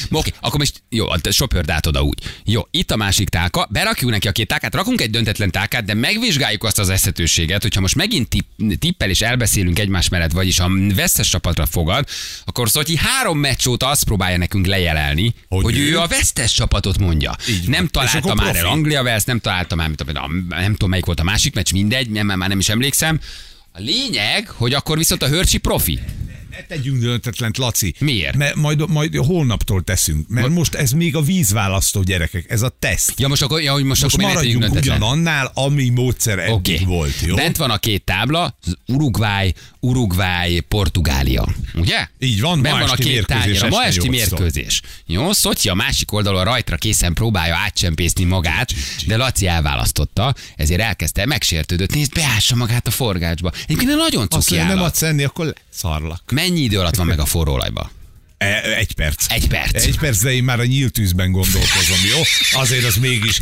Oké, 0.09 0.31
akkor 0.39 0.59
most 0.59 0.83
jó, 0.89 1.09
a 1.09 1.19
sopörd 1.31 1.69
át 1.69 1.85
oda 1.85 2.01
úgy. 2.01 2.19
Jó, 2.43 2.61
itt 2.71 2.91
a 2.91 2.95
másik 2.95 3.29
tálka, 3.29 3.67
berakjuk 3.69 4.11
neki 4.11 4.27
a 4.27 4.31
két 4.31 4.47
tálkát, 4.47 4.75
rakunk 4.75 5.01
egy 5.01 5.09
döntetlen 5.09 5.51
tálkát, 5.51 5.85
de 5.85 5.93
megvizsgáljuk 5.93 6.63
azt 6.63 6.79
az 6.79 6.89
eszetőséget, 6.89 7.61
hogyha 7.61 7.81
most 7.81 7.95
megint 7.95 8.27
tipp, 8.27 8.77
tippel 8.79 9.09
és 9.09 9.21
elbeszélünk 9.21 9.79
egymás 9.79 10.09
mellett, 10.09 10.31
vagyis 10.31 10.59
a 10.59 10.69
vesztes 10.95 11.29
csapatra 11.29 11.65
fogad, 11.65 12.07
akkor 12.45 12.69
Szotyi 12.69 12.97
három 12.97 13.34
meccs 13.37 13.67
óta 13.67 13.87
azt 13.87 14.03
próbálja 14.03 14.37
nekünk 14.37 14.65
lejelelni, 14.65 15.33
hogy, 15.47 15.63
Hogy 15.63 15.77
ő 15.77 15.91
ő? 15.91 15.99
a 15.99 16.07
vesztes 16.07 16.53
csapatot 16.53 16.97
mondja. 16.99 17.35
Így 17.49 17.67
nem 17.67 17.87
találta 17.87 18.33
már 18.35 18.55
el. 18.55 18.65
Anglia 18.65 19.01
Wales, 19.01 19.23
nem 19.23 19.39
találta 19.39 19.75
már, 19.75 19.89
nem 20.49 20.71
tudom 20.71 20.89
melyik 20.89 21.05
volt 21.05 21.19
a 21.19 21.23
másik 21.23 21.55
meccs, 21.55 21.71
mindegy, 21.71 22.09
nem, 22.09 22.25
már 22.25 22.49
nem 22.49 22.59
is 22.59 22.69
emlékszem. 22.69 23.19
A 23.71 23.79
lényeg, 23.79 24.47
hogy 24.49 24.73
akkor 24.73 24.97
viszont 24.97 25.23
a 25.23 25.27
hörcsi 25.27 25.57
profi. 25.57 25.99
Ne 26.55 26.75
tegyünk 26.75 27.01
döntetlent, 27.01 27.57
Laci. 27.57 27.93
Miért? 27.99 28.35
Mert 28.35 28.55
majd, 28.55 28.89
majd 28.89 29.15
holnaptól 29.15 29.83
teszünk. 29.83 30.27
Mert 30.27 30.49
most 30.49 30.73
ez 30.73 30.91
még 30.91 31.15
a 31.15 31.21
vízválasztó 31.21 32.01
gyerekek, 32.01 32.45
ez 32.49 32.61
a 32.61 32.75
teszt. 32.79 33.19
Ja, 33.19 33.27
most 33.27 33.41
akkor, 33.41 33.61
ja, 33.61 33.71
hogy 33.71 33.83
most, 33.83 34.01
Most 34.01 34.15
akkor 34.15 34.27
maradjunk 34.27 34.73
ugyanannál, 34.73 35.51
ami 35.53 35.89
módszer 35.89 36.39
eddig 36.39 36.53
Oké. 36.53 36.83
volt, 36.83 37.21
jó? 37.25 37.35
Bent 37.35 37.57
van 37.57 37.71
a 37.71 37.77
két 37.77 38.03
tábla, 38.03 38.57
Uruguay, 38.87 39.53
Uruguay, 39.79 40.59
Portugália. 40.59 41.47
Ugye? 41.73 42.07
Így 42.19 42.41
van, 42.41 42.61
Bent 42.61 42.75
ma 42.75 42.81
van 42.81 42.89
a 42.89 42.95
két 42.95 43.05
mérkőzés 43.05 43.59
tányér, 43.59 43.63
a 43.63 43.67
ma 43.67 43.83
esti 43.83 44.09
mérkőzés. 44.09 44.81
Jó, 45.05 45.33
Szotyi 45.33 45.69
a 45.69 45.73
másik 45.73 46.11
oldalon 46.11 46.43
rajtra 46.43 46.75
készen 46.75 47.13
próbálja 47.13 47.55
átcsempészni 47.55 48.23
magát, 48.23 48.73
de 49.07 49.17
Laci 49.17 49.47
elválasztotta, 49.47 50.35
ezért 50.55 50.81
elkezdte, 50.81 51.25
megsértődött, 51.25 51.93
nézd, 51.93 52.13
beássa 52.13 52.55
magát 52.55 52.87
a 52.87 52.91
forgácsba. 52.91 53.51
Egyébként 53.63 53.95
nagyon 53.95 54.27
Azt 54.29 54.47
cuki 54.47 54.55
mondja, 54.55 54.75
nem 54.75 54.83
adsz 54.83 55.01
enni, 55.01 55.23
akkor 55.23 55.53
szarlak. 55.69 56.31
Mennyi 56.47 56.61
idő 56.61 56.79
alatt 56.79 56.95
van 56.95 57.05
meg 57.05 57.19
a 57.19 57.25
forró 57.25 57.53
olajba? 57.53 57.91
E, 58.37 58.75
egy 58.77 58.93
perc. 58.93 59.25
Egy 59.31 59.47
perc. 59.47 59.85
Egy 59.85 59.97
perc, 59.97 60.21
de 60.21 60.31
én 60.33 60.43
már 60.43 60.59
a 60.59 60.65
nyílt 60.65 60.91
tűzben 60.91 61.31
gondolkozom, 61.31 61.97
jó? 62.09 62.21
Azért 62.59 62.83
az 62.83 62.95
mégis 62.95 63.41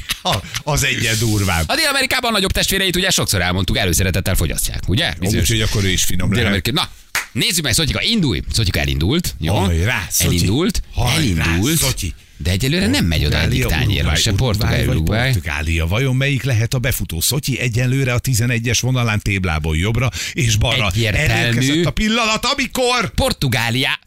az 0.63 0.83
egyen 0.83 1.15
durvább. 1.19 1.69
A 1.69 1.75
Dél-Amerikában 1.75 2.31
nagyobb 2.31 2.51
testvéreit 2.51 2.95
ugye 2.95 3.09
sokszor 3.09 3.41
elmondtuk, 3.41 3.77
előszeretettel 3.77 4.35
fogyasztják, 4.35 4.81
ugye? 4.87 5.13
Bizonyos- 5.19 5.49
Úgyhogy 5.49 5.61
akkor 5.69 5.83
ő 5.83 5.89
is 5.89 6.03
finom 6.03 6.33
lehet. 6.33 6.71
Na, 6.71 6.89
nézzük 7.33 7.63
meg, 7.63 7.73
Szotyika, 7.73 8.01
indulj! 8.01 8.41
Szotyika 8.51 8.79
elindult, 8.79 9.35
jó? 9.39 9.53
Hajrá, 9.55 10.07
Szotyi. 10.09 10.35
elindult, 10.35 10.81
Hajrá, 10.93 11.43
elindult, 11.45 11.77
Szotyi. 11.77 12.13
de 12.37 12.51
egyelőre 12.51 12.87
nem 12.87 13.05
megy 13.05 13.25
oda 13.25 13.41
egyik 13.41 13.65
Uruguay, 13.65 14.15
se 14.15 14.31
Portugál, 14.31 14.87
Uruguay. 14.87 15.31
Portugália. 15.31 15.87
Vajon 15.87 16.15
melyik 16.15 16.43
lehet 16.43 16.73
a 16.73 16.79
befutó? 16.79 17.19
Szotyi 17.21 17.59
egyenlőre 17.59 18.13
a 18.13 18.19
11-es 18.19 18.77
vonalán 18.81 19.19
téblából 19.19 19.77
jobbra 19.77 20.09
és 20.33 20.55
balra. 20.55 20.87
Egyértelmű. 20.87 21.31
Elérkezett 21.33 21.85
a 21.85 21.91
pillanat, 21.91 22.45
amikor... 22.45 23.09
Portugália. 23.13 23.99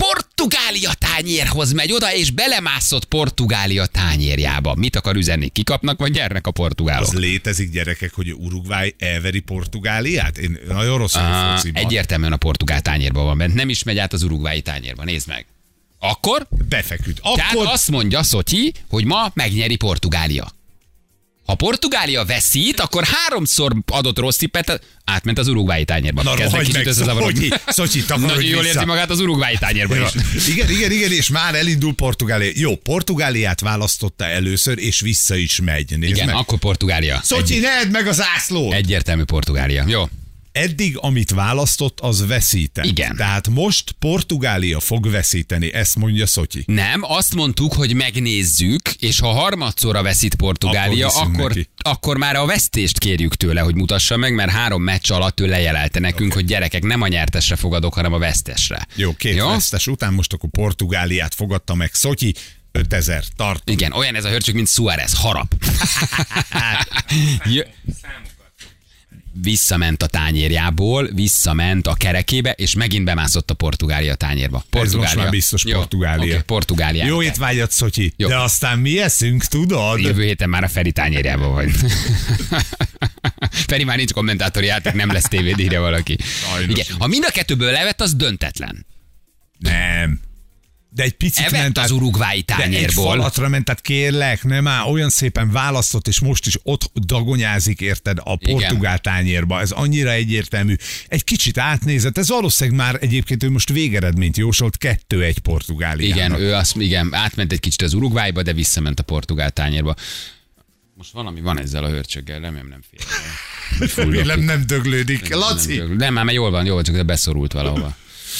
Portugália 0.00 0.92
tányérhoz 0.92 1.72
megy 1.72 1.92
oda, 1.92 2.14
és 2.14 2.30
belemászott 2.30 3.04
Portugália 3.04 3.86
tányérjába. 3.86 4.74
Mit 4.74 4.96
akar 4.96 5.16
üzenni? 5.16 5.48
Kikapnak, 5.48 5.98
vagy 5.98 6.12
gyernek 6.12 6.46
a 6.46 6.50
portugálok? 6.50 7.06
Az 7.06 7.12
létezik, 7.12 7.70
gyerekek, 7.70 8.14
hogy 8.14 8.32
Uruguay 8.32 8.94
elveri 8.98 9.40
Portugáliát? 9.40 10.38
Én 10.38 10.58
nagyon 10.68 10.98
rossz 10.98 11.16
fociban. 11.52 11.82
egyértelműen 11.84 12.32
a 12.32 12.36
portugál 12.36 12.80
tányérban 12.80 13.24
van 13.24 13.38
bent. 13.38 13.54
Nem 13.54 13.68
is 13.68 13.82
megy 13.82 13.98
át 13.98 14.12
az 14.12 14.22
urugvái 14.22 14.60
tányérba. 14.60 15.04
Nézd 15.04 15.28
meg. 15.28 15.46
Akkor 15.98 16.46
Befeküdt. 16.68 17.20
Tehát 17.34 17.52
Akkor 17.52 17.66
azt 17.66 17.90
mondja 17.90 18.22
Szotyi, 18.22 18.72
hogy 18.88 19.04
ma 19.04 19.30
megnyeri 19.34 19.76
Portugália. 19.76 20.52
Ha 21.50 21.56
Portugália 21.56 22.24
veszít, 22.24 22.80
akkor 22.80 23.04
háromszor 23.04 23.72
adott 23.86 24.18
rossz 24.18 24.36
tippet, 24.36 24.80
átment 25.04 25.38
az 25.38 25.48
urugvái 25.48 25.84
tányérba. 25.84 26.22
Na, 26.22 26.34
Kezdek 26.34 26.60
kicsit 26.60 26.86
összezavarodni. 26.86 27.48
Takarodj 28.06 28.34
Nagyon 28.34 28.50
jól 28.50 28.64
érzi 28.64 28.84
magát 28.84 29.10
az 29.10 29.20
urugvái 29.20 29.56
tányérba 29.58 29.94
Ja. 29.94 30.08
is. 30.34 30.46
Igen, 30.48 30.70
igen, 30.70 30.90
igen, 30.90 31.12
és 31.12 31.28
már 31.28 31.54
elindul 31.54 31.94
Portugália. 31.94 32.50
Jó, 32.54 32.76
Portugáliát 32.76 33.60
választotta 33.60 34.24
először, 34.24 34.78
és 34.78 35.00
vissza 35.00 35.36
is 35.36 35.60
megy. 35.60 35.98
Nézd 35.98 36.12
Igen, 36.14 36.26
meg. 36.26 36.34
akkor 36.34 36.58
Portugália. 36.58 37.22
Egy, 37.28 37.60
ne 37.60 37.90
meg 37.90 38.06
az 38.06 38.22
ászlót! 38.34 38.72
egyértelmű 38.72 39.22
Portugália. 39.22 39.84
Jó. 39.86 40.08
Eddig, 40.52 40.96
amit 41.00 41.30
választott, 41.30 42.00
az 42.00 42.26
veszített. 42.26 42.84
Igen. 42.84 43.16
Tehát 43.16 43.48
most 43.48 43.90
Portugália 43.98 44.80
fog 44.80 45.10
veszíteni, 45.10 45.72
ezt 45.72 45.96
mondja 45.96 46.26
Szotyi. 46.26 46.62
Nem, 46.66 47.00
azt 47.02 47.34
mondtuk, 47.34 47.72
hogy 47.72 47.94
megnézzük, 47.94 48.92
és 48.98 49.20
ha 49.20 49.28
harmadszorra 49.32 50.02
veszít 50.02 50.34
Portugália, 50.34 51.06
Akkor 51.06 51.22
akkor, 51.22 51.34
akkor, 51.34 51.48
neki. 51.48 51.68
akkor 51.76 52.16
már 52.16 52.36
a 52.36 52.46
vesztést 52.46 52.98
kérjük 52.98 53.34
tőle, 53.34 53.60
hogy 53.60 53.74
mutassa 53.74 54.16
meg, 54.16 54.34
mert 54.34 54.50
három 54.50 54.82
meccs 54.82 55.10
alatt 55.10 55.40
ő 55.40 55.46
lejelelte 55.46 56.00
nekünk, 56.00 56.30
okay. 56.30 56.42
hogy 56.42 56.50
gyerekek 56.50 56.82
nem 56.82 57.02
a 57.02 57.08
nyertesre 57.08 57.56
fogadok, 57.56 57.94
hanem 57.94 58.12
a 58.12 58.18
vesztesre. 58.18 58.86
Jó, 58.94 59.12
két 59.12 59.34
Jó? 59.34 59.48
vesztes 59.48 59.86
után 59.86 60.12
most 60.12 60.32
akkor 60.32 60.50
Portugáliát 60.50 61.34
fogadta 61.34 61.74
meg 61.74 61.94
Szotyi, 61.94 62.34
5000 62.72 63.24
tart. 63.36 63.70
Igen, 63.70 63.92
olyan 63.92 64.14
ez 64.14 64.24
a 64.24 64.28
hörcsök, 64.28 64.54
mint 64.54 64.68
Suárez, 64.68 65.12
harap. 65.14 65.54
Jö- 67.54 67.68
visszament 69.32 70.02
a 70.02 70.06
tányérjából, 70.06 71.08
visszament 71.14 71.86
a 71.86 71.94
kerekébe, 71.94 72.50
és 72.50 72.74
megint 72.74 73.04
bemászott 73.04 73.50
a 73.50 73.54
Portugália 73.54 74.14
tányérba. 74.14 74.64
Portugália. 74.70 74.98
Ez 74.98 75.04
most 75.04 75.16
már 75.16 75.30
biztos 75.30 75.64
Jó, 75.64 75.76
Portugália. 75.76 76.34
oké, 76.34 76.42
Portugália. 76.46 77.04
Jó 77.06 77.22
étvágyat, 77.22 77.70
Szotyi. 77.70 78.12
Jó. 78.16 78.28
De 78.28 78.38
aztán 78.38 78.78
mi 78.78 79.00
eszünk, 79.00 79.44
tudod? 79.44 80.00
Jövő 80.00 80.22
héten 80.22 80.48
már 80.48 80.64
a 80.64 80.68
Feri 80.68 80.92
tányérjában 80.92 81.52
vagy. 81.52 81.70
Feri 83.70 83.84
már 83.84 83.96
nincs 83.96 84.12
kommentátori 84.12 84.66
játék, 84.66 84.92
nem 84.92 85.12
lesz 85.12 85.28
tévéd, 85.28 85.58
írja 85.58 85.80
valaki. 85.80 86.16
Sajnos. 86.50 86.78
Igen. 86.78 86.96
Ha 86.98 87.06
mind 87.06 87.24
a 87.28 87.30
kettőből 87.30 87.70
levett, 87.72 88.00
az 88.00 88.14
döntetlen. 88.14 88.86
Nem. 89.58 90.20
De 90.92 91.02
egy 91.02 91.12
picit 91.12 91.46
Evett 91.46 91.60
ment 91.60 91.78
az 91.78 91.90
urugvái 91.90 92.40
De 92.46 92.54
egy 92.54 92.60
tányérból. 92.60 93.04
falatra 93.04 93.48
ment, 93.48 93.64
tehát 93.64 93.80
kérlek, 93.80 94.44
nem 94.44 94.62
már 94.62 94.86
olyan 94.86 95.10
szépen 95.10 95.50
választott, 95.50 96.08
és 96.08 96.20
most 96.20 96.46
is 96.46 96.58
ott 96.62 96.90
dagonyázik, 96.94 97.80
érted, 97.80 98.18
a 98.24 98.36
portugál 98.36 98.98
tányérba. 98.98 99.60
Ez 99.60 99.70
annyira 99.70 100.10
egyértelmű. 100.10 100.74
Egy 101.08 101.24
kicsit 101.24 101.58
átnézett, 101.58 102.18
ez 102.18 102.28
valószínűleg 102.28 102.78
már 102.78 102.98
egyébként 103.00 103.42
ő 103.42 103.50
most 103.50 103.68
végeredményt 103.68 104.36
jósolt, 104.36 104.76
kettő-egy 104.76 105.38
Portugáliának. 105.38 106.16
Igen, 106.16 106.40
ő 106.40 106.54
azt, 106.54 106.76
igen, 106.76 107.14
átment 107.14 107.52
egy 107.52 107.60
kicsit 107.60 107.82
az 107.82 107.94
Uruguayba, 107.94 108.42
de 108.42 108.52
visszament 108.52 109.00
a 109.00 109.02
portugál 109.02 109.50
tányérba. 109.50 109.94
Most 110.94 111.12
valami 111.12 111.40
van 111.40 111.60
ezzel 111.60 111.84
a 111.84 111.88
hörcsöggel, 111.88 112.40
remélem 112.40 112.68
nem 112.68 112.82
fél. 112.90 113.00
Remélem 113.96 114.40
nem 114.40 114.66
döglődik. 114.66 115.34
Laci! 115.34 115.76
Nem, 115.76 115.96
nem, 115.96 116.14
már, 116.14 116.24
már 116.24 116.34
jól 116.34 116.50
van, 116.50 116.64
jól 116.64 116.74
van, 116.74 116.84
csak 116.84 117.04
beszorult 117.04 117.52
valahova. 117.52 117.96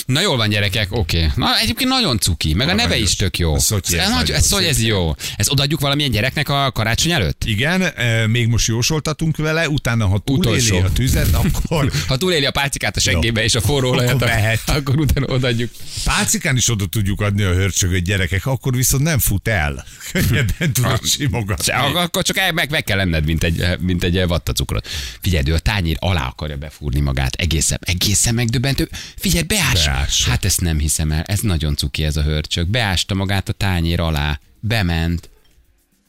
Na 0.07 0.21
jól 0.21 0.37
van, 0.37 0.49
gyerekek, 0.49 0.89
oké. 0.93 1.17
Okay. 1.17 1.31
Na 1.37 1.59
egyébként 1.59 1.91
nagyon 1.91 2.19
cuki, 2.19 2.55
meg 2.55 2.69
a 2.69 2.75
neve 2.75 2.99
is 2.99 3.17
tök 3.17 3.39
jó. 3.39 3.55
Ez 3.55 3.71
ez, 3.71 4.31
ez, 4.31 4.47
szép. 4.47 4.69
ez 4.69 4.83
jó. 4.83 5.15
Ez 5.37 5.49
odaadjuk 5.51 5.81
valamilyen 5.81 6.11
gyereknek 6.11 6.49
a 6.49 6.71
karácsony 6.73 7.13
előtt? 7.13 7.45
Igen, 7.45 7.83
eh, 7.83 8.27
még 8.27 8.47
most 8.47 8.67
jósoltatunk 8.67 9.37
vele, 9.37 9.69
utána, 9.69 10.07
ha 10.07 10.19
túléli 10.19 10.67
Utolsó. 10.67 10.87
a 10.87 10.93
tüzet, 10.93 11.35
akkor 11.35 11.91
Ha 12.09 12.17
túléli 12.17 12.45
a 12.45 12.51
pálcikát 12.51 12.97
a 12.97 13.01
seggébe 13.01 13.43
és 13.43 13.55
a 13.55 13.61
forró 13.61 13.89
olajat, 13.91 14.23
Akkor 14.23 14.31
akkor 14.67 14.99
utána 14.99 15.27
odaadjuk. 15.27 15.71
pálcikán 16.05 16.57
is 16.57 16.69
oda 16.69 16.87
tudjuk 16.87 17.21
adni 17.21 17.43
a 17.43 17.53
hörcsögöt 17.53 18.05
gyerekek, 18.05 18.47
akkor 18.47 18.75
viszont 18.75 19.03
nem 19.03 19.19
fut 19.19 19.49
el. 19.49 19.85
Könnyebben 20.13 20.73
tudod 20.73 21.07
simogatni. 21.07 21.73
Akkor 21.73 22.23
csak 22.23 22.37
el- 22.37 22.53
meg, 22.53 22.71
meg 22.71 22.85
kell 22.85 22.97
lenned, 22.97 23.25
mint 23.25 23.45
egy, 23.45 23.65
mint 23.81 24.05
egy 24.05 24.27
vattacukrot. 24.27 24.89
Figyelj, 25.21 25.51
ő 25.51 25.55
a 25.55 25.59
tányér 25.59 25.97
alá 25.99 26.27
akarja 26.27 26.57
befúrni 26.57 27.01
magát. 27.01 27.35
Egészen, 27.35 27.79
egészen 27.81 28.35
megdöbbentő. 28.35 28.89
Figyelj, 29.17 29.43
beás. 29.43 29.80
Beássa. 29.85 30.31
Hát 30.31 30.45
ezt 30.45 30.61
nem 30.61 30.79
hiszem 30.79 31.13
el. 31.13 31.23
Ez 31.23 31.41
nagyon 31.41 31.77
cuki 31.77 32.05
ez 32.05 32.17
a 32.17 32.23
hörcsök. 32.23 32.67
Beásta 32.67 33.15
magát 33.15 33.49
a 33.49 33.53
tányér 33.53 34.01
alá. 34.01 34.41
Bement. 34.61 35.31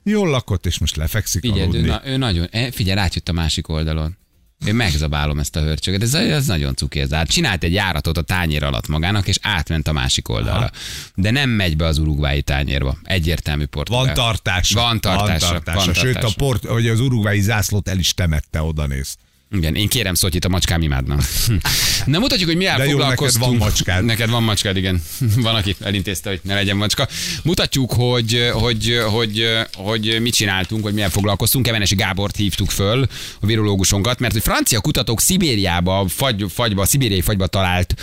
Jól 0.04 0.30
lakott, 0.30 0.66
és 0.66 0.78
most 0.78 0.96
lefekszik 0.96 1.42
Figyelj, 1.42 1.62
ő, 1.62 1.64
aludni. 1.64 1.88
na, 1.88 2.02
ő 2.06 2.18
nagyon, 2.18 2.48
eh, 2.52 2.72
figyelj, 2.72 3.00
átjött 3.00 3.30
a 3.30 3.32
másik 3.32 3.68
oldalon. 3.70 4.18
Én 4.66 4.76
megzabálom 4.76 5.40
ezt 5.40 5.56
a 5.56 5.62
hörcsöget. 5.62 6.02
Ez, 6.02 6.14
ez 6.14 6.46
nagyon 6.46 6.76
cuki 6.76 7.00
ez. 7.00 7.12
Hát 7.12 7.30
csinált 7.30 7.64
egy 7.64 7.74
járatot 7.74 8.18
a 8.18 8.22
tányér 8.22 8.64
alatt 8.64 8.88
magának, 8.88 9.28
és 9.28 9.38
átment 9.42 9.88
a 9.88 9.92
másik 9.92 10.30
oldalra. 10.30 10.58
Aha. 10.58 10.72
De 11.16 11.32
nem 11.32 11.50
megy 11.50 11.78
be 11.78 11.86
az 11.86 11.98
urugvái 11.98 12.42
tányérba. 12.42 12.98
Egyértelmű 13.04 13.66
portugál. 13.66 14.06
Van 14.06 14.14
tartása. 14.14 14.80
Van 14.80 15.00
tartása. 15.00 15.52
Van 15.52 15.64
tartása. 15.64 15.86
Van 15.86 15.94
Sőt, 15.94 16.24
a 16.24 16.32
port, 16.38 16.66
hogy 16.66 16.88
az 16.88 17.00
urugvái 17.00 17.42
zászlót 17.42 17.88
el 17.88 18.00
is 18.00 18.14
temette, 18.14 18.62
oda 18.62 18.88
néz. 18.88 19.18
Igen, 19.54 19.76
én 19.76 19.88
kérem 19.88 20.14
Szotyit, 20.14 20.46
a 20.46 20.50
macskám 20.50 20.82
imádna. 20.82 21.18
Na 22.06 22.20
mutatjuk, 22.20 22.50
hogy 22.50 22.58
mivel 22.58 22.78
De 22.78 22.84
jó, 22.86 22.90
foglalkoztunk. 22.92 23.46
neked 23.46 23.60
van 23.60 23.68
macskád. 23.70 24.06
Neked 24.06 24.30
van 24.30 24.44
macskád, 24.44 24.78
igen. 24.78 25.04
Van, 25.36 25.56
aki 25.56 25.76
elintézte, 25.80 26.30
hogy 26.30 26.40
ne 26.44 26.54
legyen 26.54 26.78
macska. 26.78 27.08
Mutatjuk, 27.44 27.94
hogy, 27.94 28.50
hogy, 28.54 29.00
hogy, 29.10 29.46
hogy 29.74 30.18
mit 30.22 30.34
csináltunk, 30.34 30.84
hogy 30.84 30.94
milyen 30.94 31.10
foglalkoztunk. 31.10 31.66
Kemenesi 31.66 31.96
Gábort 31.96 32.36
hívtuk 32.36 32.70
föl, 32.70 33.08
a 33.40 33.46
virológusunkat, 33.46 34.20
mert 34.20 34.34
hogy 34.34 34.42
francia 34.42 34.80
kutatók 34.82 35.22
Szibériába, 35.22 36.06
fagy, 36.08 36.46
fagyba, 36.54 36.86
szibériai 36.86 37.22
fagyba 37.22 37.48
talált 37.48 37.96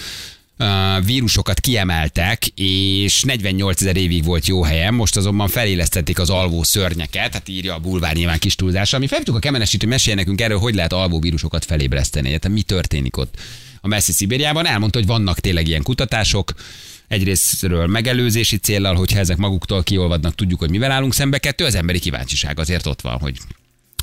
vírusokat 1.05 1.61
kiemeltek, 1.61 2.47
és 2.55 3.23
48 3.23 3.81
ezer 3.81 3.97
évig 3.97 4.25
volt 4.25 4.47
jó 4.47 4.63
helyen, 4.63 4.95
most 4.95 5.17
azonban 5.17 5.49
felélesztették 5.49 6.19
az 6.19 6.31
alvó 6.31 6.63
szörnyeket, 6.63 7.33
hát 7.33 7.49
írja 7.49 7.75
a 7.75 7.79
bulvár 7.79 8.15
nyilván 8.15 8.39
kis 8.39 8.55
túlzással. 8.55 9.01
Mi 9.01 9.07
felhívtuk 9.07 9.37
a 9.37 9.39
kemenesit, 9.39 9.81
hogy 9.81 9.89
meséljen 9.89 10.19
nekünk 10.19 10.41
erről, 10.41 10.59
hogy 10.59 10.75
lehet 10.75 10.93
alvó 10.93 11.21
vírusokat 11.21 11.65
felébreszteni, 11.65 12.31
hát 12.31 12.49
mi 12.49 12.63
történik 12.63 13.17
ott 13.17 13.35
a 13.81 13.89
messzi 13.89 14.13
Szibériában. 14.13 14.67
Elmondta, 14.67 14.99
hogy 14.99 15.07
vannak 15.07 15.41
tényleg 15.41 15.69
ilyen 15.69 15.83
kutatások, 15.83 16.53
egyrésztről 17.09 17.87
megelőzési 17.87 18.57
céllal, 18.57 18.95
hogyha 18.95 19.19
ezek 19.19 19.37
maguktól 19.37 19.83
kiolvadnak, 19.83 20.35
tudjuk, 20.35 20.59
hogy 20.59 20.71
mivel 20.71 20.91
állunk 20.91 21.15
szembe. 21.15 21.39
Kettő, 21.39 21.65
az 21.65 21.75
emberi 21.75 21.99
kíváncsiság 21.99 22.59
azért 22.59 22.87
ott 22.87 23.01
van, 23.01 23.19
hogy 23.19 23.39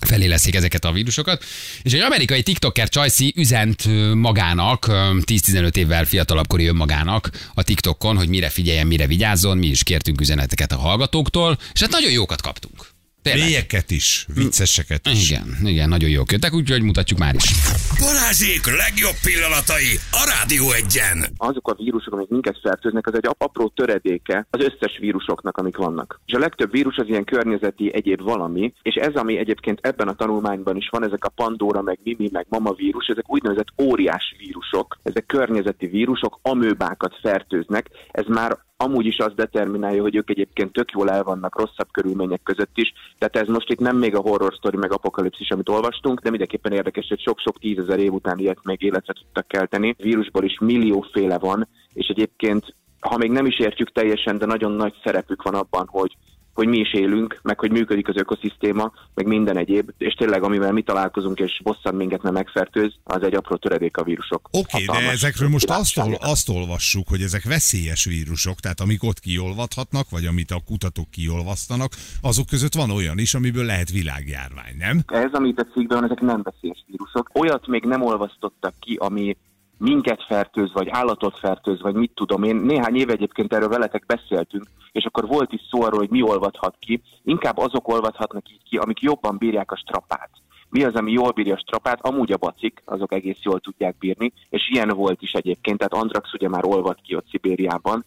feléleszik 0.05 0.55
ezeket 0.55 0.85
a 0.85 0.91
vírusokat. 0.91 1.43
És 1.81 1.93
egy 1.93 1.99
amerikai 1.99 2.43
TikToker 2.43 2.89
Csajci 2.89 3.33
üzent 3.35 3.85
magának, 4.13 4.87
ö, 4.87 5.17
10-15 5.23 5.77
évvel 5.77 6.05
fiatalabbkori 6.05 6.65
önmagának 6.65 7.29
a 7.53 7.63
TikTokon, 7.63 8.17
hogy 8.17 8.29
mire 8.29 8.49
figyeljen, 8.49 8.87
mire 8.87 9.07
vigyázzon. 9.07 9.57
Mi 9.57 9.67
is 9.67 9.83
kértünk 9.83 10.21
üzeneteket 10.21 10.71
a 10.71 10.77
hallgatóktól, 10.77 11.57
és 11.73 11.81
hát 11.81 11.89
nagyon 11.91 12.11
jókat 12.11 12.41
kaptunk. 12.41 12.94
Tényleg. 13.25 13.45
Mélyeket 13.47 13.91
is, 13.91 14.25
vicceseket 14.35 15.07
is. 15.07 15.29
Igen, 15.29 15.47
igen, 15.63 15.89
nagyon 15.89 16.09
jók 16.09 16.31
jöttek, 16.31 16.53
úgyhogy 16.53 16.81
mutatjuk 16.81 17.19
már 17.19 17.35
is. 17.35 17.51
Balázsék 17.99 18.65
legjobb 18.65 19.17
pillanatai 19.23 19.93
a 20.11 20.23
Rádió 20.35 20.71
egyen. 20.71 21.25
azok 21.37 21.67
a 21.67 21.75
vírusok, 21.77 22.13
amik 22.13 22.29
minket 22.29 22.59
fertőznek, 22.63 23.07
az 23.07 23.13
egy 23.15 23.25
ap- 23.27 23.43
apró 23.43 23.71
töredéke 23.75 24.47
az 24.49 24.59
összes 24.63 24.97
vírusoknak, 24.99 25.57
amik 25.57 25.77
vannak. 25.77 26.21
És 26.25 26.33
a 26.33 26.39
legtöbb 26.39 26.71
vírus 26.71 26.97
az 26.97 27.07
ilyen 27.07 27.23
környezeti 27.23 27.93
egyéb 27.93 28.21
valami, 28.21 28.73
és 28.81 28.95
ez, 28.95 29.13
ami 29.13 29.37
egyébként 29.37 29.79
ebben 29.81 30.07
a 30.07 30.13
tanulmányban 30.15 30.75
is 30.77 30.87
van, 30.91 31.03
ezek 31.05 31.23
a 31.23 31.29
Pandora, 31.29 31.81
meg 31.81 31.99
Mimi, 32.03 32.29
meg 32.31 32.45
Mama 32.49 32.73
vírus, 32.73 33.07
ezek 33.07 33.31
úgynevezett 33.31 33.73
óriás 33.81 34.35
vírusok, 34.37 34.97
ezek 35.03 35.25
környezeti 35.25 35.87
vírusok, 35.87 36.39
amőbákat 36.41 37.13
fertőznek, 37.21 37.85
ez 38.11 38.25
már 38.27 38.57
amúgy 38.77 39.05
is 39.05 39.17
azt 39.17 39.35
determinálja, 39.35 40.01
hogy 40.01 40.15
ők 40.15 40.29
egyébként 40.29 40.71
tök 40.71 40.91
jól 40.91 41.09
el 41.09 41.23
vannak 41.23 41.59
rosszabb 41.59 41.91
körülmények 41.91 42.43
között 42.43 42.77
is. 42.77 42.93
Tehát 43.17 43.35
ez 43.35 43.47
most 43.47 43.69
itt 43.69 43.79
nem 43.79 43.97
még 43.97 44.15
a 44.15 44.19
horror 44.19 44.53
story 44.53 44.77
meg 44.77 44.91
apokalipszis, 44.91 45.49
amit 45.49 45.69
olvastunk, 45.69 46.19
de 46.19 46.29
mindenképpen 46.29 46.71
érdekes, 46.71 47.07
hogy 47.07 47.19
sok-sok 47.19 47.59
tízezer 47.59 47.99
év 47.99 48.13
után 48.13 48.39
ilyet 48.39 48.63
még 48.63 48.81
életre 48.81 49.13
tudtak 49.13 49.47
kelteni. 49.47 49.95
Vírusból 49.97 50.43
is 50.43 50.57
millióféle 50.59 51.37
van, 51.37 51.67
és 51.93 52.07
egyébként 52.07 52.75
ha 52.99 53.17
még 53.17 53.31
nem 53.31 53.45
is 53.45 53.59
értjük 53.59 53.91
teljesen, 53.91 54.37
de 54.37 54.45
nagyon 54.45 54.71
nagy 54.71 54.93
szerepük 55.03 55.43
van 55.43 55.53
abban, 55.53 55.87
hogy 55.87 56.17
hogy 56.55 56.67
mi 56.67 56.77
is 56.77 56.93
élünk, 56.93 57.39
meg 57.43 57.59
hogy 57.59 57.71
működik 57.71 58.07
az 58.07 58.15
ökoszisztéma, 58.15 58.91
meg 59.13 59.25
minden 59.27 59.57
egyéb, 59.57 59.91
és 59.97 60.13
tényleg 60.13 60.43
amivel 60.43 60.71
mi 60.71 60.81
találkozunk, 60.81 61.39
és 61.39 61.61
bosszant 61.63 61.97
minket, 61.97 62.21
mert 62.21 62.35
megfertőz, 62.35 62.93
az 63.03 63.23
egy 63.23 63.33
apró 63.33 63.55
töredék 63.55 63.97
a 63.97 64.03
vírusok. 64.03 64.49
Oké, 64.51 64.85
okay, 64.85 65.01
de 65.01 65.09
ezekről 65.09 65.49
most 65.49 65.69
azt, 65.69 65.97
ol, 65.97 66.13
azt 66.19 66.49
olvassuk, 66.49 67.07
hogy 67.07 67.21
ezek 67.21 67.43
veszélyes 67.43 68.05
vírusok, 68.05 68.59
tehát 68.59 68.79
amik 68.79 69.03
ott 69.03 69.19
kiolvadhatnak, 69.19 70.09
vagy 70.09 70.25
amit 70.25 70.51
a 70.51 70.61
kutatók 70.65 71.11
kiolvasztanak, 71.11 71.91
azok 72.21 72.45
között 72.45 72.73
van 72.73 72.91
olyan 72.91 73.17
is, 73.17 73.33
amiből 73.33 73.65
lehet 73.65 73.91
világjárvány, 73.91 74.75
nem? 74.77 75.03
Ez, 75.07 75.31
amit 75.33 75.59
a 75.59 75.63
cikkben 75.73 75.99
van, 75.99 76.03
ezek 76.03 76.21
nem 76.21 76.41
veszélyes 76.43 76.83
vírusok. 76.87 77.29
Olyat 77.33 77.67
még 77.67 77.83
nem 77.83 78.01
olvasztottak 78.01 78.73
ki, 78.79 78.95
ami 78.99 79.37
minket 79.77 80.23
fertőz, 80.23 80.73
vagy 80.73 80.89
állatot 80.89 81.39
fertőz, 81.39 81.81
vagy 81.81 81.93
mit 81.93 82.11
tudom 82.13 82.43
én. 82.43 82.55
Néhány 82.55 82.95
éve 82.95 83.11
egyébként 83.11 83.53
erről 83.53 83.67
veletek 83.69 84.05
beszéltünk, 84.05 84.65
és 84.91 85.05
akkor 85.05 85.27
volt 85.27 85.53
is 85.53 85.61
szó 85.69 85.81
arról, 85.81 85.99
hogy 85.99 86.09
mi 86.09 86.21
olvadhat 86.21 86.75
ki. 86.79 87.01
Inkább 87.23 87.57
azok 87.57 87.87
olvadhatnak 87.87 88.43
ki, 88.69 88.77
amik 88.77 89.01
jobban 89.01 89.37
bírják 89.37 89.71
a 89.71 89.75
strapát. 89.75 90.29
Mi 90.69 90.83
az, 90.83 90.93
ami 90.93 91.11
jól 91.11 91.31
bírja 91.31 91.53
a 91.53 91.63
strapát? 91.65 91.99
Amúgy 92.01 92.31
a 92.31 92.37
bacik, 92.37 92.81
azok 92.85 93.13
egész 93.13 93.41
jól 93.41 93.59
tudják 93.59 93.97
bírni, 93.97 94.33
és 94.49 94.69
ilyen 94.69 94.89
volt 94.89 95.21
is 95.21 95.31
egyébként, 95.31 95.77
tehát 95.77 95.93
Andrax 95.93 96.33
ugye 96.33 96.49
már 96.49 96.65
olvad 96.65 97.01
ki 97.01 97.15
ott 97.15 97.29
Szibériában. 97.29 98.05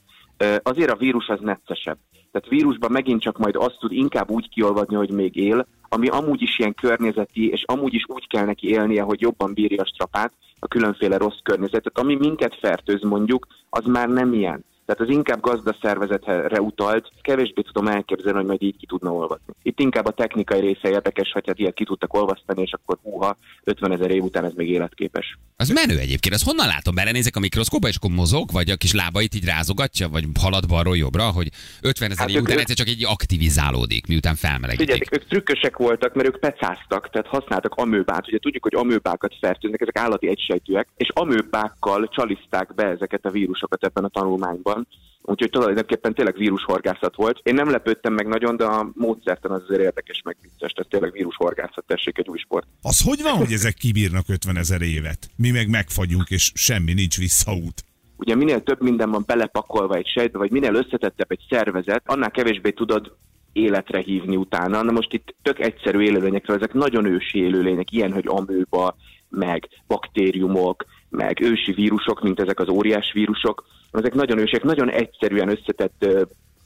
Azért 0.62 0.90
a 0.90 0.96
vírus 0.96 1.29
az 1.29 1.40
neccesebb. 1.40 1.98
Tehát 2.33 2.48
vírusban 2.48 2.92
megint 2.92 3.20
csak 3.20 3.38
majd 3.38 3.57
azt 3.57 3.79
tud 3.79 3.92
inkább 3.92 4.31
úgy 4.31 4.48
kiolvadni, 4.48 4.96
hogy 4.96 5.11
még 5.11 5.37
él, 5.37 5.66
ami 5.88 6.09
amúgy 6.09 6.42
is 6.42 6.59
ilyen 6.59 6.74
környezeti, 6.74 7.51
és 7.51 7.62
amúgy 7.66 7.94
is 7.94 8.05
úgy 8.07 8.27
kell 8.27 8.44
neki 8.44 8.68
élnie, 8.68 9.03
hogy 9.03 9.20
jobban 9.20 9.55
bírja 9.55 9.83
a 9.83 9.87
strapát, 9.87 10.33
a 10.59 10.66
különféle 10.66 11.16
rossz 11.16 11.38
környezetet. 11.42 11.98
Ami 11.98 12.14
minket 12.14 12.59
fertőz 12.61 13.03
mondjuk, 13.03 13.46
az 13.70 13.85
már 13.85 14.09
nem 14.09 14.33
ilyen. 14.33 14.64
Tehát 14.88 15.03
az 15.03 15.16
inkább 15.16 15.40
gazdaszervezetre 15.40 16.61
utalt, 16.61 17.11
kevésbé 17.22 17.62
tudom 17.62 17.88
elképzelni, 17.88 18.38
hogy 18.38 18.46
majd 18.46 18.62
így 18.62 18.77
ki 18.77 18.87
tudna 18.87 19.12
olvasni. 19.12 19.55
Itt 19.62 19.81
inkább 19.81 20.07
a 20.07 20.11
technikai 20.11 20.61
része 20.61 20.88
érdekes, 20.88 21.33
hogy 21.33 21.46
hát 21.46 21.59
ilyet 21.59 21.74
ki 21.74 21.85
tudtak 21.85 22.14
olvasztani, 22.14 22.62
és 22.62 22.72
akkor 22.72 22.98
húha, 23.03 23.37
50 23.64 23.92
ezer 23.92 24.11
év 24.11 24.22
után 24.22 24.44
ez 24.44 24.53
még 24.55 24.70
életképes. 24.70 25.38
Az 25.57 25.68
menő 25.68 25.98
egyébként, 25.98 26.35
az 26.35 26.42
honnan 26.42 26.66
látom? 26.66 26.94
Belenézek 26.94 27.37
a 27.37 27.40
mikroszkóba, 27.40 27.88
és 27.88 27.96
akkor 27.96 28.11
mozog, 28.11 28.53
vagy 28.53 28.70
a 28.70 28.77
kis 28.77 28.92
lábait 28.92 29.35
így 29.35 29.44
rázogatja, 29.44 30.09
vagy 30.09 30.24
halad 30.40 30.68
balról 30.68 30.96
jobbra, 30.96 31.31
hogy 31.31 31.48
50 31.83 32.11
ezer 32.11 32.27
Hát 32.27 32.37
év 32.37 32.42
után 32.42 32.59
egyszer 32.59 32.77
csak 32.77 32.88
egy 32.88 33.05
aktivizálódik, 33.05 34.07
miután 34.07 34.35
felmelegítik. 34.35 34.79
Figyeljetek, 34.79 35.14
ők 35.14 35.29
trükkösek 35.29 35.77
voltak, 35.77 36.14
mert 36.14 36.29
ők 36.29 36.38
pecáztak, 36.40 37.11
tehát 37.11 37.27
használtak 37.27 37.74
amőbát. 37.74 38.29
Ugye 38.29 38.38
tudjuk, 38.38 38.62
hogy 38.62 38.74
amőbákat 38.74 39.37
fertőznek, 39.40 39.81
ezek 39.81 39.98
állati 39.98 40.29
egysejtűek, 40.29 40.88
és 40.96 41.09
amőbákkal 41.14 42.09
csaliszták 42.09 42.74
be 42.74 42.87
ezeket 42.87 43.24
a 43.24 43.31
vírusokat 43.31 43.85
ebben 43.85 44.05
a 44.05 44.09
tanulmányban. 44.09 44.78
Úgyhogy 45.23 45.51
tulajdonképpen 45.51 46.14
tényleg 46.14 46.37
vírushorgászat 46.37 47.17
volt. 47.17 47.41
Én 47.43 47.55
nem 47.55 47.71
lepődtem 47.71 48.12
meg 48.12 48.27
nagyon, 48.27 48.57
de 48.57 48.64
a 48.64 48.91
módszertan 48.95 49.51
az 49.51 49.62
azért 49.62 49.81
érdekes, 49.81 50.23
meg 50.25 50.37
vicces. 50.43 50.73
Tehát 50.73 50.91
tényleg 50.91 51.12
vírushorgászat, 51.12 51.85
tessék 51.87 52.19
egy 52.19 52.29
új 52.29 52.38
sport. 52.38 52.67
Az 52.83 53.01
hogy 53.05 53.23
van, 53.23 53.33
hogy 53.33 53.53
ezek 53.53 53.75
kibírnak 53.75 54.29
50 54.29 54.57
ezer 54.57 54.83
évet? 54.83 55.31
Mi 55.37 55.51
meg 55.51 55.69
megfagyunk, 55.69 56.31
és 56.31 56.53
semmi 56.55 56.93
nincs 56.93 57.19
visszaút. 57.19 57.85
ugye 58.17 58.35
minél 58.35 58.62
több 58.62 58.83
minden 58.83 59.11
van 59.11 59.25
belepakolva 59.27 59.95
egy 59.95 60.07
sejtbe, 60.07 60.38
vagy 60.38 60.51
minél 60.51 60.75
összetettebb 60.75 61.31
egy 61.31 61.47
szervezet, 61.49 62.03
annál 62.07 62.31
kevésbé 62.31 62.71
tudod 62.71 63.17
életre 63.53 64.01
hívni 64.01 64.37
utána. 64.37 64.83
Na 64.83 64.93
most 64.93 65.12
itt 65.12 65.35
tök 65.43 65.59
egyszerű 65.59 66.01
élőlényekről, 66.01 66.57
ezek 66.57 66.73
nagyon 66.73 67.05
ősi 67.05 67.38
élőlények, 67.38 67.93
ilyen, 67.93 68.12
hogy 68.12 68.25
amőba, 68.27 68.97
meg 69.29 69.69
baktériumok, 69.87 70.85
meg 71.09 71.41
ősi 71.41 71.73
vírusok, 71.73 72.23
mint 72.23 72.41
ezek 72.41 72.61
az 72.61 72.69
óriás 72.69 73.12
vírusok. 73.12 73.64
Ezek 73.90 74.14
nagyon 74.14 74.38
ősiek, 74.38 74.62
nagyon 74.62 74.90
egyszerűen 74.90 75.48
összetett 75.48 76.07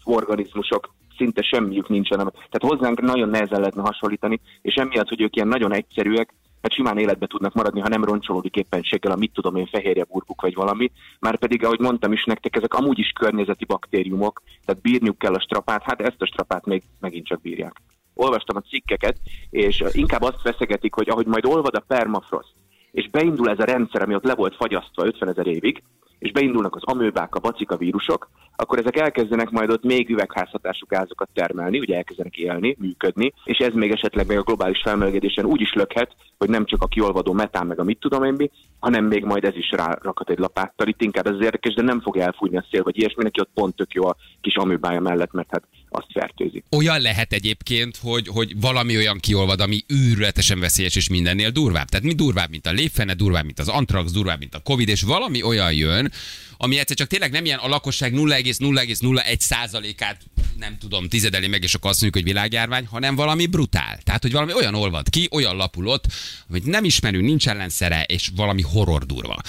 organizmusok, 0.04 0.94
szinte 1.16 1.42
semmiük 1.42 1.88
nincsen. 1.88 2.18
Tehát 2.18 2.58
hozzánk 2.58 3.00
nagyon 3.00 3.28
nehezen 3.28 3.58
lehetne 3.60 3.82
hasonlítani, 3.82 4.40
és 4.62 4.74
emiatt, 4.74 5.08
hogy 5.08 5.20
ők 5.20 5.36
ilyen 5.36 5.48
nagyon 5.48 5.72
egyszerűek, 5.72 6.34
hát 6.62 6.72
simán 6.72 6.98
életbe 6.98 7.26
tudnak 7.26 7.54
maradni, 7.54 7.80
ha 7.80 7.88
nem 7.88 8.04
roncsolódik 8.04 8.56
éppenséggel 8.56 9.12
a 9.12 9.16
mit 9.16 9.32
tudom 9.32 9.56
én 9.56 9.66
fehérje 9.66 10.04
burkuk 10.04 10.40
vagy 10.40 10.54
valami, 10.54 10.90
már 11.20 11.38
pedig, 11.38 11.64
ahogy 11.64 11.80
mondtam 11.80 12.12
is 12.12 12.24
nektek, 12.24 12.56
ezek 12.56 12.74
amúgy 12.74 12.98
is 12.98 13.12
környezeti 13.20 13.64
baktériumok, 13.64 14.42
tehát 14.64 14.82
bírniuk 14.82 15.18
kell 15.18 15.34
a 15.34 15.40
strapát, 15.40 15.82
hát 15.82 16.00
ezt 16.00 16.22
a 16.22 16.26
strapát 16.26 16.66
még 16.66 16.82
megint 17.00 17.26
csak 17.26 17.40
bírják. 17.40 17.82
Olvastam 18.14 18.56
a 18.56 18.68
cikkeket, 18.68 19.16
és 19.50 19.84
inkább 19.92 20.22
azt 20.22 20.42
veszegetik, 20.42 20.94
hogy 20.94 21.08
ahogy 21.08 21.26
majd 21.26 21.46
olvad 21.46 21.74
a 21.74 21.84
permafrost, 21.86 22.52
és 22.92 23.10
beindul 23.10 23.50
ez 23.50 23.58
a 23.58 23.64
rendszer, 23.64 24.02
ami 24.02 24.14
ott 24.14 24.24
le 24.24 24.34
volt 24.34 24.56
fagyasztva 24.56 25.06
50 25.06 25.28
ezer 25.28 25.46
évig, 25.46 25.82
és 26.22 26.32
beindulnak 26.32 26.76
az 26.76 26.82
amőbák, 26.84 27.34
a 27.34 27.40
bacika 27.40 27.76
vírusok, 27.76 28.30
akkor 28.56 28.78
ezek 28.78 28.96
elkezdenek 28.96 29.50
majd 29.50 29.70
ott 29.70 29.84
még 29.84 30.10
üvegházhatású 30.10 30.86
gázokat 30.88 31.28
termelni, 31.34 31.78
ugye 31.78 31.96
elkezdenek 31.96 32.36
élni, 32.36 32.76
működni, 32.78 33.32
és 33.44 33.58
ez 33.58 33.74
még 33.74 33.90
esetleg 33.90 34.26
még 34.26 34.38
a 34.38 34.42
globális 34.42 34.80
felmelegedésen 34.82 35.44
úgy 35.44 35.60
is 35.60 35.72
lökhet, 35.72 36.16
hogy 36.38 36.48
nem 36.48 36.64
csak 36.64 36.82
a 36.82 36.86
kiolvadó 36.86 37.32
metán, 37.32 37.66
meg 37.66 37.80
a 37.80 37.84
mit 37.84 38.00
tudom 38.00 38.24
én 38.24 38.32
mi, 38.32 38.50
hanem 38.78 39.04
még 39.04 39.24
majd 39.24 39.44
ez 39.44 39.56
is 39.56 39.70
rárakhat 39.70 40.30
egy 40.30 40.38
lapáttal. 40.38 40.86
Itt 40.86 41.02
inkább 41.02 41.26
ez 41.26 41.34
az 41.34 41.44
érdekes, 41.44 41.74
de 41.74 41.82
nem 41.82 42.00
fog 42.00 42.16
elfújni 42.16 42.56
a 42.56 42.66
szél, 42.70 42.82
vagy 42.82 42.98
ilyesmi, 42.98 43.22
neki 43.22 43.40
ott 43.40 43.50
pont 43.54 43.76
tök 43.76 43.92
jó 43.92 44.06
a 44.06 44.16
kis 44.40 44.56
amőbája 44.56 45.00
mellett, 45.00 45.32
mert 45.32 45.50
hát 45.50 45.64
azt 45.92 46.06
fertőzi. 46.12 46.62
Olyan 46.70 47.00
lehet 47.00 47.32
egyébként, 47.32 47.96
hogy, 47.96 48.28
hogy 48.28 48.60
valami 48.60 48.96
olyan 48.96 49.18
kiolvad, 49.18 49.60
ami 49.60 49.84
őrületesen 49.86 50.60
veszélyes 50.60 50.96
és 50.96 51.08
mindennél 51.08 51.50
durvább. 51.50 51.88
Tehát 51.88 52.06
mi 52.06 52.12
durvább, 52.12 52.50
mint 52.50 52.66
a 52.66 52.72
lépfene, 52.72 53.14
durvább, 53.14 53.44
mint 53.44 53.58
az 53.58 53.68
antrax, 53.68 54.10
durvább, 54.12 54.38
mint 54.38 54.54
a 54.54 54.60
covid, 54.60 54.88
és 54.88 55.02
valami 55.02 55.42
olyan 55.42 55.72
jön, 55.72 56.12
ami 56.56 56.78
egyszer 56.78 56.96
csak 56.96 57.08
tényleg 57.08 57.30
nem 57.30 57.44
ilyen 57.44 57.58
a 57.58 57.68
lakosság 57.68 58.12
0,0,01 58.12 59.38
százalékát 59.38 60.20
nem 60.58 60.78
tudom, 60.78 61.08
tizedeli 61.08 61.48
meg, 61.48 61.62
és 61.62 61.74
akkor 61.74 61.90
azt 61.90 62.00
mondjuk, 62.00 62.24
hogy 62.24 62.32
világjárvány, 62.32 62.86
hanem 62.86 63.14
valami 63.14 63.46
brutál. 63.46 63.98
Tehát, 64.02 64.22
hogy 64.22 64.32
valami 64.32 64.54
olyan 64.54 64.74
olvad 64.74 65.08
ki, 65.08 65.28
olyan 65.30 65.56
lapulott, 65.56 66.04
amit 66.48 66.64
nem 66.64 66.84
ismerünk, 66.84 67.24
nincs 67.24 67.48
ellenszere, 67.48 68.02
és 68.02 68.30
valami 68.36 68.62
horror 68.62 69.06
durva. 69.06 69.40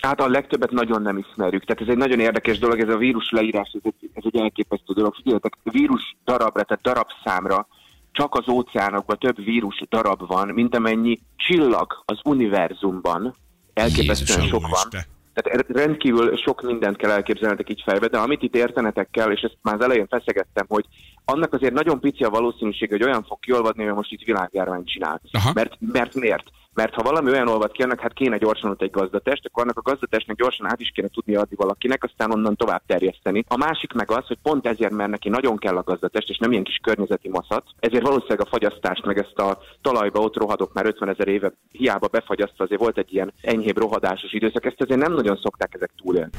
Hát 0.00 0.20
a 0.20 0.28
legtöbbet 0.28 0.70
nagyon 0.70 1.02
nem 1.02 1.18
ismerjük. 1.18 1.64
Tehát 1.64 1.82
ez 1.82 1.88
egy 1.88 1.96
nagyon 1.96 2.20
érdekes 2.20 2.58
dolog, 2.58 2.80
ez 2.80 2.88
a 2.88 2.96
vírus 2.96 3.30
leírás, 3.30 3.70
ez 3.72 3.80
egy, 3.84 4.10
ez 4.14 4.22
egy 4.26 4.36
elképesztő 4.36 4.92
dolog. 4.92 5.14
Figyeljetek, 5.14 5.56
vírus 5.62 6.16
darabra, 6.24 6.62
tehát 6.62 6.82
darabszámra 6.82 7.66
csak 8.12 8.34
az 8.34 8.48
óceánokban 8.48 9.18
több 9.18 9.44
vírus 9.44 9.82
darab 9.88 10.26
van, 10.26 10.48
mint 10.48 10.74
amennyi 10.74 11.20
csillag 11.36 12.02
az 12.04 12.18
univerzumban. 12.24 13.34
Elképesztően 13.74 14.40
Jézusom, 14.40 14.60
sok 14.60 14.70
van. 14.70 15.02
Tehát 15.34 15.66
rendkívül 15.68 16.36
sok 16.36 16.62
mindent 16.62 16.96
kell 16.96 17.10
elképzelnetek 17.10 17.70
így 17.70 17.82
fejbe, 17.84 18.06
de 18.06 18.18
amit 18.18 18.42
itt 18.42 18.54
értenetek 18.54 19.08
kell, 19.10 19.30
és 19.30 19.40
ezt 19.40 19.56
már 19.62 19.74
az 19.74 19.80
elején 19.80 20.06
feszegettem, 20.06 20.66
hogy 20.68 20.84
annak 21.24 21.52
azért 21.52 21.72
nagyon 21.72 22.00
pici 22.00 22.24
a 22.24 22.30
valószínűség, 22.30 22.90
hogy 22.90 23.02
olyan 23.02 23.24
fog 23.24 23.38
kiolvadni, 23.40 23.84
hogy 23.84 23.94
most 23.94 24.12
itt 24.12 24.22
világjárványt 24.22 24.88
csinál. 24.88 25.20
Aha. 25.32 25.50
Mert, 25.54 25.76
mert 25.78 26.14
miért? 26.14 26.44
Mert 26.80 26.94
ha 26.94 27.02
valami 27.02 27.30
olyan 27.30 27.48
olvad 27.48 27.72
ki, 27.72 27.82
annak 27.82 28.00
hát 28.00 28.12
kéne 28.12 28.36
gyorsan 28.36 28.70
ott 28.70 28.82
egy 28.82 28.90
gazdatest, 28.90 29.46
akkor 29.46 29.62
annak 29.62 29.78
a 29.78 29.90
gazdatestnek 29.90 30.36
gyorsan 30.36 30.66
át 30.66 30.80
is 30.80 30.90
kéne 30.94 31.08
tudni 31.08 31.34
adni 31.34 31.56
valakinek, 31.56 32.04
aztán 32.04 32.32
onnan 32.32 32.56
tovább 32.56 32.82
terjeszteni. 32.86 33.44
A 33.48 33.56
másik 33.56 33.92
meg 33.92 34.10
az, 34.10 34.26
hogy 34.26 34.38
pont 34.42 34.66
ezért, 34.66 34.92
mert 34.92 35.10
neki 35.10 35.28
nagyon 35.28 35.56
kell 35.56 35.76
a 35.76 35.82
gazdatest, 35.82 36.28
és 36.28 36.38
nem 36.38 36.52
ilyen 36.52 36.64
kis 36.64 36.78
környezeti 36.82 37.28
maszat, 37.28 37.64
ezért 37.78 38.02
valószínűleg 38.06 38.40
a 38.40 38.48
fagyasztást, 38.48 39.04
meg 39.04 39.18
ezt 39.18 39.38
a 39.38 39.58
talajba 39.82 40.20
ott 40.20 40.36
rohadok 40.36 40.72
már 40.72 40.86
50 40.86 41.08
ezer 41.08 41.28
éve, 41.28 41.52
hiába 41.70 42.08
befagyasztva, 42.08 42.64
azért 42.64 42.80
volt 42.80 42.98
egy 42.98 43.12
ilyen 43.12 43.32
enyhébb 43.40 43.78
rohadásos 43.78 44.32
időszak, 44.32 44.64
ezt 44.64 44.80
azért 44.80 45.00
nem 45.00 45.12
nagyon 45.12 45.38
szokták 45.42 45.74
ezek 45.74 45.90
túlélni. 45.96 46.30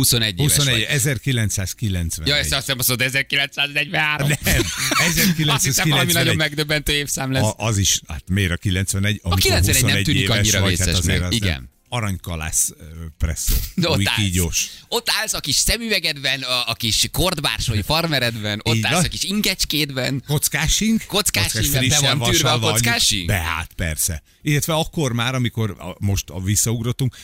21 0.00 0.40
éves 0.40 0.56
21, 0.56 0.74
vagy. 0.74 0.82
1990. 0.82 2.26
Ja, 2.26 2.36
ezt 2.36 2.52
azt 2.52 2.68
azt 2.68 2.88
mondod, 2.88 3.06
1943. 3.06 4.28
Nem, 4.44 4.62
Azt 5.48 5.64
hiszem, 5.64 5.88
valami 5.88 6.12
nagyon 6.12 6.28
1991. 6.32 6.36
megdöbbentő 6.36 6.92
évszám 6.92 7.32
lesz. 7.32 7.42
A, 7.42 7.54
az 7.56 7.78
is, 7.78 8.00
hát 8.08 8.22
miért 8.28 8.50
a 8.50 8.56
91? 8.56 9.20
Amikor 9.22 9.40
91 9.40 9.74
nem 9.74 9.90
21 9.90 10.04
tűnik 10.04 10.30
annyira 10.30 10.60
vagy, 10.60 10.70
vészes 10.70 10.86
hát 10.86 10.96
azért 10.96 11.20
meg. 11.20 11.28
az 11.28 11.34
Igen. 11.34 11.52
nem. 11.52 11.68
Aranykalász 11.92 12.72
presszó. 13.18 13.54
De 13.74 13.88
ott 13.88 14.08
állsz, 14.08 14.16
kígyós. 14.16 14.70
ott 14.88 15.10
állsz 15.20 15.32
a 15.32 15.40
kis 15.40 15.54
szemüvegedben, 15.56 16.42
a, 16.42 16.68
a 16.68 16.74
kis 16.74 17.08
kordbársony 17.12 17.82
farmeredben, 17.82 18.60
ott 18.62 18.74
Így 18.74 18.84
állsz 18.84 19.04
a 19.04 19.08
kis 19.08 19.22
ingecskédben. 19.22 20.22
Kockásink? 20.26 21.04
Kockásink, 21.06 21.88
be 21.88 21.98
van 22.00 22.30
tűrve 22.30 22.50
a 22.50 22.58
kockásink? 22.58 23.26
Be, 23.26 23.34
hát 23.34 23.72
persze. 23.72 24.22
Illetve 24.42 24.74
akkor 24.74 25.12
már, 25.12 25.34
amikor 25.34 25.70
a, 25.78 25.96
most 25.98 26.30
a 26.30 26.40
visszaugrottunk, 26.40 27.16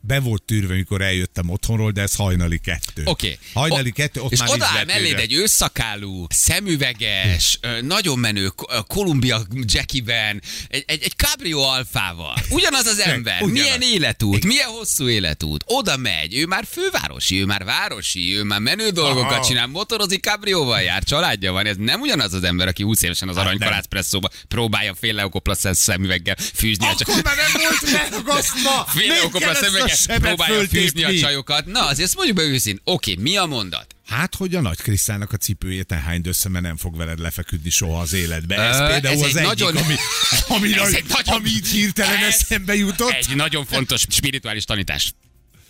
be 0.00 0.20
volt 0.20 0.42
tűrve, 0.42 0.72
amikor 0.72 1.02
eljöttem 1.02 1.50
otthonról, 1.50 1.90
de 1.90 2.02
ez 2.02 2.14
hajnali 2.14 2.58
kettő. 2.58 3.02
Oké. 3.04 3.38
Hajnali 3.54 3.88
O- 3.88 3.94
kettő, 3.94 4.20
ott 4.20 4.32
és 4.32 4.38
már 4.38 4.48
nincs 4.48 4.84
melléd 4.86 5.18
egy 5.18 5.32
ősszakálú, 5.32 6.26
szemüveges, 6.28 7.58
nagyon 7.82 8.18
menő 8.18 8.48
K- 8.48 8.86
Columbia 8.86 9.42
Jackie-ben, 9.60 10.42
egy, 10.68 10.84
egy, 10.86 11.02
egy 11.02 11.12
Cabrio 11.16 11.58
alfával. 11.58 12.34
Ugyanaz 12.50 12.86
az 12.86 12.98
ember. 12.98 13.42
ugyanaz. 13.42 13.62
Milyen 13.62 13.82
életút, 13.82 14.44
milyen 14.44 14.68
hosszú 14.68 15.08
életút. 15.08 15.64
Oda 15.66 15.96
megy, 15.96 16.36
ő 16.36 16.46
már 16.46 16.64
fővárosi, 16.70 17.40
ő 17.40 17.44
már 17.44 17.64
városi, 17.64 18.36
ő 18.36 18.42
már 18.42 18.60
menő 18.60 18.88
dolgokat 18.90 19.32
Aha. 19.32 19.44
csinál, 19.44 19.66
motorozik, 19.66 20.22
Cabrióval 20.24 20.80
jár, 20.80 21.02
családja 21.02 21.52
van. 21.52 21.66
Ez 21.66 21.76
nem 21.78 22.00
ugyanaz 22.00 22.32
az 22.32 22.42
ember, 22.42 22.68
aki 22.68 22.82
20 22.82 23.02
évesen 23.02 23.28
az 23.28 23.36
Hát 23.36 23.44
aranykalász 23.44 23.86
presszóba 23.86 24.28
próbálja 24.48 24.94
fél 24.94 25.14
leokoplassz 25.14 25.64
szemüveggel 25.72 26.36
fűzni 26.54 26.86
Akkor 26.86 27.22
már 27.24 27.36
nem 27.36 27.62
volt 27.62 27.92
megragasztva! 28.02 28.86
Fél 28.88 29.54
szemüveggel 29.54 29.77
sebet 29.86 30.20
próbálja 30.20 30.68
fűzni 30.68 31.02
a 31.04 31.18
csajokat. 31.18 31.66
Na, 31.66 31.86
azért 31.86 32.14
mondjuk 32.14 32.36
be 32.36 32.42
őszint. 32.42 32.80
Oké, 32.84 33.14
mi 33.18 33.36
a 33.36 33.46
mondat? 33.46 33.94
Hát, 34.06 34.34
hogy 34.34 34.54
a 34.54 34.60
nagy 34.60 34.76
Krisztának 34.76 35.32
a 35.32 35.36
cipőjét 35.36 35.92
hányd 35.92 36.26
össze, 36.26 36.48
mert 36.48 36.64
nem 36.64 36.76
fog 36.76 36.96
veled 36.96 37.18
lefeküdni 37.18 37.70
soha 37.70 38.00
az 38.00 38.12
életbe. 38.12 38.56
Ez 38.60 38.76
Ö, 38.80 38.86
például 38.86 39.14
ez 39.14 39.20
az 39.20 39.36
egy 39.36 39.44
egyik, 39.46 39.46
nagyon- 39.46 39.76
ami, 39.76 39.94
ami, 40.56 40.72
Ez 40.72 40.80
nagy, 40.80 40.94
egy 40.94 41.04
nagyon- 41.08 41.34
ami 41.34 41.48
így 41.48 41.68
hirtelen 41.68 42.16
Ez 42.16 42.34
eszembe 42.34 42.74
jutott. 42.74 43.10
Egy 43.12 43.36
nagyon 43.36 43.64
fontos 43.66 44.04
spirituális 44.08 44.64
tanítás. 44.64 45.12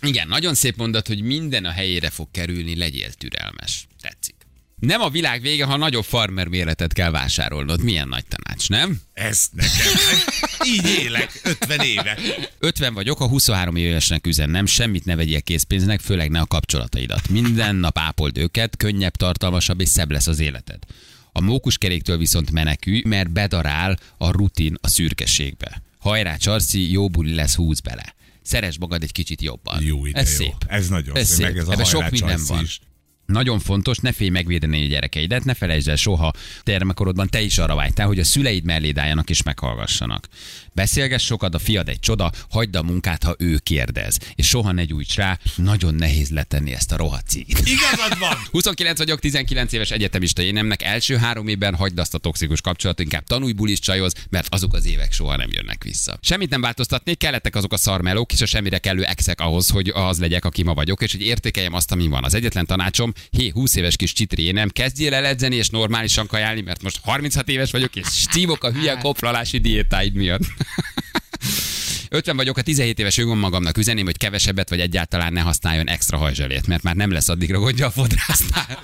Igen, 0.01 0.27
nagyon 0.27 0.53
szép 0.55 0.75
mondat, 0.75 1.07
hogy 1.07 1.21
minden 1.21 1.65
a 1.65 1.71
helyére 1.71 2.09
fog 2.09 2.27
kerülni, 2.31 2.75
legyél 2.75 3.13
türelmes. 3.13 3.87
Tetszik. 4.01 4.35
Nem 4.79 5.01
a 5.01 5.09
világ 5.09 5.41
vége, 5.41 5.65
ha 5.65 5.77
nagyobb 5.77 6.03
farmer 6.03 6.47
méretet 6.47 6.93
kell 6.93 7.11
vásárolnod. 7.11 7.83
Milyen 7.83 8.07
nagy 8.07 8.25
tanács, 8.25 8.69
nem? 8.69 9.01
Ez 9.13 9.47
nekem. 9.51 9.93
Így 10.65 10.85
élek, 11.03 11.39
50 11.43 11.79
éve. 11.79 12.17
50 12.59 12.93
vagyok, 12.93 13.19
a 13.19 13.27
23 13.27 13.75
évesnek 13.75 14.27
üzennem, 14.27 14.65
semmit 14.65 15.05
ne 15.05 15.15
vegyél 15.15 15.41
készpénznek, 15.41 15.99
főleg 15.99 16.29
ne 16.29 16.39
a 16.39 16.45
kapcsolataidat. 16.45 17.29
Minden 17.29 17.75
nap 17.75 17.97
ápold 17.97 18.37
őket, 18.37 18.77
könnyebb, 18.77 19.15
tartalmasabb 19.15 19.81
és 19.81 19.89
szebb 19.89 20.11
lesz 20.11 20.27
az 20.27 20.39
életed. 20.39 20.79
A 21.31 21.41
mókuskeréktől 21.41 22.17
viszont 22.17 22.51
menekülj, 22.51 23.01
mert 23.05 23.31
bedarál 23.31 23.99
a 24.17 24.31
rutin 24.31 24.77
a 24.81 24.87
szürkeségbe. 24.87 25.81
Hajrá, 25.99 26.35
Csarszi, 26.35 26.91
jó 26.91 27.09
buli 27.09 27.33
lesz, 27.33 27.55
húz 27.55 27.79
bele. 27.79 28.15
Szeres 28.41 28.77
magad 28.77 29.03
egy 29.03 29.11
kicsit 29.11 29.41
jobban. 29.41 29.83
Jó 29.83 30.05
ide, 30.05 30.19
ez 30.19 30.31
jó. 30.31 30.45
szép. 30.45 30.55
Ez 30.67 30.87
nagyon 30.87 31.15
ez 31.15 31.27
szép, 31.27 31.37
szép. 31.37 31.45
meg 31.45 31.57
ez 31.57 31.79
a 31.79 31.83
sok 31.83 32.09
minden 32.09 32.39
van. 32.47 32.63
is. 32.63 32.79
Nagyon 33.29 33.59
fontos, 33.59 33.97
ne 33.97 34.11
félj 34.11 34.29
megvédeni 34.29 34.83
a 34.83 34.87
gyerekeidet, 34.87 35.43
ne 35.43 35.53
felejtsd 35.53 35.87
el 35.87 35.95
soha 35.95 36.33
termekorodban 36.63 37.27
te 37.27 37.41
is 37.41 37.57
arra 37.57 37.75
vágytál, 37.75 38.07
hogy 38.07 38.19
a 38.19 38.23
szüleid 38.23 38.63
melléd 38.63 38.97
álljanak 38.97 39.29
és 39.29 39.43
meghallgassanak. 39.43 40.27
Beszélgess 40.73 41.25
sokat, 41.25 41.55
a 41.55 41.59
fiad 41.59 41.89
egy 41.89 41.99
csoda, 41.99 42.31
hagyd 42.49 42.75
a 42.75 42.83
munkát, 42.83 43.23
ha 43.23 43.35
ő 43.37 43.57
kérdez. 43.57 44.17
És 44.35 44.47
soha 44.47 44.71
ne 44.71 44.83
gyújts 44.83 45.15
rá, 45.15 45.39
nagyon 45.55 45.95
nehéz 45.95 46.29
letenni 46.29 46.73
ezt 46.73 46.91
a 46.91 46.97
rohadt 46.97 47.27
cigit. 47.27 47.59
Igazad 47.59 48.19
van! 48.19 48.35
29 48.51 48.97
vagyok, 48.97 49.19
19 49.19 49.73
éves 49.73 49.91
egyetemista 49.91 50.41
énemnek 50.41 50.81
első 50.83 51.17
három 51.17 51.47
évben 51.47 51.75
hagyd 51.75 51.99
azt 51.99 52.13
a 52.13 52.17
toxikus 52.17 52.61
kapcsolatot, 52.61 53.03
inkább 53.03 53.23
tanulj 53.23 53.51
bulis 53.51 53.79
csajoz, 53.79 54.13
mert 54.29 54.53
azok 54.53 54.73
az 54.73 54.85
évek 54.85 55.11
soha 55.11 55.35
nem 55.35 55.49
jönnek 55.51 55.83
vissza. 55.83 56.19
Semmit 56.21 56.49
nem 56.49 56.61
változtatnék, 56.61 57.17
kellettek 57.17 57.55
azok 57.55 57.73
a 57.73 57.77
szarmelók 57.77 58.31
és 58.33 58.41
a 58.41 58.45
semmire 58.45 58.77
kellő 58.77 59.03
exek 59.03 59.39
ahhoz, 59.39 59.69
hogy 59.69 59.91
az 59.95 60.19
legyek, 60.19 60.45
aki 60.45 60.63
ma 60.63 60.73
vagyok, 60.73 61.01
és 61.01 61.11
hogy 61.11 61.21
értékeljem 61.21 61.73
azt, 61.73 61.91
ami 61.91 62.07
van. 62.07 62.23
Az 62.23 62.33
egyetlen 62.33 62.65
tanácsom, 62.65 63.13
hé, 63.31 63.49
20 63.49 63.75
éves 63.75 63.95
kis 63.95 64.13
csitri 64.13 64.43
énem, 64.43 64.69
kezdjél 64.69 65.13
el 65.13 65.25
edzeni 65.25 65.55
és 65.55 65.69
normálisan 65.69 66.27
kajálni, 66.27 66.61
mert 66.61 66.81
most 66.81 66.99
36 67.03 67.49
éves 67.49 67.71
vagyok, 67.71 67.95
és 67.95 68.05
szívok 68.07 68.63
a 68.63 68.71
hülye 68.71 68.97
koplalási 68.97 69.57
diétáid 69.57 70.13
miatt. 70.13 70.43
50 72.09 72.35
vagyok, 72.35 72.57
a 72.57 72.61
17 72.61 72.99
éves 72.99 73.17
önmagamnak 73.17 73.77
üzeném, 73.77 74.05
hogy 74.05 74.17
kevesebbet 74.17 74.69
vagy 74.69 74.79
egyáltalán 74.79 75.33
ne 75.33 75.41
használjon 75.41 75.89
extra 75.89 76.17
hajzselét, 76.17 76.67
mert 76.67 76.83
már 76.83 76.95
nem 76.95 77.11
lesz 77.11 77.29
addigra 77.29 77.59
gondja 77.59 77.85
a 77.85 77.91
fodrásznál. 77.91 78.79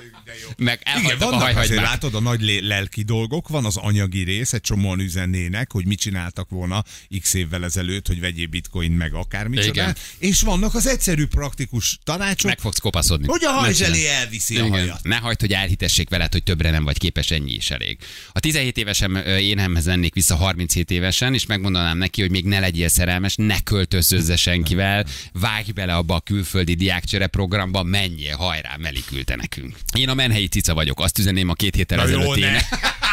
Meg 0.58 0.80
Igen, 0.82 0.96
elhagytak 0.96 1.22
a 1.22 1.38
vannak 1.38 1.58
azért 1.58 1.82
látod 1.82 2.16
a 2.16 2.20
nagy 2.20 2.62
lelki 2.62 3.02
dolgok, 3.02 3.48
van 3.48 3.66
az 3.66 3.78
anyagi 3.78 4.24
rész, 4.24 4.54
egy 4.54 4.62
csomóan 4.62 5.00
üzennének, 5.00 5.72
hogy 5.72 5.86
mit 5.86 6.00
csináltak 6.00 6.50
volna 6.50 6.84
x 7.22 7.34
évvel 7.34 7.64
ezelőtt, 7.64 8.08
hogy 8.08 8.20
vegyél 8.20 8.48
bitcoin 8.48 8.92
meg 8.92 9.14
akármicsoda. 9.14 9.70
Igen. 9.82 9.96
És 10.18 10.42
vannak 10.42 10.76
az 10.76 10.88
egyszerű 10.88 11.26
praktikus 11.26 12.00
tanácsok, 12.04 12.50
Meg 12.50 12.60
fogsz 12.60 12.80
kopaszodni. 12.80 13.28
hogy 13.28 13.44
a 13.44 13.52
hajzselé 13.52 13.98
csináld. 14.02 14.16
elviszi 14.22 14.56
a 14.58 14.60
Igen. 14.66 14.72
hajat. 14.72 15.04
Ne 15.04 15.16
hagyd, 15.16 15.40
hogy 15.40 15.52
elhitessék 15.54 16.10
veled, 16.10 16.32
hogy 16.32 16.44
többre 16.44 16.72
nem 16.72 16.84
vagy 16.84 16.98
képes, 16.98 17.32
ennyi 17.32 17.54
is 17.54 17.72
elég. 17.72 17.98
A 18.32 18.40
17 18.40 18.78
évesem 18.78 19.16
ö, 19.16 19.38
énemhez 19.38 19.86
lennék 19.86 20.14
vissza 20.14 20.36
37 20.36 20.92
évesen, 20.92 21.34
és 21.34 21.46
megmondanám 21.46 21.98
neki, 21.98 22.22
hogy 22.22 22.32
még 22.32 22.46
ne 22.46 22.60
legyél 22.60 22.88
szerelmes, 22.88 23.34
ne 23.36 23.62
költözözze 23.62 24.36
senkivel, 24.36 25.06
vágj 25.34 25.72
bele 25.72 25.96
abba 25.96 26.16
a 26.16 26.20
külföldi 26.20 26.74
diákcsere 26.74 27.28
programba, 27.28 27.84
menjél, 27.84 28.36
hajrá, 28.36 28.76
melikülte 28.78 29.36
nekünk. 29.36 29.78
Én 29.98 30.10
a 30.10 30.14
menhelyi 30.16 30.48
cica 30.48 30.74
vagyok, 30.74 31.00
azt 31.00 31.20
üzenném 31.20 31.50
a 31.50 31.54
két 31.54 31.76
héttel 31.76 32.02
ezelőtt 32.02 32.40
ne. 32.40 32.58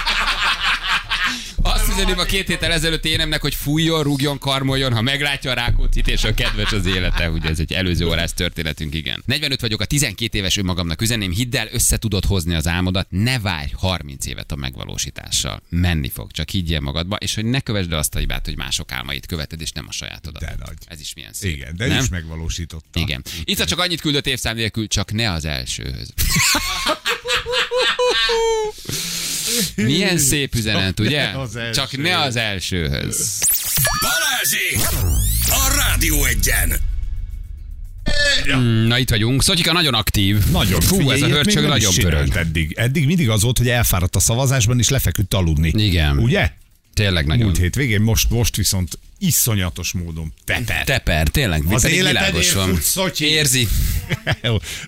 üzenném 1.92 2.18
a 2.18 2.24
két 2.24 2.46
héttel 2.46 2.72
ezelőtt 2.72 3.05
énemnek, 3.05 3.40
hogy 3.40 3.55
fújjon, 3.55 4.02
rúgjon, 4.02 4.38
karmoljon, 4.38 4.92
ha 4.92 5.02
meglátja 5.02 5.50
a 5.50 5.55
Rákóczit, 5.55 6.09
és 6.09 6.24
a 6.24 6.35
kedves 6.35 6.72
az 6.72 6.87
élete. 6.87 7.31
Ugye 7.31 7.48
ez 7.48 7.59
egy 7.59 7.72
előző 7.72 8.07
órás 8.07 8.35
történetünk, 8.35 8.94
igen. 8.94 9.22
45 9.26 9.61
vagyok, 9.61 9.81
a 9.81 9.85
12 9.85 10.38
éves 10.38 10.57
önmagamnak 10.57 11.02
üzenném, 11.02 11.31
hidd 11.31 11.57
el, 11.57 11.68
össze 11.72 11.96
tudod 11.96 12.24
hozni 12.24 12.55
az 12.55 12.66
álmodat, 12.66 13.07
ne 13.11 13.38
várj 13.38 13.72
30 13.76 14.26
évet 14.26 14.52
a 14.52 14.57
megvalósítással. 14.57 15.62
Menni 15.68 16.09
fog, 16.09 16.31
csak 16.31 16.50
higgyél 16.50 16.81
magadba, 16.81 17.16
és 17.16 17.35
hogy 17.35 17.44
ne 17.44 17.61
kövesd 17.61 17.92
el 17.92 17.98
azt 17.98 18.14
a 18.14 18.18
hibát, 18.18 18.44
hogy 18.44 18.57
mások 18.57 18.92
álmait 18.92 19.26
követed, 19.26 19.61
és 19.61 19.70
nem 19.70 19.85
a 19.88 19.92
sajátodat. 19.92 20.42
De 20.42 20.55
nagy. 20.59 20.76
Ez 20.85 21.00
is 21.00 21.14
milyen 21.14 21.33
szép. 21.33 21.55
Igen, 21.55 21.76
de 21.76 21.87
nem? 21.87 22.02
is 22.02 22.09
megvalósította. 22.09 23.00
Igen. 23.00 23.24
Itt 23.44 23.64
csak 23.64 23.78
annyit 23.78 24.00
küldött 24.00 24.26
évszám 24.26 24.57
nélkül, 24.57 24.87
csak 24.87 25.12
ne 25.12 25.33
az 25.33 25.44
elsőhöz. 25.44 26.12
Milyen 29.76 30.18
szép 30.18 30.55
üzenet, 30.55 31.00
ugye? 31.00 31.31
Csak 31.72 31.96
ne 31.96 32.18
az 32.18 32.37
elsőhöz. 32.37 33.38
Balázsi! 34.00 34.96
A 35.46 35.74
Rádió 35.76 36.24
egyen! 36.24 36.72
Mm, 38.57 38.87
Na 38.87 38.98
itt 38.98 39.11
vagyunk. 39.11 39.42
Szotyika 39.42 39.72
nagyon 39.72 39.94
aktív. 39.94 40.44
Nagyon. 40.50 40.81
Fú, 40.81 40.96
Figyelj, 40.96 41.22
ez 41.22 41.31
a 41.31 41.33
hörcsög 41.33 41.66
nagyon 41.66 41.94
pörög. 41.94 42.37
Eddig. 42.37 42.72
eddig 42.76 43.07
mindig 43.07 43.28
az 43.31 43.42
volt, 43.42 43.59
hogy 43.59 43.68
elfáradt 43.68 44.16
a 44.16 44.20
szavazásban, 44.20 44.78
és 44.78 44.88
lefeküdt 44.88 45.35
aludni. 45.35 45.72
Igen. 45.76 46.18
Ugye? 46.18 46.50
Tényleg 46.94 47.26
nagyon. 47.26 47.44
Múlt 47.46 47.59
hétvégén, 47.59 48.00
most, 48.00 48.31
most 48.31 48.57
viszont 48.57 48.98
iszonyatos 49.18 49.92
módon 49.92 50.33
teper. 50.44 50.85
Teper, 50.85 51.28
tényleg. 51.28 51.62
Az 51.70 51.83
pedig 51.83 52.03
világos 52.05 52.53
van. 52.53 52.78
Szotyi. 52.80 53.24
Érzi. 53.24 53.68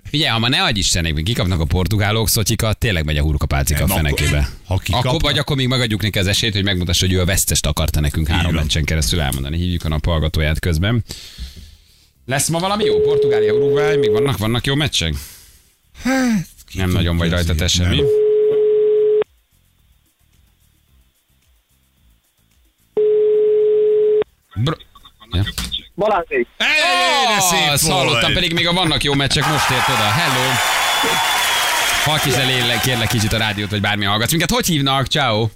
Figyelj, 0.04 0.30
ha 0.30 0.38
ma 0.38 0.48
ne 0.48 0.62
adj 0.62 0.78
Istenek, 0.78 1.22
kikapnak 1.22 1.60
a 1.60 1.64
portugálok, 1.64 2.28
Szotyika, 2.28 2.72
tényleg 2.72 3.04
megy 3.04 3.16
a 3.18 3.22
hurkapálcika 3.22 3.84
a 3.84 3.86
Nem, 3.86 3.96
akkor- 4.04 4.18
fenekébe. 4.18 4.50
ha 4.64 4.76
kikapnak- 4.78 5.12
akkor, 5.14 5.20
vagy 5.30 5.38
akkor 5.38 5.56
még 5.56 5.68
megadjuk 5.68 6.02
neki 6.02 6.18
az 6.18 6.26
esélyt, 6.26 6.52
hogy 6.52 6.64
megmutassa, 6.64 7.06
hogy 7.06 7.14
ő 7.14 7.20
a 7.20 7.24
vesztest 7.24 7.66
akarta 7.66 8.00
nekünk 8.00 8.28
három 8.28 8.52
van. 8.52 8.62
meccsen 8.62 8.84
keresztül 8.84 9.20
elmondani. 9.20 9.56
Hívjuk 9.56 9.84
a 9.84 9.88
nap 9.88 10.04
hallgatóját 10.04 10.58
közben. 10.58 11.04
Lesz 12.26 12.48
ma 12.48 12.58
valami 12.58 12.84
jó? 12.84 13.00
Portugália, 13.00 13.52
Uruguay, 13.52 13.96
még 13.96 14.10
vannak, 14.10 14.38
vannak 14.38 14.66
jó 14.66 14.74
meccsek? 14.74 15.14
Hát, 16.02 16.46
Nem 16.72 16.90
nagyon 16.90 17.16
vagy 17.16 17.30
rajta 17.30 17.54
te 17.54 17.68
semmi. 17.68 17.96
Nem. 17.96 18.04
Bro- 24.64 24.80
ja. 25.32 25.42
Balázsék, 25.94 26.46
szép 27.38 27.68
Azt 27.68 27.86
volt. 27.86 27.98
hallottam, 27.98 28.32
pedig 28.32 28.52
még 28.52 28.66
a 28.66 28.72
vannak 28.72 29.02
jó 29.04 29.14
meccsek, 29.14 29.46
most 29.46 29.70
ért 29.70 29.88
oda. 29.88 30.02
Hello! 30.10 30.50
Halkíts 32.04 32.34
el, 32.34 32.46
lélek, 32.46 32.80
kérlek 32.80 33.08
kicsit 33.08 33.32
a 33.32 33.36
rádiót, 33.38 33.70
vagy 33.70 33.80
bármi 33.80 34.04
hallgatsz 34.04 34.30
minket. 34.30 34.50
Hogy 34.50 34.66
hívnak? 34.66 35.06
Ciao. 35.06 35.48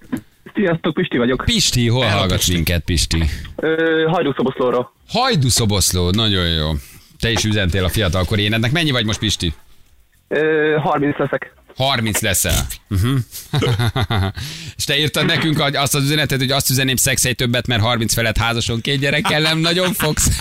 sziasztok, 0.55 0.95
Pisti 0.95 1.17
vagyok. 1.19 1.43
Pisti, 1.45 1.89
hol 1.89 2.05
Hello, 2.05 2.19
hallgatsz 2.19 2.39
Pisti. 2.39 2.55
minket, 2.55 2.83
Pisti? 2.85 3.25
Ö, 3.57 4.05
Hajdúszoboszlóra. 4.11 4.93
Hajdu 5.09 5.49
szoboszló, 5.49 6.11
nagyon 6.11 6.47
jó. 6.49 6.71
Te 7.21 7.31
is 7.31 7.45
üzentél 7.45 7.85
a 7.85 7.89
fiatalkor 7.89 8.39
énednek. 8.39 8.73
Mennyi 8.73 8.91
vagy 8.91 9.05
most, 9.05 9.19
Pisti? 9.19 9.55
Ö, 10.29 10.77
30 10.83 11.19
leszek. 11.19 11.55
30 11.79 12.21
leszel. 12.21 12.67
Uh-huh. 12.91 13.19
És 14.77 14.85
te 14.85 14.99
írtad 14.99 15.27
nekünk 15.27 15.63
azt 15.73 15.95
az 15.95 16.03
üzenetet, 16.03 16.39
hogy 16.39 16.51
azt 16.51 16.71
üzenném 16.71 16.97
szexelj 16.97 17.35
többet, 17.35 17.67
mert 17.67 17.83
30 17.83 18.15
felett 18.15 18.39
házason 18.39 18.81
két 18.81 18.99
gyerekkel 18.99 19.41
nem 19.41 19.59
nagyon 19.59 19.93
fogsz. 19.93 20.29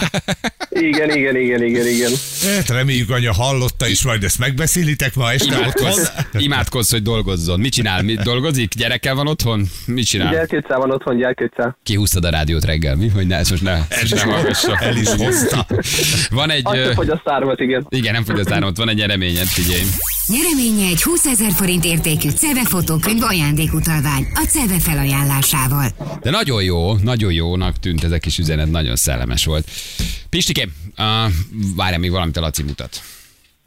Igen, 0.70 1.16
igen, 1.16 1.36
igen, 1.36 1.64
igen, 1.64 1.88
igen. 1.88 2.12
Hát 2.56 2.70
reméljük, 2.70 3.10
anya 3.10 3.34
hallotta, 3.34 3.88
és 3.88 4.04
majd 4.04 4.24
ezt 4.24 4.40
megbeszélitek 4.40 5.16
ma 5.16 5.32
este 5.32 5.58
otthon. 5.58 5.62
Imádkozz, 5.62 6.08
imádkozz, 6.48 6.92
hogy 6.92 7.02
dolgozzon. 7.02 7.60
Mit 7.60 7.72
csinál? 7.72 8.02
Mit 8.02 8.22
dolgozik? 8.22 8.74
Gyerekkel 8.74 9.16
van 9.16 9.28
otthon? 9.28 9.64
Mit 9.86 10.06
csinál? 10.06 10.32
Gyerkőccel 10.32 10.78
van 10.78 10.92
otthon, 10.92 11.18
gyerkőccel. 11.18 11.78
Kihúztad 11.84 12.26
a 12.26 12.30
rádiót 12.30 12.66
reggel, 12.66 12.96
mi? 12.96 13.08
Hogy 13.08 13.28
ne, 13.28 13.36
ezt 13.36 13.50
most 13.50 13.64
ne, 13.64 13.72
ezt 13.90 14.02
most 14.02 14.26
ne 14.26 14.32
hallgassa. 14.32 14.78
El 14.80 14.96
is 14.96 15.10
hozta. 15.10 15.66
Van 16.30 16.50
egy... 16.50 16.62
Azt 16.66 16.78
ö, 16.78 16.94
hogy 16.94 17.10
a 17.10 17.22
szármat, 17.26 17.60
igen. 17.60 17.88
igen, 17.90 18.14
nem 18.14 18.24
fogy 18.24 18.40
az 18.40 18.52
áramot, 18.52 18.78
van 18.78 18.90
egy 18.90 18.98
nyereményed, 18.98 19.48
figyelj. 19.48 19.84
Nyereménye 20.28 20.88
egy 20.88 21.03
20 21.03 21.25
ezer 21.25 21.51
forint 21.51 21.86
értékű 21.86 22.30
CEVE 22.30 22.65
fotókönyv 22.65 23.23
ajándékutalvány 23.23 24.28
a 24.34 24.43
CEVE 24.49 24.80
felajánlásával. 24.80 25.89
De 26.21 26.30
nagyon 26.30 26.63
jó, 26.63 26.95
nagyon 26.95 27.32
jónak 27.32 27.80
tűnt 27.80 28.03
ez 28.03 28.11
a 28.11 28.17
kis 28.17 28.38
üzenet, 28.38 28.71
nagyon 28.71 28.95
szellemes 28.95 29.45
volt. 29.45 29.69
Pistikém, 30.30 30.73
uh, 30.97 31.05
várjál, 31.75 31.99
még 31.99 32.11
valamit 32.11 32.38
a 32.38 32.41
Laci 32.41 32.63
mutat. 32.63 33.01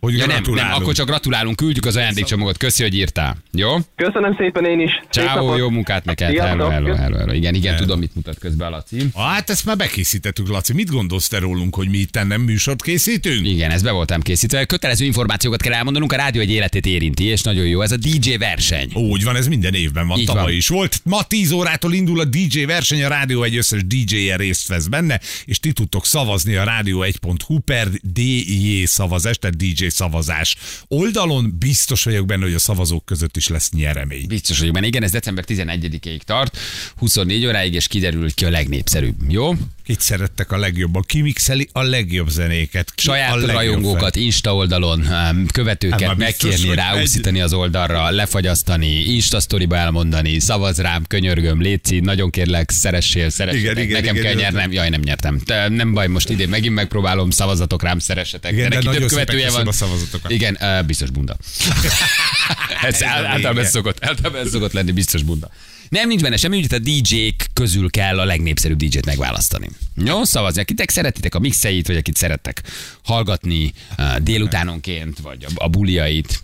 Hogy 0.00 0.16
Ja 0.16 0.26
nem, 0.26 0.42
nem, 0.54 0.72
akkor 0.72 0.94
csak 0.94 1.06
gratulálunk, 1.06 1.56
küldjük 1.56 1.86
az 1.86 1.96
ajándékcsomagot, 1.96 2.56
köszi, 2.56 2.82
hogy 2.82 2.94
írtál. 2.94 3.36
Jó? 3.52 3.76
Köszönöm 3.96 4.36
szépen 4.38 4.64
én 4.64 4.80
is. 4.80 4.90
Szép 5.10 5.24
Ciao, 5.24 5.56
jó 5.56 5.70
munkát 5.70 6.04
neked. 6.04 6.36
Hello, 6.36 6.68
hello, 6.68 6.94
hello, 6.94 7.16
hello. 7.16 7.32
Igen, 7.32 7.54
igen, 7.54 7.76
tudom, 7.76 7.98
mit 7.98 8.14
mutat 8.14 8.38
közben 8.38 8.66
a 8.66 8.70
Laci. 8.70 9.10
Hát 9.14 9.50
ezt 9.50 9.64
már 9.64 9.76
bekészítettük, 9.76 10.48
Laci. 10.48 10.72
Mit 10.72 10.90
gondolsz 10.90 11.28
te 11.28 11.38
rólunk, 11.38 11.74
hogy 11.74 11.88
mi 11.88 11.98
itt 11.98 12.14
nem 12.26 12.40
műsort 12.40 12.82
készítünk? 12.82 13.46
Igen, 13.46 13.70
ez 13.70 13.82
be 13.82 13.90
voltam 13.90 14.20
készítve. 14.20 14.64
Kötelező 14.64 15.04
információkat 15.04 15.62
kell 15.62 15.72
elmondanunk, 15.72 16.12
a 16.12 16.16
rádió 16.16 16.40
egy 16.40 16.50
életét 16.50 16.86
érinti, 16.86 17.24
és 17.24 17.42
nagyon 17.42 17.66
jó. 17.66 17.80
Ez 17.82 17.92
a 17.92 17.96
DJ 17.96 18.36
verseny. 18.36 18.90
Úgy 18.94 19.24
van, 19.24 19.36
ez 19.36 19.46
minden 19.48 19.74
évben 19.74 20.06
van, 20.06 20.18
Így 20.18 20.26
tavaly 20.26 20.42
van. 20.42 20.52
is 20.52 20.68
volt. 20.68 21.00
Ma 21.04 21.22
10 21.22 21.50
órától 21.52 21.92
indul 21.92 22.20
a 22.20 22.24
DJ 22.24 22.64
verseny, 22.64 23.02
a 23.02 23.08
Rádió 23.08 23.42
egy 23.42 23.56
összes 23.56 23.86
DJ-je 23.86 24.36
részt 24.36 24.68
vesz 24.68 24.86
benne, 24.86 25.20
és 25.44 25.58
ti 25.58 25.72
tudtok 25.72 26.06
szavazni 26.06 26.54
a 26.54 26.64
rádió1.hu 26.64 27.58
per 27.58 27.88
DJ 28.02 28.84
szavazás, 28.84 29.38
tehát 29.38 29.56
DJ 29.56 29.88
szavazás 29.90 30.56
oldalon. 30.88 31.56
Biztos 31.58 32.04
vagyok 32.04 32.26
benne, 32.26 32.44
hogy 32.44 32.54
a 32.54 32.58
szavazók 32.58 33.04
között 33.04 33.36
is 33.36 33.48
lesz 33.48 33.70
nyeremény. 33.70 34.26
Biztos 34.26 34.58
vagyok 34.58 34.74
benne. 34.74 34.86
Igen, 34.86 35.02
ez 35.02 35.10
december 35.10 35.44
11-ig 35.48 36.20
tart, 36.20 36.58
24 36.96 37.46
óráig, 37.46 37.74
és 37.74 37.86
kiderül 37.86 38.34
ki 38.34 38.44
a 38.44 38.50
legnépszerűbb. 38.50 39.16
Jó? 39.28 39.54
Kit 39.84 40.00
szerettek 40.00 40.52
a 40.52 40.56
legjobban? 40.56 41.02
Ki 41.06 41.20
mixeli 41.20 41.68
a 41.72 41.82
legjobb 41.82 42.28
zenéket? 42.28 42.92
Ki 42.94 43.08
a 43.08 43.12
Saját 43.12 43.34
legjobb 43.34 43.50
rajongókat 43.50 44.16
Insta 44.16 44.54
oldalon, 44.54 45.00
um, 45.00 45.06
Hát 45.06 45.52
követőket 45.52 46.16
biztos, 46.16 46.50
megkérni, 46.50 46.74
ráúszítani 46.74 47.40
az 47.40 47.52
oldalra, 47.52 48.10
lefagyasztani, 48.10 48.86
Insta 48.86 49.40
sztoriba 49.40 49.76
elmondani, 49.76 50.38
szavaz 50.38 50.78
rám, 50.78 51.04
könyörgöm, 51.06 51.60
léci, 51.60 52.00
nagyon 52.00 52.30
kérlek, 52.30 52.70
szeressél, 52.70 53.30
szeressetek, 53.30 53.70
Igen, 53.70 53.84
igen, 53.84 54.00
nekem 54.00 54.14
igen, 54.14 54.26
kell 54.26 54.38
igen. 54.38 54.52
nyernem, 54.52 54.72
jaj, 54.72 54.88
nem 54.88 55.00
nyertem. 55.00 55.38
Te, 55.38 55.68
nem 55.68 55.92
baj, 55.92 56.06
most 56.06 56.28
idén 56.28 56.48
megint 56.48 56.74
megpróbálom, 56.74 57.30
szavazatok 57.30 57.82
rám, 57.82 57.98
szeressetek. 57.98 58.52
Igen, 58.52 58.68
de 58.68 58.74
neki 58.74 58.86
nagyon 58.86 59.00
több 59.00 59.10
követője 59.10 59.50
van. 59.50 59.72
A 59.80 59.84
szavazatokat. 59.84 60.30
Igen, 60.30 60.58
uh, 60.60 60.86
biztos 60.86 61.10
bunda. 61.10 61.36
Ez 62.82 63.02
ál- 63.02 63.24
általában 63.26 63.64
ez 63.64 63.70
szokott, 63.70 64.04
általában 64.04 64.40
ez 64.40 64.50
szokott 64.50 64.72
lenni, 64.72 64.92
biztos 64.92 65.22
bunda. 65.22 65.50
Nem, 65.88 66.08
nincs 66.08 66.20
benne 66.22 66.36
semmi, 66.36 66.60
hogy 66.60 66.74
a 66.74 66.78
DJ-k 66.78 67.46
közül 67.52 67.90
kell 67.90 68.18
a 68.20 68.24
legnépszerűbb 68.24 68.78
DJ-t 68.78 69.06
megválasztani. 69.06 69.68
Jó, 69.96 70.24
szavazni, 70.24 70.60
akitek 70.60 70.90
szeretitek 70.90 71.34
a 71.34 71.38
mixeit, 71.38 71.86
vagy 71.86 71.96
akit 71.96 72.16
szerettek 72.16 72.62
hallgatni 73.02 73.72
uh, 73.98 74.16
délutánonként, 74.16 75.18
vagy 75.18 75.44
a, 75.44 75.50
a 75.54 75.68
buliait, 75.68 76.42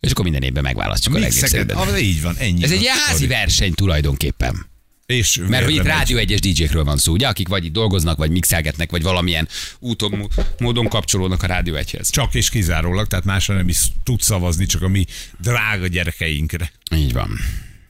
és 0.00 0.10
akkor 0.10 0.24
minden 0.24 0.42
évben 0.42 0.62
megválasztjuk 0.62 1.14
a, 1.14 1.18
Mixeket, 1.18 1.50
legnépszerűbbet. 1.50 1.94
ah, 1.94 2.02
így 2.02 2.22
van, 2.22 2.36
ennyi. 2.36 2.62
Ez 2.64 2.70
egy 2.70 2.80
ilyen 2.80 2.96
a 2.96 3.00
házi 3.06 3.26
verseny 3.26 3.72
tulajdonképpen. 3.74 4.66
És 5.06 5.40
Mert 5.48 5.64
hogy 5.64 5.74
itt. 5.74 5.82
Rádió 5.82 6.16
egyes 6.16 6.40
DJ-kről 6.40 6.84
van 6.84 6.96
szó, 6.96 7.12
ugye, 7.12 7.28
akik 7.28 7.48
vagy 7.48 7.64
itt 7.64 7.72
dolgoznak, 7.72 8.16
vagy 8.16 8.30
mixelgetnek, 8.30 8.90
vagy 8.90 9.02
valamilyen 9.02 9.48
úton, 9.78 10.10
mó- 10.10 10.28
módon 10.58 10.88
kapcsolódnak 10.88 11.42
a 11.42 11.46
Rádió 11.46 11.74
egyhez. 11.74 12.10
Csak 12.10 12.34
és 12.34 12.50
kizárólag, 12.50 13.06
tehát 13.06 13.24
másra 13.24 13.54
nem 13.54 13.68
is 13.68 13.78
tud 14.04 14.20
szavazni, 14.20 14.66
csak 14.66 14.82
a 14.82 14.88
mi 14.88 15.04
drága 15.40 15.86
gyerekeinkre. 15.86 16.70
Így 16.94 17.12
van. 17.12 17.30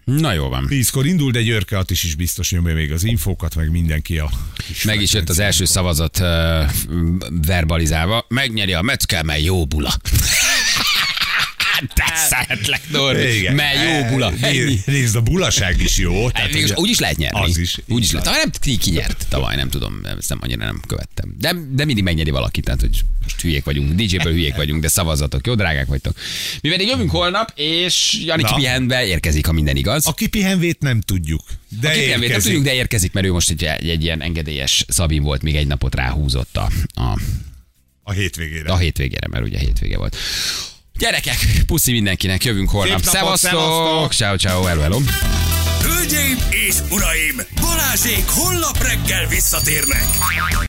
Na 0.05 0.33
jó 0.33 0.49
van. 0.49 0.67
Tízkor 0.67 1.07
indul, 1.07 1.31
de 1.31 1.43
Györke 1.43 1.79
Attis 1.79 2.03
is 2.05 2.14
biztos 2.14 2.51
nyomja 2.51 2.75
még 2.75 2.93
az 2.93 3.05
infókat, 3.05 3.55
meg 3.55 3.71
mindenki 3.71 4.19
a... 4.19 4.31
Meg 4.85 5.01
is 5.01 5.12
jött 5.12 5.29
az 5.29 5.39
első 5.39 5.64
szavazat 5.64 6.19
uh, 6.19 6.27
verbalizálva. 7.47 8.27
Megnyeri 8.29 8.73
a 8.73 8.83
mert 8.83 9.43
jó 9.43 9.67
bula. 9.67 9.95
De 11.95 12.05
szeretlek, 12.29 12.81
Norbi. 12.91 13.37
Igen. 13.39 13.55
Mert 13.55 13.74
jó 14.05 14.11
bula. 14.12 14.33
Ennyi. 14.41 14.59
Né- 14.59 14.87
Nézd, 14.87 15.16
a 15.16 15.20
bulaság 15.20 15.81
is 15.81 15.97
jó. 15.99 16.29
Hát, 16.33 16.55
ugye- 16.55 16.74
úgy 16.74 16.91
is 16.91 16.99
lehet 16.99 17.16
nyerni. 17.16 17.41
Az 17.41 17.59
is. 17.59 17.79
Úgy 17.89 18.03
is 18.03 18.11
lehet. 18.11 18.27
Tavaly 18.27 18.41
nem 18.43 18.51
ki, 18.61 18.77
ki 18.77 18.91
nyert. 18.91 19.27
Tavaly 19.29 19.57
nem 19.57 19.68
tudom, 19.68 20.01
ezt 20.18 20.29
nem 20.29 20.39
annyira 20.43 20.64
nem 20.64 20.81
követtem. 20.87 21.35
De, 21.39 21.53
de 21.70 21.85
mindig 21.85 22.05
megnyeri 22.05 22.31
valaki, 22.31 22.61
tehát 22.61 22.81
hogy 22.81 23.01
most 23.22 23.41
hülyék 23.41 23.64
vagyunk, 23.64 23.93
DJ-ből 23.93 24.33
hülyék 24.33 24.55
vagyunk, 24.55 24.83
de 24.83 24.89
szavazatok, 24.89 25.47
jó 25.47 25.55
drágák 25.55 25.87
vagytok. 25.87 26.16
Mi 26.61 26.68
pedig 26.68 26.87
jövünk 26.89 27.11
holnap, 27.11 27.53
és 27.55 28.18
Jani 28.24 28.43
Na. 28.43 28.49
kipihenve 28.49 29.07
érkezik, 29.07 29.47
ha 29.47 29.53
minden 29.53 29.77
igaz. 29.77 30.07
A 30.07 30.14
kipihenvét 30.14 30.81
nem 30.81 31.01
tudjuk. 31.01 31.43
De 31.81 31.89
Aki 31.89 32.07
nem, 32.07 32.20
nem 32.20 32.41
tudjuk, 32.41 32.64
de 32.64 32.74
érkezik, 32.74 33.12
mert 33.12 33.27
ő 33.27 33.33
most 33.33 33.51
egy, 33.51 33.64
egy, 33.64 33.89
egy 33.89 34.03
ilyen 34.03 34.22
engedélyes 34.22 34.85
Szabin 34.89 35.22
volt, 35.22 35.43
még 35.43 35.57
egy 35.57 35.66
napot 35.66 35.95
ráhúzott 35.95 36.57
a, 36.57 36.70
a, 36.95 37.18
A 38.03 38.12
hétvégére. 38.12 38.72
a 38.72 38.77
hétvégére, 38.77 39.27
mert 39.31 39.45
ugye 39.45 39.59
hétvége 39.59 39.97
volt. 39.97 40.16
Gyerekek, 40.99 41.38
puszi 41.66 41.92
mindenkinek, 41.92 42.44
jövünk 42.44 42.70
holnap. 42.70 42.90
Napot, 42.90 43.12
Szevasztok! 43.12 43.51
szevasztok! 43.51 44.12
Ciao, 44.12 44.36
ciao, 44.36 44.62
hello, 44.62 44.80
hello. 44.80 44.99
Hölgyeim 45.82 46.38
és 46.51 46.74
uraim, 46.90 47.40
Balázsék 47.61 48.24
holnap 48.28 48.82
reggel 48.82 49.26
visszatérnek. 49.26 50.05